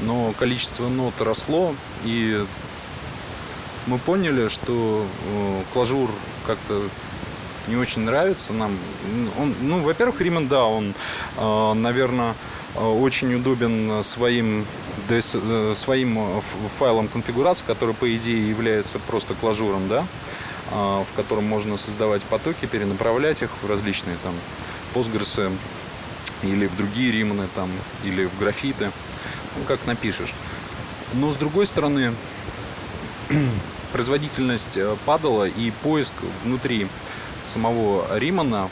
но 0.00 0.32
количество 0.38 0.88
нот 0.88 1.14
росло, 1.20 1.74
и 2.04 2.44
мы 3.86 3.98
поняли, 3.98 4.48
что 4.48 5.04
э, 5.04 5.62
клажур 5.72 6.10
как-то 6.46 6.82
не 7.68 7.76
очень 7.76 8.02
нравится 8.02 8.52
нам. 8.52 8.76
Он, 9.38 9.54
ну, 9.62 9.80
во-первых, 9.82 10.20
Риман, 10.20 10.48
да, 10.48 10.64
он, 10.64 10.94
э, 11.36 11.72
наверное, 11.74 12.34
очень 12.74 13.34
удобен 13.34 14.02
своим, 14.02 14.64
э, 15.08 15.74
своим 15.76 16.18
файлом 16.78 17.08
конфигурации, 17.08 17.64
который, 17.66 17.94
по 17.94 18.14
идее, 18.14 18.48
является 18.48 18.98
просто 18.98 19.34
клажуром, 19.34 19.88
да, 19.88 20.06
в 20.70 21.06
котором 21.16 21.44
можно 21.44 21.78
создавать 21.78 22.22
потоки, 22.24 22.66
перенаправлять 22.66 23.40
их 23.40 23.48
в 23.62 23.70
различные 23.70 24.18
там 24.22 24.34
постгрессы 24.92 25.50
или 26.42 26.66
в 26.66 26.76
другие 26.76 27.10
риманы 27.12 27.48
там, 27.54 27.70
или 28.04 28.26
в 28.26 28.38
графиты, 28.38 28.90
ну, 29.56 29.64
как 29.66 29.86
напишешь. 29.86 30.34
Но 31.14 31.32
с 31.32 31.36
другой 31.36 31.66
стороны, 31.66 32.12
производительность 33.92 34.76
э, 34.76 34.96
падала, 35.04 35.44
и 35.44 35.70
поиск 35.82 36.12
внутри 36.44 36.86
самого 37.48 38.06
Римана 38.16 38.68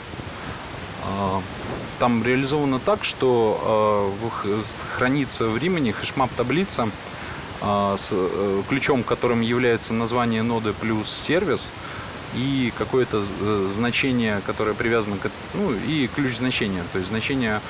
а, 1.03 1.41
там 1.99 2.23
реализовано 2.23 2.79
так, 2.79 3.03
что 3.03 3.59
а, 3.63 4.39
хранится 4.95 5.47
в 5.47 5.57
Римане 5.57 5.93
hashmap 5.93 6.29
таблица 6.37 6.89
а, 7.61 7.97
с 7.97 8.09
э, 8.11 8.61
ключом, 8.69 9.03
которым 9.03 9.41
является 9.41 9.93
название 9.93 10.43
ноды 10.43 10.73
плюс 10.73 11.09
сервис 11.09 11.71
и 12.35 12.71
какое-то 12.77 13.23
э, 13.39 13.69
значение, 13.73 14.41
которое 14.45 14.75
привязано 14.75 15.17
к 15.17 15.31
ну 15.55 15.73
и 15.73 16.07
ключ 16.07 16.37
значения, 16.37 16.83
то 16.93 16.99
есть 16.99 17.09
значение 17.09 17.61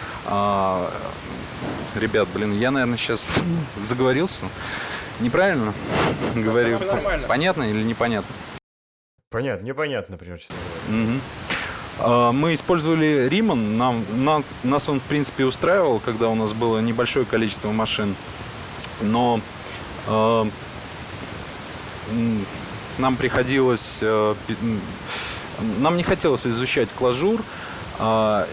ребят, 1.95 2.27
блин, 2.33 2.57
я 2.59 2.71
наверное 2.71 2.97
сейчас 2.97 3.39
заговорился. 3.81 4.45
Неправильно 5.19 5.73
говорю. 6.35 6.79
Понятно 7.27 7.63
или 7.63 7.81
непонятно? 7.81 8.35
Понятно, 9.29 9.65
непонятно, 9.65 10.13
например, 10.13 10.39
честно 10.39 10.55
говоря. 10.87 11.03
Угу. 11.03 12.33
Мы 12.33 12.53
использовали 12.53 13.27
Риман, 13.27 13.77
нам, 13.77 14.05
нам, 14.13 14.45
нас 14.63 14.87
он 14.87 15.01
в 15.01 15.03
принципе 15.03 15.43
устраивал, 15.43 15.99
когда 15.99 16.29
у 16.29 16.35
нас 16.35 16.53
было 16.53 16.79
небольшое 16.79 17.25
количество 17.25 17.71
машин, 17.71 18.15
но 19.01 19.41
э, 20.07 20.45
нам 22.99 23.15
приходилось, 23.17 23.97
э, 23.99 24.35
нам 25.79 25.97
не 25.97 26.03
хотелось 26.03 26.47
изучать 26.47 26.93
клажур, 26.93 27.41
э, 27.99 28.45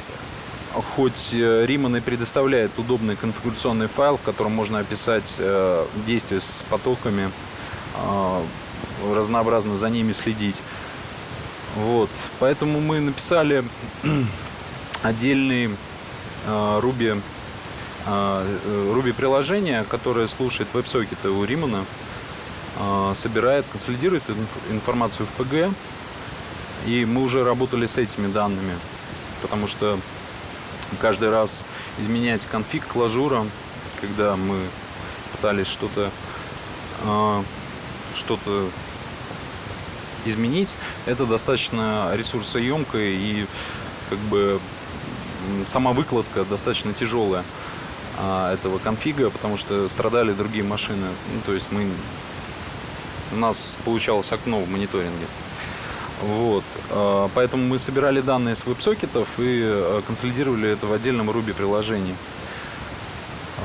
хоть 0.97 1.33
Риман 1.35 1.99
и 1.99 2.01
предоставляет 2.01 2.77
удобный 2.79 3.15
конфигурационный 3.15 3.87
файл, 3.87 4.17
в 4.17 4.23
котором 4.23 4.53
можно 4.53 4.81
описать 4.81 5.37
э, 5.39 5.87
действия 6.05 6.41
с 6.41 6.65
потоками, 6.69 7.31
э, 7.97 8.43
разнообразно 9.15 9.77
за 9.77 9.91
ними 9.91 10.13
следить. 10.13 10.61
Вот. 11.77 12.11
Поэтому 12.39 12.81
мы 12.81 13.01
написали 13.01 13.65
отдельный 15.03 15.71
э, 16.47 16.81
Ruby, 16.83 17.21
Ruby 18.07 19.15
приложение, 19.15 19.83
которое 19.89 20.29
слушает 20.29 20.69
веб-сокеты 20.75 21.31
у 21.31 21.43
Римана, 21.43 21.87
собирает, 23.15 23.65
консолидирует 23.73 24.23
информацию 24.71 25.27
в 25.27 25.41
PG. 25.41 25.73
И 26.87 27.07
мы 27.07 27.23
уже 27.23 27.45
работали 27.45 27.87
с 27.87 27.97
этими 27.97 28.31
данными, 28.31 28.75
потому 29.41 29.67
что 29.67 29.99
каждый 31.01 31.31
раз 31.31 31.65
изменять 31.99 32.47
конфиг 32.47 32.87
клажура, 32.87 33.47
когда 34.01 34.37
мы 34.37 34.57
пытались 35.33 35.67
что-то 35.67 36.11
э, 37.05 37.43
что-то 38.15 38.69
изменить, 40.27 40.75
это 41.07 41.27
достаточно 41.27 42.11
ресурсоемко 42.15 42.99
и 42.99 43.47
как 44.11 44.19
бы 44.19 44.61
сама 45.67 45.93
выкладка 45.93 46.45
достаточно 46.45 46.93
тяжелая 46.93 47.45
а, 48.19 48.55
этого 48.55 48.79
конфига, 48.79 49.31
потому 49.31 49.57
что 49.57 49.89
страдали 49.89 50.33
другие 50.33 50.65
машины. 50.65 51.07
Ну, 51.33 51.41
то 51.47 51.53
есть 51.53 51.73
мы 51.73 51.89
у 53.33 53.37
нас 53.37 53.77
получалось 53.85 54.31
окно 54.33 54.61
в 54.61 54.71
мониторинге. 54.71 55.27
Вот. 56.23 56.65
А, 56.91 57.29
поэтому 57.35 57.65
мы 57.65 57.79
собирали 57.79 58.21
данные 58.21 58.55
с 58.55 58.65
веб-сокетов 58.67 59.29
и 59.39 59.63
а, 59.65 60.03
консолидировали 60.07 60.71
это 60.71 60.87
в 60.87 60.93
отдельном 60.93 61.31
Ruby 61.31 61.55
приложении. 61.55 62.15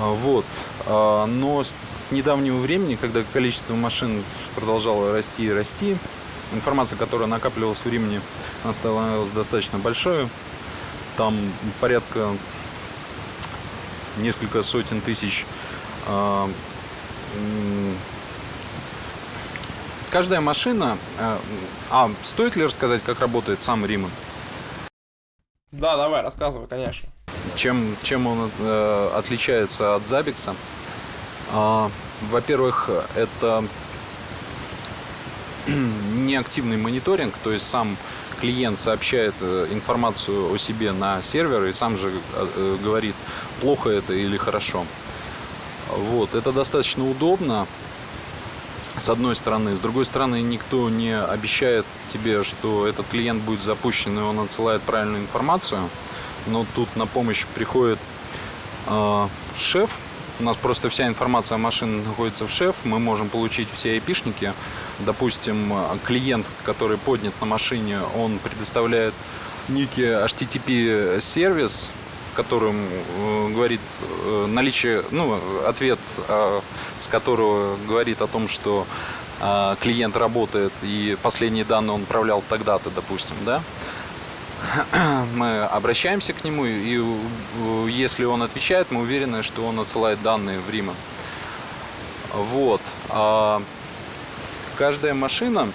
Вот. 0.02 0.46
Но 0.88 1.62
с 1.64 2.06
недавнего 2.10 2.58
времени, 2.58 2.96
когда 2.96 3.22
количество 3.34 3.74
машин 3.74 4.24
продолжало 4.56 5.12
расти 5.12 5.48
и 5.48 5.52
расти, 5.52 5.98
информация, 6.54 6.98
которая 6.98 7.28
накапливалась 7.28 7.80
в 7.80 7.86
времени, 7.86 8.22
она 8.64 8.74
становилась 8.74 9.32
достаточно 9.32 9.80
большой. 9.80 10.28
Там 11.18 11.36
порядка 11.80 12.30
несколько 14.18 14.64
сотен 14.64 15.02
тысяч 15.02 15.46
каждая 20.10 20.42
машина... 20.42 20.98
Э, 21.20 21.38
а, 21.92 22.12
стоит 22.24 22.56
ли 22.56 22.66
рассказать, 22.66 23.02
как 23.04 23.20
работает 23.20 23.62
сам 23.62 23.86
Риман? 23.86 24.12
Да, 25.72 25.98
давай, 25.98 26.22
рассказывай, 26.22 26.68
конечно. 26.68 27.10
Чем, 27.56 27.96
чем 28.04 28.28
он 28.28 28.52
э, 28.60 29.10
отличается 29.16 29.96
от 29.96 30.08
Забикса? 30.08 30.56
Э, 31.54 31.90
во-первых, 32.30 32.90
это 33.16 33.64
неактивный 36.30 36.78
мониторинг, 36.78 37.34
то 37.44 37.52
есть 37.52 37.68
сам 37.68 37.98
клиент 38.40 38.80
сообщает 38.80 39.34
э, 39.42 39.68
информацию 39.72 40.54
о 40.54 40.58
себе 40.58 40.92
на 40.92 41.22
сервер 41.22 41.66
и 41.66 41.74
сам 41.74 41.98
же 41.98 42.12
э, 42.34 42.78
говорит, 42.84 43.16
плохо 43.62 43.90
это 43.90 44.14
или 44.14 44.38
хорошо. 44.38 44.86
Вот, 45.90 46.36
это 46.36 46.52
достаточно 46.52 47.10
удобно, 47.10 47.68
с 48.98 49.10
одной 49.10 49.36
стороны. 49.36 49.76
С 49.76 49.80
другой 49.80 50.06
стороны, 50.06 50.42
никто 50.42 50.90
не 50.90 51.20
обещает 51.20 51.86
тебе, 52.14 52.44
что 52.44 52.88
этот 52.88 53.08
клиент 53.08 53.42
будет 53.44 53.62
запущен, 53.62 54.18
и 54.18 54.22
он 54.22 54.40
отсылает 54.40 54.82
правильную 54.82 55.24
информацию. 55.24 55.82
Но 56.48 56.66
тут 56.76 56.96
на 56.96 57.06
помощь 57.06 57.46
приходит 57.56 58.00
э, 58.88 59.28
шеф. 59.58 59.90
У 60.40 60.44
нас 60.44 60.56
просто 60.56 60.90
вся 60.90 61.08
информация 61.08 61.56
о 61.56 61.60
машине 61.60 62.02
находится 62.04 62.46
в 62.48 62.52
шеф. 62.52 62.76
Мы 62.84 63.00
можем 63.00 63.30
получить 63.30 63.68
все 63.74 63.94
айпишники. 63.94 64.54
Допустим, 65.06 65.74
клиент, 66.06 66.46
который 66.66 66.98
поднят 66.98 67.34
на 67.40 67.48
машине, 67.48 68.00
он 68.18 68.38
предоставляет 68.40 69.14
некий 69.70 70.04
HTTP-сервис, 70.04 71.90
которым 72.36 72.76
э, 72.78 73.50
говорит 73.54 73.82
э, 74.00 74.46
наличие, 74.48 75.04
ну, 75.12 75.40
ответ, 75.68 76.00
э, 76.28 76.62
с 77.00 77.08
которого 77.08 77.76
говорит 77.88 78.22
о 78.22 78.28
том, 78.28 78.48
что 78.48 78.86
клиент 79.80 80.18
работает 80.18 80.74
и 80.84 81.16
последние 81.24 81.64
данные 81.64 81.94
он 81.94 82.02
отправлял 82.02 82.44
тогда-то, 82.50 82.90
допустим, 82.90 83.36
да, 83.46 83.62
мы 85.36 85.62
обращаемся 85.62 86.34
к 86.34 86.44
нему, 86.44 86.66
и 86.66 87.02
если 87.90 88.26
он 88.26 88.42
отвечает, 88.44 88.92
мы 88.92 89.00
уверены, 89.00 89.42
что 89.42 89.66
он 89.66 89.80
отсылает 89.80 90.22
данные 90.22 90.60
в 90.60 90.70
Рима. 90.70 90.94
Вот. 92.34 92.82
А 94.80 94.82
каждая 94.82 95.14
машина 95.14 95.68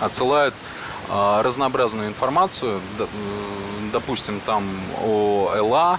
отсылает 0.00 0.54
разнообразную 1.10 2.06
информацию, 2.08 2.80
допустим, 3.92 4.40
там 4.46 4.64
о 5.02 5.50
ЛА, 5.60 5.98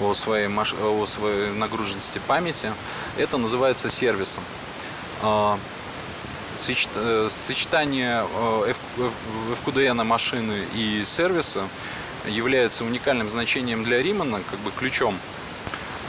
о 0.00 0.14
своей, 0.14 0.46
маш... 0.46 0.74
о 0.74 1.04
своей 1.06 1.50
нагруженности 1.52 2.20
памяти, 2.26 2.72
это 3.16 3.36
называется 3.36 3.90
сервисом. 3.90 4.44
А, 5.22 5.58
э, 6.68 7.30
сочетание 7.46 8.24
FQDN 9.66 10.00
э, 10.00 10.04
машины 10.04 10.54
и 10.74 11.02
сервиса 11.04 11.62
является 12.26 12.84
уникальным 12.84 13.28
значением 13.28 13.82
для 13.82 14.00
Римана, 14.02 14.40
как 14.50 14.60
бы 14.60 14.70
ключом. 14.70 15.18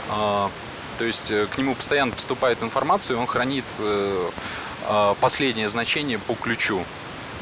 А, 0.08 0.50
то 0.98 1.04
есть 1.04 1.30
э, 1.30 1.46
к 1.46 1.58
нему 1.58 1.74
постоянно 1.74 2.12
поступает 2.12 2.62
информация, 2.62 3.16
и 3.16 3.18
он 3.18 3.26
хранит 3.26 3.64
а, 3.80 4.30
последнее 5.20 5.68
значение 5.68 6.18
по 6.18 6.34
ключу. 6.34 6.84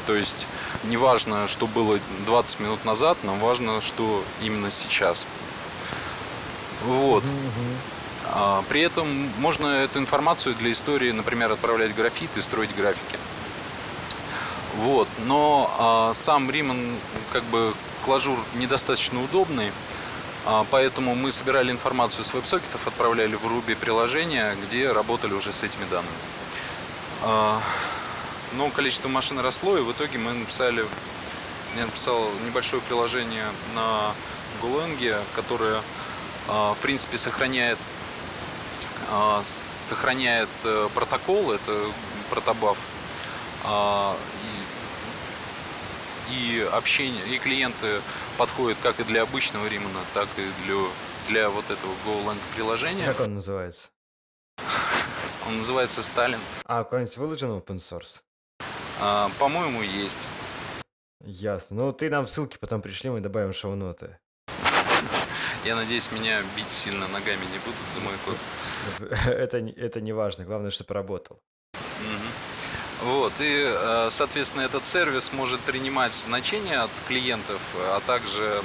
То 0.07 0.15
есть 0.15 0.47
неважно, 0.83 1.47
что 1.47 1.67
было 1.67 1.99
20 2.25 2.59
минут 2.59 2.85
назад, 2.85 3.17
нам 3.23 3.39
важно, 3.39 3.81
что 3.81 4.23
именно 4.41 4.71
сейчас. 4.71 5.25
Вот. 6.85 7.23
А, 8.25 8.63
при 8.69 8.81
этом 8.81 9.07
можно 9.39 9.67
эту 9.67 9.99
информацию 9.99 10.55
для 10.55 10.71
истории, 10.71 11.11
например, 11.11 11.51
отправлять 11.51 11.93
графит 11.95 12.29
и 12.35 12.41
строить 12.41 12.75
графики. 12.75 13.17
Вот. 14.77 15.07
Но 15.25 15.73
а, 15.77 16.13
сам 16.13 16.49
Риман, 16.49 16.95
как 17.33 17.43
бы, 17.45 17.73
клажур 18.05 18.37
недостаточно 18.55 19.21
удобный, 19.23 19.71
а, 20.45 20.65
поэтому 20.71 21.13
мы 21.13 21.31
собирали 21.31 21.71
информацию 21.71 22.25
с 22.25 22.33
веб-сокетов, 22.33 22.87
отправляли 22.87 23.35
в 23.35 23.45
Ruby 23.45 23.75
приложение, 23.75 24.55
где 24.65 24.91
работали 24.91 25.33
уже 25.33 25.53
с 25.53 25.63
этими 25.63 25.85
данными. 25.89 26.15
А, 27.23 27.61
но 28.53 28.69
количество 28.69 29.07
машин 29.07 29.39
росло, 29.39 29.77
и 29.77 29.81
в 29.81 29.91
итоге 29.91 30.17
мы 30.17 30.33
написали, 30.33 30.83
я 31.75 31.85
написал 31.85 32.29
небольшое 32.45 32.81
приложение 32.83 33.45
на 33.75 34.13
Golang, 34.61 35.17
которое, 35.35 35.81
а, 36.47 36.73
в 36.73 36.77
принципе, 36.77 37.17
сохраняет, 37.17 37.77
а, 39.09 39.43
сохраняет 39.89 40.49
э, 40.63 40.87
протокол, 40.95 41.51
это 41.51 41.77
протобаф, 42.29 42.77
и 46.31 46.65
общение, 46.71 47.21
и 47.27 47.37
клиенты 47.39 48.01
подходят 48.37 48.77
как 48.81 48.99
и 49.01 49.03
для 49.03 49.23
обычного 49.23 49.67
Римана, 49.67 49.99
так 50.13 50.29
и 50.37 50.65
для, 50.65 50.75
для 51.27 51.49
вот 51.49 51.65
этого 51.69 51.91
GoLang 52.05 52.37
приложения. 52.55 53.05
Как 53.05 53.19
он 53.19 53.35
называется? 53.35 53.89
Он 55.51 55.57
называется 55.57 56.01
Сталин. 56.01 56.39
А, 56.65 56.85
какой-нибудь 56.85 57.17
выложен 57.17 57.49
open 57.49 57.75
source? 57.75 58.21
А, 59.01 59.29
по-моему, 59.37 59.81
есть. 59.81 60.17
Ясно. 61.25 61.75
Ну, 61.75 61.91
ты 61.91 62.09
нам 62.09 62.25
ссылки 62.25 62.57
потом 62.57 62.81
пришли, 62.81 63.09
мы 63.09 63.19
добавим 63.19 63.51
шоу-ноты. 63.51 64.17
Я 65.65 65.75
надеюсь, 65.75 66.09
меня 66.13 66.39
бить 66.55 66.71
сильно 66.71 67.05
ногами 67.09 67.43
не 67.51 67.59
будут 67.59 67.75
за 67.93 67.99
мой 67.99 68.13
код. 68.25 68.37
Это, 69.27 69.57
это 69.57 70.01
не 70.01 70.13
важно, 70.13 70.45
главное, 70.45 70.71
чтобы 70.71 70.93
работал. 70.93 71.39
Угу. 71.73 73.11
Вот, 73.11 73.33
и, 73.39 73.65
э, 73.67 74.07
соответственно, 74.09 74.61
этот 74.61 74.87
сервис 74.87 75.33
может 75.33 75.59
принимать 75.59 76.13
значения 76.13 76.79
от 76.79 76.91
клиентов, 77.07 77.59
а 77.89 77.99
также 78.07 78.61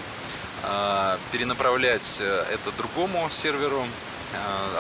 э, 0.62 1.16
перенаправлять 1.32 2.18
э, 2.20 2.45
это 2.53 2.70
другому 2.78 3.28
серверу, 3.30 3.84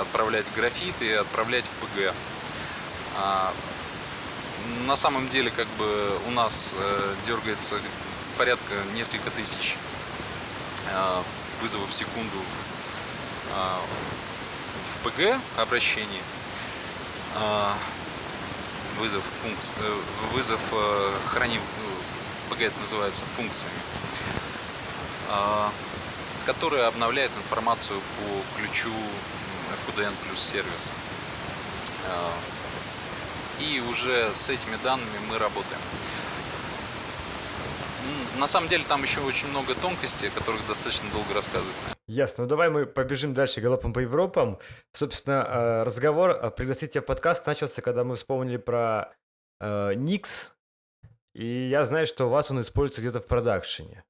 отправлять 0.00 0.44
в 0.46 0.56
графит 0.56 0.94
и 1.00 1.12
отправлять 1.12 1.64
в 1.64 1.98
PG. 1.98 2.12
А, 3.18 3.52
на 4.86 4.96
самом 4.96 5.28
деле, 5.28 5.50
как 5.50 5.66
бы 5.78 6.18
у 6.26 6.30
нас 6.30 6.72
дергается 7.26 7.76
порядка 8.36 8.74
несколько 8.94 9.30
тысяч 9.30 9.76
вызовов 11.62 11.90
в 11.90 11.94
секунду 11.94 12.38
в 15.02 15.06
PG 15.06 15.40
обращении 15.56 16.20
вызов, 18.98 19.22
функций, 19.42 19.72
э, 19.80 19.96
вызов 20.32 20.60
э, 20.72 21.12
храним, 21.28 21.60
PG 22.50 22.66
это 22.66 22.80
называется 22.80 23.24
функциями, 23.36 23.72
которая 26.44 26.86
обновляет 26.86 27.32
информацию 27.36 27.98
по 27.98 28.58
ключу 28.58 28.92
FQDN 29.96 30.12
плюс 30.26 30.40
сервис. 30.40 30.90
А, 32.08 32.32
и 33.60 33.80
уже 33.90 34.30
с 34.32 34.50
этими 34.50 34.76
данными 34.82 35.18
мы 35.28 35.38
работаем. 35.38 35.80
На 38.38 38.46
самом 38.46 38.68
деле 38.68 38.84
там 38.86 39.02
еще 39.02 39.20
очень 39.20 39.48
много 39.48 39.74
тонкостей, 39.74 40.28
о 40.28 40.30
которых 40.30 40.66
достаточно 40.68 41.10
долго 41.10 41.34
рассказывать. 41.34 41.74
Ясно. 42.06 42.44
Ну 42.44 42.48
давай 42.48 42.68
мы 42.68 42.86
побежим 42.86 43.34
дальше 43.34 43.60
галопом 43.60 43.92
по 43.92 44.00
Европам. 44.00 44.58
Собственно, 44.92 45.44
э, 45.48 45.82
разговор 45.84 46.30
э, 46.30 46.50
пригласить 46.50 46.92
тебя 46.92 47.02
в 47.02 47.06
подкаст 47.06 47.46
начался, 47.46 47.82
когда 47.82 48.04
мы 48.04 48.14
вспомнили 48.16 48.58
про 48.58 49.12
Никс. 49.58 50.52
И 51.32 51.68
я 51.68 51.84
знаю, 51.84 52.06
что 52.06 52.26
у 52.26 52.28
вас 52.28 52.50
он 52.50 52.60
используется 52.60 53.00
где-то 53.00 53.20
в 53.20 53.26
продакшене. 53.26 54.04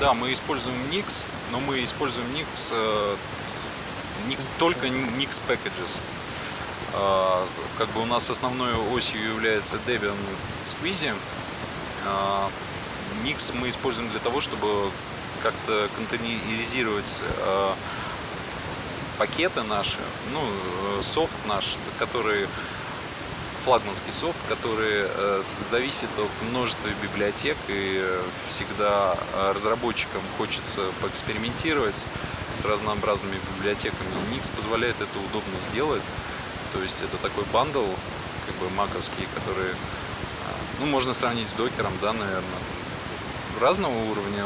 Да, 0.00 0.14
мы 0.14 0.32
используем 0.32 0.76
Nix, 0.90 1.24
но 1.52 1.60
мы 1.60 1.84
используем 1.84 2.26
Nix, 2.28 2.74
Nix 4.28 4.48
только 4.58 4.86
Nix 4.86 5.42
Packages. 5.46 5.98
А, 6.94 7.46
как 7.76 7.86
бы 7.90 8.00
у 8.00 8.06
нас 8.06 8.30
основной 8.30 8.72
осью 8.94 9.22
является 9.22 9.76
Debian 9.86 10.16
Squeezy. 10.66 11.12
А, 12.06 12.48
Nix 13.24 13.54
мы 13.60 13.68
используем 13.68 14.08
для 14.08 14.20
того, 14.20 14.40
чтобы 14.40 14.90
как-то 15.42 15.86
контейнеризировать 15.94 17.12
а, 17.40 17.74
пакеты 19.18 19.62
наши, 19.64 19.98
ну, 20.32 20.40
софт 21.02 21.36
наш, 21.46 21.76
который 21.98 22.48
флагманский 23.64 24.12
софт, 24.12 24.38
который 24.48 25.06
э, 25.06 25.42
зависит 25.70 26.08
от 26.18 26.50
множества 26.50 26.88
библиотек, 27.02 27.56
и 27.68 28.02
всегда 28.48 29.14
разработчикам 29.54 30.22
хочется 30.38 30.80
поэкспериментировать 31.02 31.96
с 32.60 32.64
разнообразными 32.64 33.36
библиотеками. 33.56 34.08
Nix 34.32 34.50
позволяет 34.56 34.96
это 34.96 35.18
удобно 35.30 35.54
сделать. 35.70 36.02
То 36.72 36.82
есть 36.82 36.96
это 37.02 37.16
такой 37.22 37.44
бандл, 37.52 37.84
как 38.46 38.54
бы 38.56 38.70
маковский, 38.76 39.26
который, 39.34 39.70
ну, 40.78 40.86
можно 40.86 41.14
сравнить 41.14 41.48
с 41.48 41.52
докером, 41.54 41.92
да, 42.00 42.12
наверное. 42.12 42.60
Разного 43.60 43.92
уровня 44.10 44.44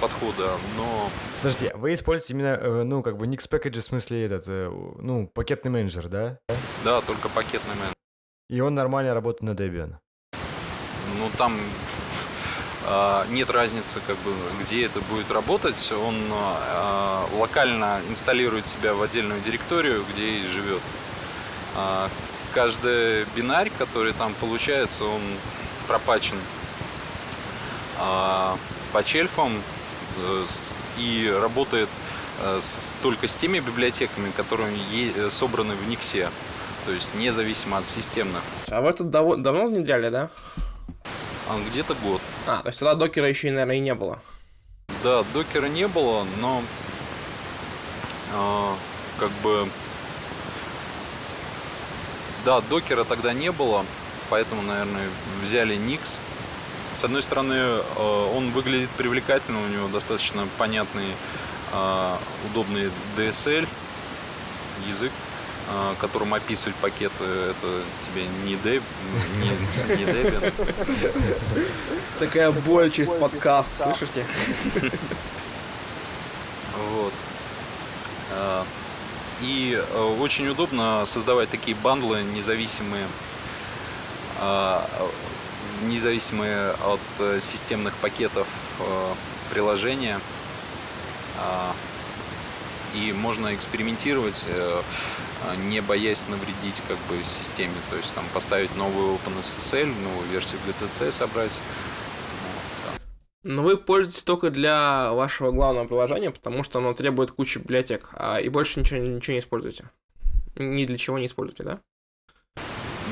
подхода, 0.00 0.52
но... 0.76 1.10
Подожди, 1.42 1.66
а 1.66 1.76
вы 1.76 1.94
используете 1.94 2.34
именно, 2.34 2.58
э, 2.60 2.82
ну, 2.84 3.02
как 3.02 3.16
бы 3.18 3.26
Nix 3.26 3.48
Package, 3.50 3.80
в 3.80 3.84
смысле 3.84 4.24
этот, 4.24 4.44
э, 4.46 4.70
ну, 4.70 5.26
пакетный 5.26 5.70
менеджер, 5.70 6.08
да? 6.08 6.38
Да, 6.84 7.00
только 7.02 7.28
пакетный 7.28 7.74
менеджер. 7.74 8.01
И 8.52 8.60
он 8.60 8.74
нормально 8.74 9.14
работает 9.14 9.44
на 9.44 9.50
Debian? 9.52 9.94
Ну, 10.32 11.30
там 11.38 11.58
а, 12.86 13.26
нет 13.30 13.48
разницы, 13.48 13.98
как 14.06 14.16
бы, 14.18 14.30
где 14.60 14.84
это 14.84 15.00
будет 15.00 15.30
работать. 15.30 15.90
Он 15.90 16.14
а, 16.30 17.26
локально 17.38 17.98
инсталирует 18.10 18.66
себя 18.66 18.92
в 18.92 19.00
отдельную 19.00 19.40
директорию, 19.40 20.04
где 20.12 20.28
и 20.28 20.46
живет. 20.48 20.82
А 21.78 22.10
каждый 22.52 23.24
бинарь, 23.34 23.70
который 23.78 24.12
там 24.12 24.34
получается, 24.38 25.04
он 25.04 25.22
пропачен 25.88 26.36
а, 28.00 28.58
по 28.92 29.02
чельфам 29.02 29.50
э, 30.18 30.44
и 30.98 31.34
работает 31.40 31.88
э, 32.42 32.60
только 33.02 33.28
с 33.28 33.34
теми 33.34 33.60
библиотеками, 33.60 34.30
которые 34.36 34.76
собраны 35.30 35.74
в 35.74 35.88
Никсе. 35.88 36.28
То 36.86 36.92
есть 36.92 37.14
независимо 37.14 37.78
от 37.78 37.86
системных. 37.86 38.42
А 38.68 38.80
вы 38.80 38.90
это 38.90 39.04
дав- 39.04 39.36
давно 39.38 39.66
внедряли, 39.66 40.08
да? 40.08 40.30
А, 41.48 41.58
где-то 41.70 41.94
год. 41.94 42.20
А, 42.46 42.62
то 42.62 42.68
есть 42.68 42.78
тогда 42.80 42.94
докера 42.94 43.28
еще, 43.28 43.50
наверное, 43.50 43.76
и 43.76 43.80
не 43.80 43.94
было. 43.94 44.18
Да, 45.02 45.24
докера 45.32 45.66
не 45.66 45.86
было, 45.88 46.24
но 46.40 46.62
э, 48.34 48.68
как 49.18 49.30
бы 49.42 49.68
да, 52.44 52.60
докера 52.62 53.04
тогда 53.04 53.32
не 53.32 53.52
было, 53.52 53.84
поэтому, 54.28 54.62
наверное, 54.62 55.08
взяли 55.44 55.76
Nix. 55.76 56.18
С 56.94 57.04
одной 57.04 57.22
стороны, 57.22 57.54
э, 57.54 57.80
он 58.36 58.50
выглядит 58.50 58.90
привлекательно, 58.90 59.58
у 59.60 59.68
него 59.68 59.88
достаточно 59.88 60.46
понятный, 60.58 61.06
э, 61.72 62.16
удобный 62.50 62.90
DSL 63.16 63.66
язык, 64.88 65.12
э, 65.12 65.31
которым 66.00 66.34
описывать 66.34 66.74
пакеты, 66.76 67.24
это 67.24 67.82
тебе 68.04 68.24
не 68.44 68.54
Debian. 68.54 68.82
Не, 69.38 69.96
не 69.96 70.04
Debian. 70.12 70.52
Такая 72.18 72.50
боль 72.50 72.90
через 72.90 73.10
подкаст, 73.10 73.72
слышите? 73.82 74.26
Вот. 76.90 77.12
И 79.40 79.76
э, 79.76 80.16
очень 80.20 80.48
удобно 80.48 81.04
создавать 81.04 81.50
такие 81.50 81.76
бандлы 81.76 82.22
независимые, 82.22 83.06
независимые 85.82 86.70
от 86.70 87.00
э, 87.18 87.40
системных 87.42 87.94
пакетов 87.94 88.46
э, 88.80 89.14
приложения. 89.50 90.20
И 92.94 93.12
можно 93.12 93.54
экспериментировать, 93.54 94.44
э, 94.46 94.82
не 95.68 95.80
боясь 95.80 96.26
навредить 96.28 96.82
как 96.88 96.96
бы 97.08 97.22
системе. 97.24 97.74
То 97.90 97.96
есть 97.96 98.12
там 98.14 98.24
поставить 98.34 98.74
новую 98.76 99.16
OpenSSL, 99.16 99.86
новую 100.02 100.28
версию 100.28 100.58
GCC 100.66 101.12
собрать. 101.12 101.58
Но 103.44 103.62
вы 103.62 103.76
пользуетесь 103.76 104.22
только 104.22 104.50
для 104.50 105.12
вашего 105.12 105.50
главного 105.50 105.86
приложения, 105.86 106.30
потому 106.30 106.62
что 106.62 106.78
оно 106.78 106.94
требует 106.94 107.32
кучи 107.32 107.58
библиотек, 107.58 108.10
а 108.12 108.38
и 108.38 108.48
больше 108.48 108.78
ничего, 108.78 109.00
ничего 109.00 109.32
не 109.32 109.40
используете. 109.40 109.90
Ни 110.54 110.84
для 110.84 110.96
чего 110.96 111.18
не 111.18 111.26
используете, 111.26 111.64
да? 111.64 111.80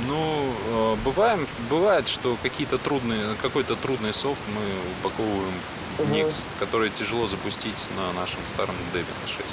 Ну, 0.07 0.53
э, 0.69 0.97
бываем, 1.05 1.47
бывает, 1.69 2.07
что 2.07 2.37
какие-то 2.43 2.79
трудные, 2.79 3.35
какой-то 3.43 3.75
трудный 3.77 4.15
софт 4.15 4.41
мы 4.55 4.63
упаковываем 5.01 5.55
в 5.99 6.13
Nix, 6.13 6.35
который 6.59 6.91
тяжело 6.91 7.27
запустить 7.27 7.89
на 7.97 8.13
нашем 8.13 8.41
старом 8.55 8.75
Debian 8.95 9.27
6. 9.27 9.45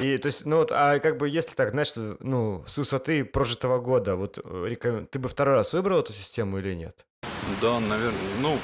И 0.00 0.18
то 0.18 0.26
есть, 0.26 0.44
ну 0.44 0.58
вот, 0.58 0.72
а 0.72 0.98
как 0.98 1.16
бы 1.16 1.28
если 1.28 1.54
так, 1.54 1.70
знаешь, 1.70 1.92
ну, 2.20 2.62
с 2.66 2.76
высоты 2.76 3.24
прожитого 3.24 3.78
года, 3.78 4.16
вот 4.16 4.38
э, 4.44 5.06
ты 5.10 5.18
бы 5.18 5.28
второй 5.28 5.54
раз 5.54 5.72
выбрал 5.72 6.00
эту 6.00 6.12
систему 6.12 6.58
или 6.58 6.74
нет? 6.74 7.06
Да, 7.62 7.80
наверное, 7.80 8.12
ну, 8.42 8.58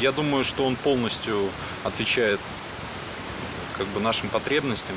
я 0.00 0.12
думаю, 0.12 0.44
что 0.44 0.64
он 0.64 0.76
полностью 0.76 1.36
отвечает 1.84 2.40
как 3.76 3.86
бы 3.88 4.00
нашим 4.00 4.28
потребностям. 4.30 4.96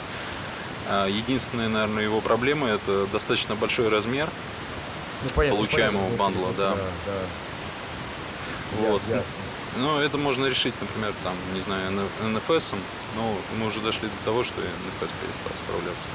А, 0.90 1.08
единственная, 1.08 1.70
наверное, 1.70 2.04
его 2.04 2.22
проблема 2.22 2.68
это 2.68 3.06
достаточно 3.08 3.56
большой 3.56 3.90
размер 3.90 4.30
ну, 5.24 5.30
понятно, 5.36 5.58
получаемого 5.58 6.04
понятно, 6.04 6.18
бандла, 6.18 6.50
да. 6.58 6.70
да, 6.72 6.82
да. 7.06 8.90
Вот. 8.90 9.02
Ясно. 9.10 9.43
Ну, 9.78 10.00
это 10.00 10.18
можно 10.18 10.46
решить, 10.46 10.74
например, 10.80 11.14
там, 11.24 11.34
не 11.54 11.62
знаю, 11.62 11.92
NFS, 12.24 12.76
но 13.16 13.36
мы 13.60 13.68
уже 13.68 13.80
дошли 13.82 14.08
до 14.08 14.26
того, 14.26 14.44
что 14.44 14.62
NFS 14.62 15.10
перестал 15.22 15.54
справляться. 15.66 16.08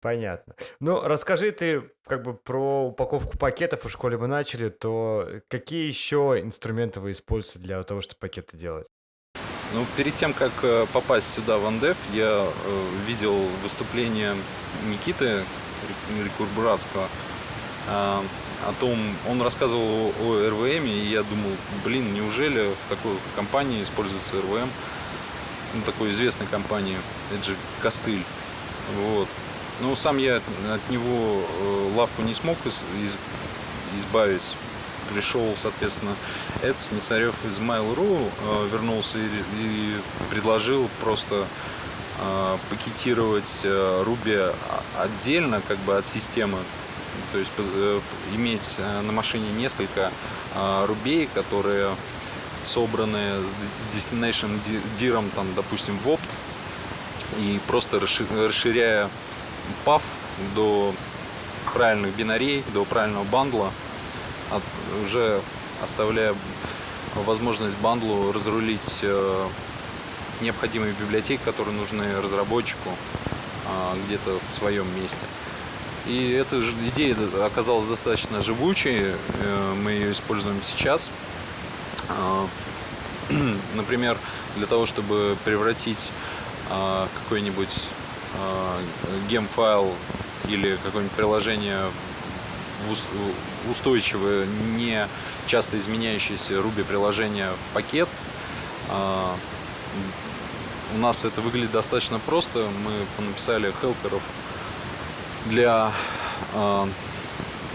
Понятно. 0.00 0.54
Ну, 0.80 1.00
расскажи 1.00 1.52
ты 1.52 1.82
как 2.06 2.22
бы 2.22 2.34
про 2.34 2.86
упаковку 2.88 3.38
пакетов, 3.38 3.84
в 3.84 3.88
школе 3.88 4.18
мы 4.18 4.26
начали, 4.26 4.68
то 4.68 5.28
какие 5.48 5.86
еще 5.86 6.40
инструменты 6.42 6.98
вы 6.98 7.12
используете 7.12 7.60
для 7.60 7.82
того, 7.84 8.00
чтобы 8.00 8.18
пакеты 8.18 8.56
делать? 8.56 8.88
Ну, 9.74 9.86
перед 9.96 10.14
тем, 10.14 10.34
как 10.34 10.50
э, 10.62 10.86
попасть 10.92 11.32
сюда 11.32 11.56
в 11.56 11.64
Андеф, 11.64 11.96
я 12.12 12.44
э, 12.44 12.88
видел 13.06 13.34
выступление 13.62 14.34
Никиты 14.90 15.44
Рекурбуратского 16.22 17.04
э, 17.04 17.41
о 17.88 18.72
том, 18.78 18.96
он 19.28 19.42
рассказывал 19.42 20.12
о 20.20 20.48
РВМ, 20.50 20.86
и 20.86 21.06
я 21.08 21.22
думал, 21.22 21.50
блин, 21.84 22.14
неужели 22.14 22.68
в 22.68 22.88
такой 22.88 23.12
компании 23.34 23.82
используется 23.82 24.36
РВМ, 24.36 24.68
ну, 25.74 25.82
такой 25.86 26.12
известной 26.12 26.46
компании, 26.46 26.96
это 27.34 27.44
же 27.44 27.56
Костыль. 27.80 28.22
Вот. 28.96 29.28
Ну, 29.80 29.96
сам 29.96 30.18
я 30.18 30.36
от 30.36 30.90
него 30.90 31.42
э, 31.42 31.92
лавку 31.96 32.22
не 32.22 32.34
смог 32.34 32.56
избавить. 33.98 34.54
Пришел, 35.12 35.54
соответственно, 35.60 36.14
Эд 36.62 36.76
Снесарев 36.78 37.34
из 37.44 37.58
Mail.ru, 37.58 38.28
э, 38.28 38.68
вернулся 38.72 39.18
и, 39.18 39.26
и 39.60 39.94
предложил 40.30 40.88
просто 41.02 41.44
э, 42.20 42.56
пакетировать 42.70 43.64
Ruby 43.64 44.54
отдельно, 44.98 45.60
как 45.66 45.78
бы 45.78 45.96
от 45.96 46.06
системы. 46.06 46.58
То 47.32 47.38
есть 47.38 47.50
иметь 48.34 48.78
на 49.04 49.12
машине 49.12 49.48
несколько 49.56 50.10
рубей, 50.86 51.28
которые 51.34 51.90
собраны 52.66 53.18
с 53.40 53.96
destination 53.96 54.60
диром, 54.98 55.30
там, 55.34 55.46
допустим, 55.54 55.98
в 55.98 56.08
опт, 56.08 56.28
и 57.38 57.60
просто 57.66 58.00
расширяя 58.00 59.08
пав 59.84 60.02
до 60.54 60.94
правильных 61.72 62.14
бинарей, 62.14 62.62
до 62.74 62.84
правильного 62.84 63.24
бандла, 63.24 63.70
уже 65.06 65.40
оставляя 65.82 66.34
возможность 67.26 67.76
бандлу 67.78 68.32
разрулить 68.32 68.98
э, 69.02 69.46
необходимые 70.40 70.92
библиотеки, 70.94 71.40
которые 71.44 71.74
нужны 71.76 72.04
разработчику 72.22 72.90
э, 72.90 73.96
где-то 74.06 74.38
в 74.38 74.58
своем 74.58 74.86
месте. 75.00 75.18
И 76.06 76.32
эта 76.32 76.60
идея 76.94 77.16
оказалась 77.44 77.86
достаточно 77.86 78.42
живучей, 78.42 79.02
э, 79.04 79.74
мы 79.82 79.92
ее 79.92 80.12
используем 80.12 80.60
сейчас. 80.66 81.10
Э, 82.08 82.46
например, 83.76 84.16
для 84.56 84.66
того, 84.66 84.86
чтобы 84.86 85.36
превратить 85.44 86.10
э, 86.70 87.06
какой-нибудь 87.22 87.80
гем-файл 89.28 89.92
или 90.48 90.78
какое-нибудь 90.82 91.14
приложение 91.14 91.82
в 92.88 93.70
устойчивое, 93.70 94.46
не 94.76 95.06
часто 95.46 95.78
изменяющееся 95.78 96.54
Ruby 96.54 96.82
приложение 96.84 97.50
в 97.50 97.74
пакет. 97.74 98.08
А, 98.88 99.34
у 100.94 100.98
нас 100.98 101.24
это 101.24 101.40
выглядит 101.42 101.72
достаточно 101.72 102.18
просто. 102.18 102.66
Мы 103.18 103.26
написали 103.26 103.72
хелперов 103.80 104.22
для 105.46 105.92
а, 106.54 106.88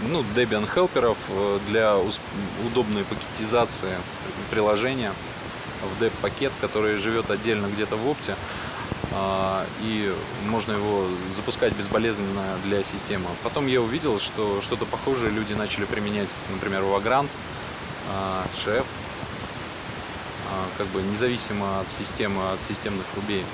ну, 0.08 0.24
Debian 0.34 0.66
хелперов 0.72 1.18
э, 1.28 1.58
для 1.68 1.96
удобной 2.66 3.04
пакетизации 3.04 3.94
приложения 4.50 5.12
в 5.82 6.02
dev 6.02 6.12
пакет, 6.22 6.52
который 6.60 6.98
живет 6.98 7.30
отдельно 7.30 7.66
где-то 7.66 7.96
в 7.96 8.08
опте. 8.08 8.34
А, 9.12 9.64
и 9.82 10.12
можно 10.46 10.72
его 10.72 11.06
запускать 11.34 11.72
безболезненно 11.74 12.44
для 12.64 12.82
системы. 12.82 13.26
Потом 13.42 13.66
я 13.66 13.80
увидел, 13.80 14.20
что 14.20 14.60
что-то 14.62 14.84
похожее 14.84 15.30
люди 15.30 15.54
начали 15.54 15.84
применять, 15.84 16.28
например, 16.52 16.82
в 16.82 16.94
Vagrant, 16.94 17.28
Chef, 18.64 18.84
а, 20.50 20.66
как 20.78 20.86
бы 20.88 21.02
независимо 21.02 21.80
от 21.80 21.90
системы, 21.90 22.52
от 22.52 22.60
системных 22.66 23.06
рубей. 23.16 23.44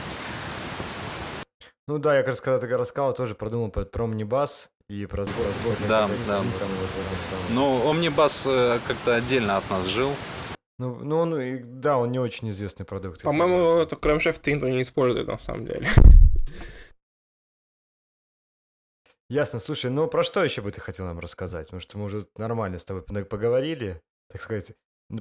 Ну 1.87 1.99
да, 1.99 2.17
я 2.17 2.23
как 2.23 2.29
раз 2.29 2.41
когда 2.41 2.59
ты 2.59 2.67
рассказал, 2.77 3.13
тоже 3.13 3.35
продумал 3.35 3.71
про, 3.71 3.85
про 3.85 4.07
Omnibus 4.07 4.71
и 4.89 5.05
про 5.05 5.27
сбор. 5.27 5.47
сбор 5.61 5.77
да, 5.87 6.09
да. 6.27 6.43
Но 7.51 7.93
Omnibus 7.93 8.49
э, 8.51 8.79
как-то 8.87 9.17
отдельно 9.17 9.59
от 9.59 9.69
нас 9.71 9.85
жил. 9.85 10.11
Ну, 10.79 10.97
ну 11.05 11.19
он, 11.19 11.81
да, 11.81 11.99
он 11.99 12.11
не 12.11 12.19
очень 12.19 12.49
известный 12.49 12.87
продукт. 12.87 13.23
По-моему, 13.23 13.81
это 13.81 13.97
кроме 13.97 14.21
шеф 14.21 14.45
никто 14.47 14.67
не 14.69 14.81
использует 14.81 15.29
на 15.29 15.39
самом 15.39 15.67
деле. 15.67 15.89
Ясно. 19.29 19.59
Слушай, 19.59 19.91
ну 19.91 20.07
про 20.09 20.23
что 20.23 20.43
еще 20.43 20.63
бы 20.63 20.71
ты 20.71 20.81
хотел 20.81 21.05
нам 21.05 21.19
рассказать? 21.19 21.67
Потому 21.67 21.81
что 21.81 21.99
мы 21.99 22.05
уже 22.07 22.27
нормально 22.37 22.79
с 22.79 22.85
тобой 22.85 23.03
поговорили, 23.03 24.01
так 24.31 24.41
сказать, 24.41 24.73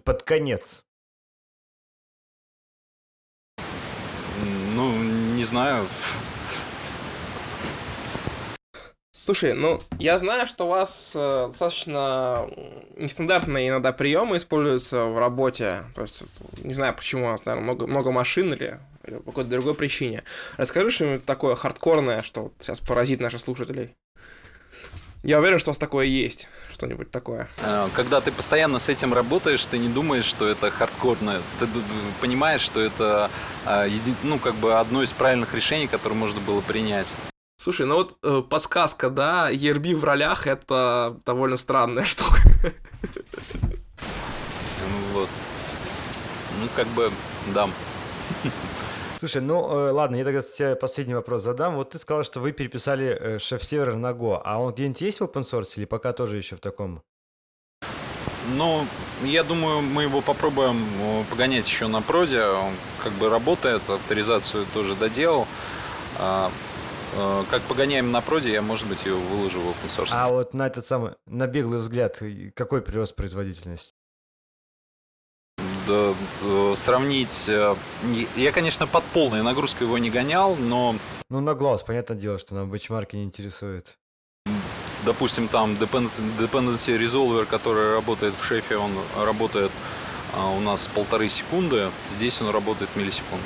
под 0.04 0.24
конец. 0.24 0.86
Ну, 4.76 4.92
не 5.36 5.44
знаю. 5.44 5.86
Слушай, 9.26 9.54
ну, 9.54 9.82
я 10.00 10.18
знаю, 10.18 10.48
что 10.48 10.66
у 10.66 10.70
вас 10.70 11.14
э, 11.16 11.46
достаточно 11.48 12.46
нестандартные 12.98 13.70
иногда 13.70 13.94
приемы 13.94 14.36
используются 14.36 15.06
в 15.06 15.18
работе. 15.18 15.86
То 15.96 16.02
есть, 16.02 16.24
не 16.58 16.74
знаю, 16.74 16.94
почему 16.94 17.28
у 17.28 17.32
вас, 17.32 17.46
наверное, 17.46 17.64
много, 17.64 17.88
много 17.88 18.12
машин 18.12 18.52
или, 18.52 18.82
или 19.06 19.16
по 19.16 19.32
какой-то 19.32 19.50
другой 19.50 19.76
причине. 19.76 20.24
Расскажи 20.58 20.92
что-нибудь 20.92 21.26
такое 21.26 21.56
хардкорное, 21.56 22.22
что 22.22 22.42
вот 22.42 22.54
сейчас 22.60 22.82
поразит 22.82 23.22
наших 23.22 23.40
слушателей. 23.40 23.96
Я 25.24 25.40
уверен, 25.40 25.58
что 25.58 25.70
у 25.70 25.72
вас 25.72 25.78
такое 25.78 26.06
есть, 26.06 26.50
что-нибудь 26.74 27.10
такое. 27.10 27.48
Э, 27.64 27.88
когда 27.96 28.20
ты 28.20 28.30
постоянно 28.30 28.80
с 28.80 28.90
этим 28.90 29.14
работаешь, 29.14 29.66
ты 29.66 29.78
не 29.78 29.88
думаешь, 29.88 30.26
что 30.26 30.50
это 30.50 30.70
хардкорное. 30.70 31.40
Ты 31.62 31.68
понимаешь, 32.20 32.60
что 32.60 32.82
это 32.82 33.32
э, 33.68 33.88
ну, 34.24 34.38
как 34.38 34.56
бы 34.56 34.78
одно 34.78 35.02
из 35.02 35.14
правильных 35.14 35.54
решений, 35.54 35.88
которое 35.88 36.16
можно 36.16 36.42
было 36.42 36.60
принять. 36.60 37.08
Слушай, 37.64 37.86
ну 37.86 37.96
вот 37.96 38.18
э, 38.24 38.42
подсказка, 38.42 39.10
да, 39.10 39.50
ERB 39.50 39.96
в 39.96 40.04
ролях 40.04 40.48
это 40.48 41.18
довольно 41.26 41.56
странная 41.56 42.04
штука. 42.04 42.42
Вот. 45.14 45.30
Ну, 46.60 46.68
как 46.76 46.88
бы, 46.88 47.10
да. 47.56 47.70
Слушай, 49.20 49.42
ну 49.42 49.66
э, 49.72 49.92
ладно, 49.92 50.18
я 50.18 50.26
тогда 50.26 50.42
тебе 50.42 50.76
последний 50.76 51.14
вопрос 51.14 51.44
задам. 51.44 51.76
Вот 51.76 51.92
ты 51.92 52.00
сказал, 52.00 52.26
что 52.26 52.42
вы 52.42 52.52
переписали 52.52 53.18
э, 53.18 53.40
шеф-сервер 53.40 53.96
на 53.96 54.12
Go, 54.12 54.42
а 54.44 54.60
он 54.60 54.74
где-нибудь 54.74 55.00
есть 55.00 55.22
в 55.22 55.24
open 55.24 55.44
source 55.44 55.70
или 55.78 55.86
пока 55.86 56.12
тоже 56.12 56.36
еще 56.36 56.58
в 56.58 56.60
таком? 56.60 57.02
Ну, 58.58 58.86
я 59.24 59.46
думаю, 59.46 59.82
мы 59.82 60.04
его 60.04 60.20
попробуем 60.20 60.84
э, 61.00 61.24
погонять 61.30 61.66
еще 61.70 61.88
на 61.88 62.02
проде. 62.02 62.44
Он 62.44 62.74
как 63.02 63.14
бы 63.14 63.30
работает, 63.30 63.90
авторизацию 63.90 64.66
тоже 64.74 64.96
доделал. 64.96 65.48
Э, 67.16 67.44
как 67.50 67.62
погоняем 67.64 68.12
на 68.12 68.22
проде, 68.22 68.52
я, 68.52 68.62
может 68.62 68.88
быть, 68.88 69.06
ее 69.06 69.16
выложу 69.16 69.60
в 69.60 69.70
open 69.70 69.98
source. 69.98 70.10
А 70.12 70.30
вот 70.30 70.54
на 70.54 70.68
этот 70.68 70.86
самый, 70.86 71.12
на 71.26 71.48
беглый 71.48 71.80
взгляд, 71.80 72.22
какой 72.56 72.82
прирост 72.82 73.16
производительности? 73.16 73.94
да, 75.88 76.14
э, 76.44 76.74
сравнить... 76.78 77.48
э, 77.48 77.76
Я, 78.36 78.52
конечно, 78.52 78.88
под 78.88 79.04
полной 79.06 79.44
нагрузкой 79.44 79.86
его 79.88 79.98
не 79.98 80.10
гонял, 80.10 80.56
но, 80.56 80.96
Ну, 81.30 81.40
на 81.42 81.54
глаз, 81.56 81.84
понятное 81.84 82.18
дело, 82.18 82.38
что 82.40 82.56
нам 82.56 82.72
бенчмарки 82.72 83.16
не 83.16 83.24
интересует. 83.24 83.98
допустим, 85.06 85.48
там 85.50 85.74
Dependency, 85.74 86.22
dependency 86.40 86.98
Resolver, 86.98 87.46
который 87.46 87.94
работает 87.96 88.34
в 88.40 88.44
шефе, 88.46 88.78
он 88.78 88.92
работает 89.26 89.72
а, 90.34 90.50
у 90.52 90.62
нас 90.62 90.88
полторы 90.96 91.28
секунды, 91.30 91.90
здесь 92.16 92.42
он 92.42 92.50
работает 92.50 92.90
миллисекунды. 92.96 93.44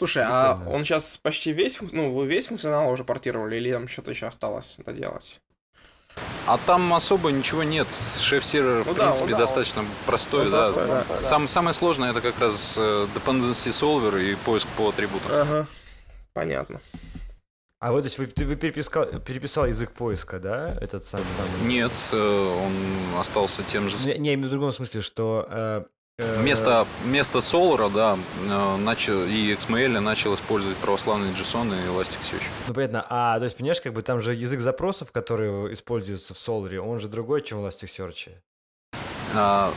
Слушай, 0.00 0.24
а 0.26 0.58
он 0.66 0.86
сейчас 0.86 1.18
почти 1.18 1.52
весь, 1.52 1.78
ну, 1.92 2.14
вы 2.14 2.26
весь 2.26 2.46
функционал 2.46 2.90
уже 2.90 3.04
портировали, 3.04 3.56
или 3.56 3.70
там 3.70 3.86
что-то 3.86 4.12
еще 4.12 4.28
осталось 4.28 4.76
доделать? 4.78 5.42
А 6.46 6.56
там 6.64 6.94
особо 6.94 7.30
ничего 7.30 7.64
нет. 7.64 7.86
Шеф-сервер, 8.18 8.82
Ну 8.86 8.94
в 8.94 8.96
да, 8.96 9.04
принципе, 9.08 9.26
ну 9.26 9.32
да, 9.32 9.38
достаточно 9.40 9.84
простой, 10.06 10.46
он 10.46 10.50
да. 10.52 10.62
простой, 10.72 10.88
да, 10.88 11.04
да. 11.06 11.16
Сам, 11.18 11.48
самое 11.48 11.74
сложное 11.74 12.12
это 12.12 12.22
как 12.22 12.40
раз 12.40 12.76
э, 12.78 13.06
dependency 13.14 13.68
solver 13.72 14.18
и 14.24 14.36
поиск 14.36 14.66
по 14.68 14.88
атрибутам. 14.88 15.32
Ага, 15.32 15.66
понятно. 16.32 16.80
А 17.78 17.92
вот, 17.92 18.00
то 18.00 18.06
есть 18.06 18.16
вы, 18.16 18.26
ты- 18.26 18.46
вы 18.46 18.56
перепискал, 18.56 19.04
переписал 19.04 19.66
язык 19.66 19.92
поиска, 19.92 20.38
да, 20.38 20.74
этот 20.80 21.04
самый? 21.04 21.26
самый? 21.36 21.68
Нет, 21.68 21.92
э, 22.12 22.62
он 22.64 23.20
остался 23.20 23.62
тем 23.64 23.90
же. 23.90 23.98
Не, 24.06 24.16
не, 24.16 24.36
в 24.46 24.48
другом 24.48 24.72
смысле, 24.72 25.02
что... 25.02 25.46
э, 25.50 25.84
Вместо, 26.38 26.86
вместо 27.04 27.38
Solar, 27.38 27.92
да, 27.92 28.18
э, 28.48 28.76
начал, 28.76 29.24
и 29.24 29.52
XML 29.54 30.00
начал 30.00 30.34
использовать 30.34 30.76
православный 30.78 31.30
JSON 31.30 31.68
и 31.68 31.88
Elasticsearch. 31.88 32.42
Ну, 32.68 32.74
понятно. 32.74 33.06
А, 33.08 33.38
то 33.38 33.44
есть, 33.44 33.56
понимаешь, 33.56 33.80
как 33.80 33.92
бы 33.92 34.02
там 34.02 34.20
же 34.20 34.34
язык 34.34 34.60
запросов, 34.60 35.12
который 35.12 35.72
используется 35.72 36.34
в 36.34 36.36
Solr, 36.36 36.78
он 36.78 37.00
же 37.00 37.08
другой, 37.08 37.42
чем 37.42 37.62
в 37.62 37.66
Elasticsearch. 37.66 38.30
А, 39.34 39.72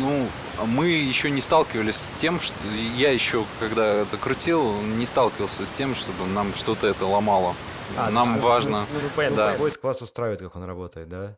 ну, 0.00 0.26
мы 0.66 0.88
еще 0.88 1.30
не 1.30 1.40
сталкивались 1.40 1.96
с 1.96 2.10
тем, 2.20 2.40
что 2.40 2.54
я 2.96 3.12
еще, 3.12 3.44
когда 3.60 3.86
это 3.86 4.16
крутил, 4.16 4.80
не 4.82 5.06
сталкивался 5.06 5.64
с 5.64 5.70
тем, 5.70 5.94
чтобы 5.94 6.26
нам 6.34 6.52
что-то 6.54 6.86
это 6.86 7.06
ломало. 7.06 7.54
А, 7.96 8.10
нам 8.10 8.32
есть, 8.32 8.44
важно. 8.44 8.80
Ну, 8.92 9.00
ну, 9.02 9.08
понятно, 9.14 9.36
да. 9.36 9.52
поиск 9.52 9.82
вас 9.84 10.02
устраивает, 10.02 10.40
как 10.40 10.56
он 10.56 10.64
работает, 10.64 11.08
да? 11.08 11.36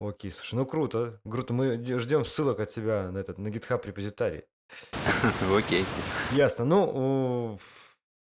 Окей, 0.00 0.30
слушай, 0.30 0.54
ну 0.54 0.64
круто, 0.64 1.20
круто. 1.28 1.52
Мы 1.52 1.82
ждем 1.98 2.24
ссылок 2.24 2.60
от 2.60 2.70
тебя 2.70 3.10
на 3.10 3.18
этот, 3.18 3.38
на 3.38 3.48
GitHub 3.48 3.84
репозитарий. 3.84 4.44
Окей. 5.56 5.84
Ясно. 6.32 6.64
Ну, 6.64 7.58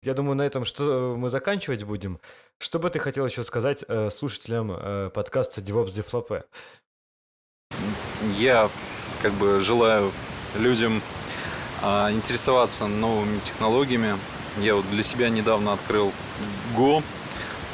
я 0.02 0.12
думаю, 0.14 0.36
на 0.36 0.42
этом 0.42 0.64
что 0.66 1.14
мы 1.16 1.30
заканчивать 1.30 1.84
будем. 1.84 2.20
Что 2.58 2.78
бы 2.78 2.90
ты 2.90 2.98
хотел 2.98 3.24
еще 3.24 3.42
сказать 3.42 3.84
э, 3.88 4.10
слушателям 4.10 4.70
э, 4.72 5.10
подкаста 5.14 5.62
DevOps 5.62 5.94
Deflope? 5.94 6.44
Я 8.36 8.68
как 9.22 9.32
бы 9.32 9.60
желаю 9.60 10.12
людям 10.58 11.00
а, 11.82 12.12
интересоваться 12.12 12.86
новыми 12.86 13.38
технологиями. 13.40 14.16
Я 14.58 14.74
вот 14.74 14.84
для 14.90 15.02
себя 15.02 15.30
недавно 15.30 15.72
открыл 15.72 16.12
Go. 16.76 17.02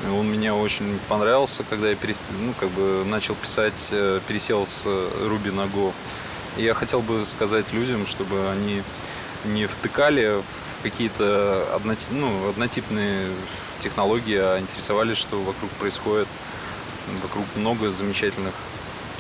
Он 0.07 0.27
мне 0.29 0.53
очень 0.53 0.99
понравился, 1.09 1.65
когда 1.69 1.89
я 1.89 1.95
перес- 1.95 2.17
ну, 2.41 2.53
как 2.61 2.69
бы 2.71 3.05
начал 3.05 3.35
писать, 3.35 3.89
э, 3.91 4.21
пересел 4.29 4.67
с 4.67 4.85
Ruby 4.87 5.53
на 5.53 5.63
Go. 5.63 5.93
Я 6.57 6.75
хотел 6.75 7.01
бы 7.01 7.27
сказать 7.27 7.67
людям, 7.73 8.07
чтобы 8.07 8.49
они 8.51 8.83
не 9.45 9.67
втыкали 9.67 10.41
в 10.41 10.83
какие-то 10.83 11.67
одноти- 11.75 12.09
ну, 12.13 12.49
однотипные 12.49 13.29
технологии, 13.83 14.37
а 14.37 14.61
интересовались, 14.61 15.19
что 15.19 15.41
вокруг 15.43 15.71
происходит. 15.73 16.29
Вокруг 17.23 17.45
много 17.57 17.91
замечательных 17.91 18.55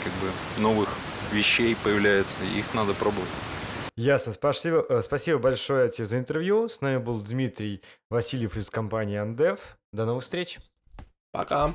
как 0.04 0.12
бы 0.14 0.62
новых 0.62 0.88
вещей 1.32 1.76
появляется, 1.82 2.36
и 2.54 2.60
их 2.60 2.66
надо 2.74 2.94
пробовать. 2.94 3.28
Ясно. 3.98 4.32
Спасибо, 4.32 4.86
э, 4.88 5.02
спасибо 5.02 5.40
большое 5.40 5.88
тебе 5.88 6.04
за 6.04 6.18
интервью. 6.18 6.68
С 6.68 6.80
нами 6.82 6.98
был 6.98 7.20
Дмитрий 7.20 7.82
Васильев 8.10 8.56
из 8.56 8.70
компании 8.70 9.20
Andev. 9.20 9.58
До 9.92 10.04
новых 10.04 10.22
встреч. 10.22 10.60
Пока. 11.32 11.74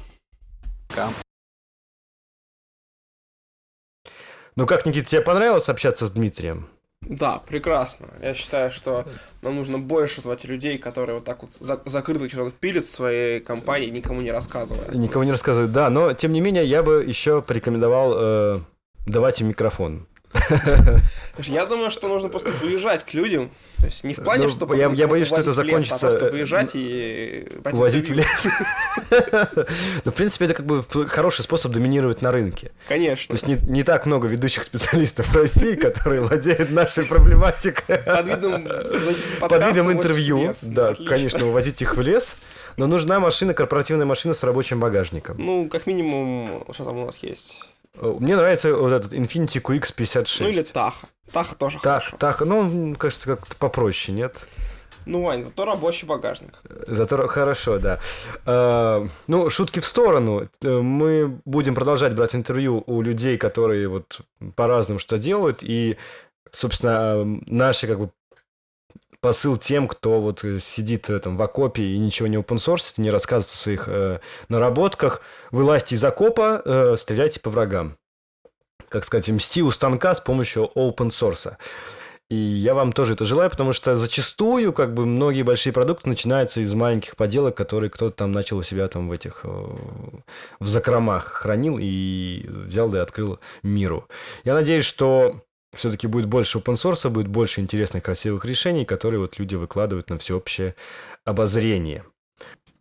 Пока. 0.87 1.09
Ну 4.55 4.65
как, 4.65 4.85
Никита, 4.85 5.05
тебе 5.09 5.21
понравилось 5.21 5.67
общаться 5.67 6.07
с 6.07 6.11
Дмитрием? 6.11 6.69
Да, 7.01 7.39
прекрасно. 7.39 8.07
Я 8.21 8.33
считаю, 8.35 8.71
что 8.71 9.05
нам 9.41 9.57
нужно 9.57 9.77
больше 9.77 10.21
звать 10.21 10.45
людей, 10.45 10.77
которые 10.77 11.15
вот 11.15 11.25
так 11.25 11.41
вот 11.41 11.51
за- 11.51 11.81
закрыто 11.83 12.29
что-то 12.29 12.51
пилят 12.51 12.85
в 12.85 12.89
своей 12.89 13.41
компании, 13.41 13.89
никому 13.89 14.21
не 14.21 14.31
рассказывая. 14.31 14.95
Никому 14.95 15.25
не 15.25 15.31
рассказывают, 15.31 15.73
да, 15.73 15.89
но 15.89 16.13
тем 16.13 16.31
не 16.31 16.39
менее 16.39 16.63
я 16.63 16.83
бы 16.83 17.03
еще 17.05 17.41
порекомендовал 17.41 18.13
э, 18.15 18.59
давать 19.05 19.41
им 19.41 19.49
микрофон. 19.49 20.07
Я 21.39 21.65
думаю, 21.65 21.89
что 21.89 22.07
нужно 22.07 22.29
просто 22.29 22.51
выезжать 22.51 23.03
к 23.05 23.13
людям. 23.13 23.49
То 23.79 23.85
есть 23.87 24.03
не 24.03 24.13
в 24.13 24.17
плане, 24.23 24.43
Ну, 24.43 24.49
что 24.49 24.71
я- 24.75 24.91
я 24.91 25.07
боюсь, 25.07 25.27
что 25.27 25.37
это 25.37 25.51
в 25.51 25.59
лес, 25.63 25.65
закончится, 25.67 25.95
А 25.95 25.99
просто 25.99 26.25
э, 26.27 26.31
выезжать 26.31 26.71
и 26.75 27.47
брать 27.63 27.73
Увозить 27.75 28.09
в 28.09 28.13
лес. 28.13 28.47
Ну, 30.05 30.11
в 30.11 30.15
принципе, 30.15 30.45
это 30.45 30.53
как 30.53 30.65
бы 30.65 30.83
хороший 31.07 31.41
способ 31.43 31.71
доминировать 31.71 32.21
на 32.21 32.31
рынке. 32.31 32.67
То 32.67 32.73
Конечно. 32.89 33.33
есть 33.33 33.47
не, 33.47 33.55
не 33.67 33.83
так 33.83 34.05
много 34.05 34.27
ведущих 34.27 34.63
специалистов 34.63 35.27
в 35.29 35.35
России, 35.35 35.75
которые 35.75 36.21
владеют 36.21 36.71
нашей 36.71 37.05
проблематикой. 37.05 37.97
Под 37.97 38.25
видом, 38.27 38.67
Под 39.39 39.65
видом 39.67 39.91
интервью, 39.91 40.53
да, 40.63 40.89
Отлично. 40.89 41.15
конечно, 41.15 41.47
увозить 41.47 41.81
их 41.81 41.97
в 41.97 42.01
лес, 42.01 42.37
но 42.77 42.87
нужна 42.87 43.19
машина, 43.19 43.53
корпоративная 43.53 44.05
машина 44.05 44.33
с 44.33 44.43
рабочим 44.43 44.79
багажником. 44.79 45.35
Ну, 45.39 45.67
как 45.69 45.87
минимум, 45.87 46.63
что 46.73 46.85
там 46.85 46.97
у 46.99 47.05
нас 47.05 47.17
есть? 47.21 47.59
Мне 47.99 48.35
нравится 48.35 48.75
вот 48.75 48.91
этот 48.91 49.13
Infiniti 49.13 49.61
QX56. 49.61 50.37
Ну, 50.41 50.49
или 50.49 50.63
Таха. 50.63 51.07
Таха 51.31 51.55
тоже 51.55 51.79
Так, 51.79 52.03
хорошо. 52.03 52.17
так, 52.17 52.41
ну, 52.41 52.59
он, 52.59 52.95
кажется, 52.95 53.27
как-то 53.35 53.55
попроще, 53.57 54.17
нет? 54.17 54.45
Ну, 55.05 55.21
Вань, 55.23 55.43
зато 55.43 55.65
рабочий 55.65 56.07
багажник. 56.07 56.53
Зато 56.87 57.27
хорошо, 57.27 57.77
да. 57.77 57.99
Э, 58.45 59.07
ну, 59.27 59.49
шутки 59.49 59.79
в 59.79 59.85
сторону. 59.85 60.47
Э, 60.63 60.79
Мы 60.79 61.39
будем 61.45 61.75
продолжать 61.75 62.15
брать 62.15 62.35
интервью 62.35 62.83
у 62.87 63.01
людей, 63.01 63.37
которые 63.37 63.87
вот 63.89 64.21
по-разному 64.55 64.99
что 64.99 65.17
делают. 65.17 65.59
И, 65.61 65.97
собственно, 66.51 67.15
э, 67.17 67.23
наши 67.47 67.85
как 67.87 67.99
бы 67.99 68.09
посыл 69.23 69.55
тем, 69.55 69.87
кто 69.87 70.19
вот 70.19 70.43
э, 70.43 70.59
сидит 70.59 71.09
э, 71.09 71.17
там 71.17 71.37
в 71.37 71.41
окопе 71.41 71.81
и 71.81 71.97
ничего 71.97 72.27
не 72.27 72.35
опенсорсит, 72.35 72.97
не 72.97 73.09
рассказывает 73.09 73.55
о 73.55 73.57
своих 73.57 73.87
э, 73.87 74.19
наработках. 74.49 75.21
Вылазьте 75.49 75.95
из 75.95 76.03
окопа, 76.03 76.61
э, 76.63 76.95
стреляйте 76.97 77.39
по 77.39 77.49
врагам. 77.49 77.95
Как 78.89 79.05
сказать, 79.05 79.29
мсти 79.29 79.63
у 79.63 79.71
станка 79.71 80.13
с 80.13 80.19
помощью 80.19 80.69
open 80.75 81.07
source. 81.07 81.55
И 82.29 82.35
я 82.35 82.73
вам 82.73 82.91
тоже 82.91 83.13
это 83.13 83.23
желаю, 83.23 83.49
потому 83.49 83.71
что 83.71 83.95
зачастую 83.95 84.73
как 84.73 84.93
бы 84.93 85.05
многие 85.05 85.43
большие 85.43 85.71
продукты 85.71 86.09
начинаются 86.09 86.59
из 86.59 86.73
маленьких 86.73 87.15
поделок, 87.15 87.55
которые 87.55 87.89
кто-то 87.89 88.15
там 88.17 88.33
начал 88.33 88.57
у 88.57 88.63
себя 88.63 88.89
там 88.89 89.07
в 89.07 89.11
этих 89.13 89.41
э, 89.45 89.47
в 90.59 90.65
закромах 90.67 91.27
хранил 91.27 91.77
и 91.79 92.45
взял 92.45 92.89
да 92.89 92.99
и 92.99 93.01
открыл 93.01 93.39
миру. 93.61 94.09
Я 94.43 94.53
надеюсь, 94.53 94.83
что 94.83 95.43
все-таки 95.73 96.07
будет 96.07 96.27
больше 96.27 96.59
open 96.59 96.75
source, 96.75 97.09
будет 97.09 97.27
больше 97.27 97.61
интересных, 97.61 98.03
красивых 98.03 98.45
решений, 98.45 98.85
которые 98.85 99.19
вот 99.19 99.39
люди 99.39 99.55
выкладывают 99.55 100.09
на 100.09 100.17
всеобщее 100.17 100.75
обозрение. 101.25 102.03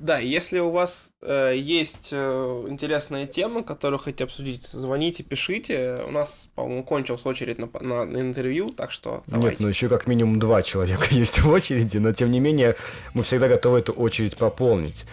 Да, 0.03 0.19
если 0.19 0.59
у 0.59 0.71
вас 0.71 1.13
э, 1.23 1.53
есть 1.55 2.09
э, 2.11 2.65
интересные 2.69 3.29
темы, 3.29 3.63
которые 3.63 4.01
хотите 4.01 4.25
обсудить, 4.25 4.65
звоните, 4.67 5.23
пишите. 5.23 6.03
У 6.09 6.11
нас, 6.11 6.49
по-моему, 6.57 6.83
кончилась 6.83 7.25
очередь 7.25 7.59
на, 7.61 7.69
на- 7.81 8.05
на 8.05 8.19
интервью, 8.19 8.71
так 8.71 8.91
что 8.91 9.23
давайте. 9.29 9.51
Нет, 9.51 9.61
ну 9.61 9.69
еще 9.69 9.89
как 9.89 10.09
минимум 10.09 10.41
два 10.41 10.63
человека 10.63 11.05
есть 11.11 11.39
в 11.39 11.49
очереди, 11.49 11.99
но 11.99 12.11
тем 12.11 12.33
не 12.33 12.41
менее 12.41 12.75
мы 13.15 13.23
всегда 13.23 13.47
готовы 13.47 13.79
эту 13.79 13.93
очередь 13.93 14.37
пополнить. 14.37 15.05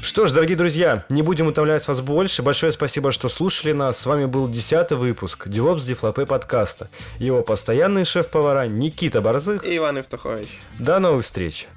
Что 0.00 0.26
ж, 0.26 0.32
дорогие 0.32 0.56
друзья, 0.56 1.04
не 1.10 1.20
будем 1.20 1.48
утомлять 1.48 1.86
вас 1.86 2.00
больше. 2.00 2.42
Большое 2.42 2.72
спасибо, 2.72 3.12
что 3.12 3.28
слушали 3.28 3.72
нас. 3.72 3.98
С 3.98 4.06
вами 4.06 4.24
был 4.24 4.48
десятый 4.48 4.96
выпуск 4.96 5.46
DevOps 5.46 5.84
Дефлопе 5.86 6.24
подкаста. 6.24 6.88
Его 7.18 7.42
постоянные 7.42 8.06
шеф-повара 8.06 8.66
Никита 8.66 9.20
Борзых. 9.20 9.62
И 9.62 9.76
Иван 9.76 9.98
Евтухович. 9.98 10.48
До 10.78 11.00
новых 11.00 11.22
встреч! 11.26 11.68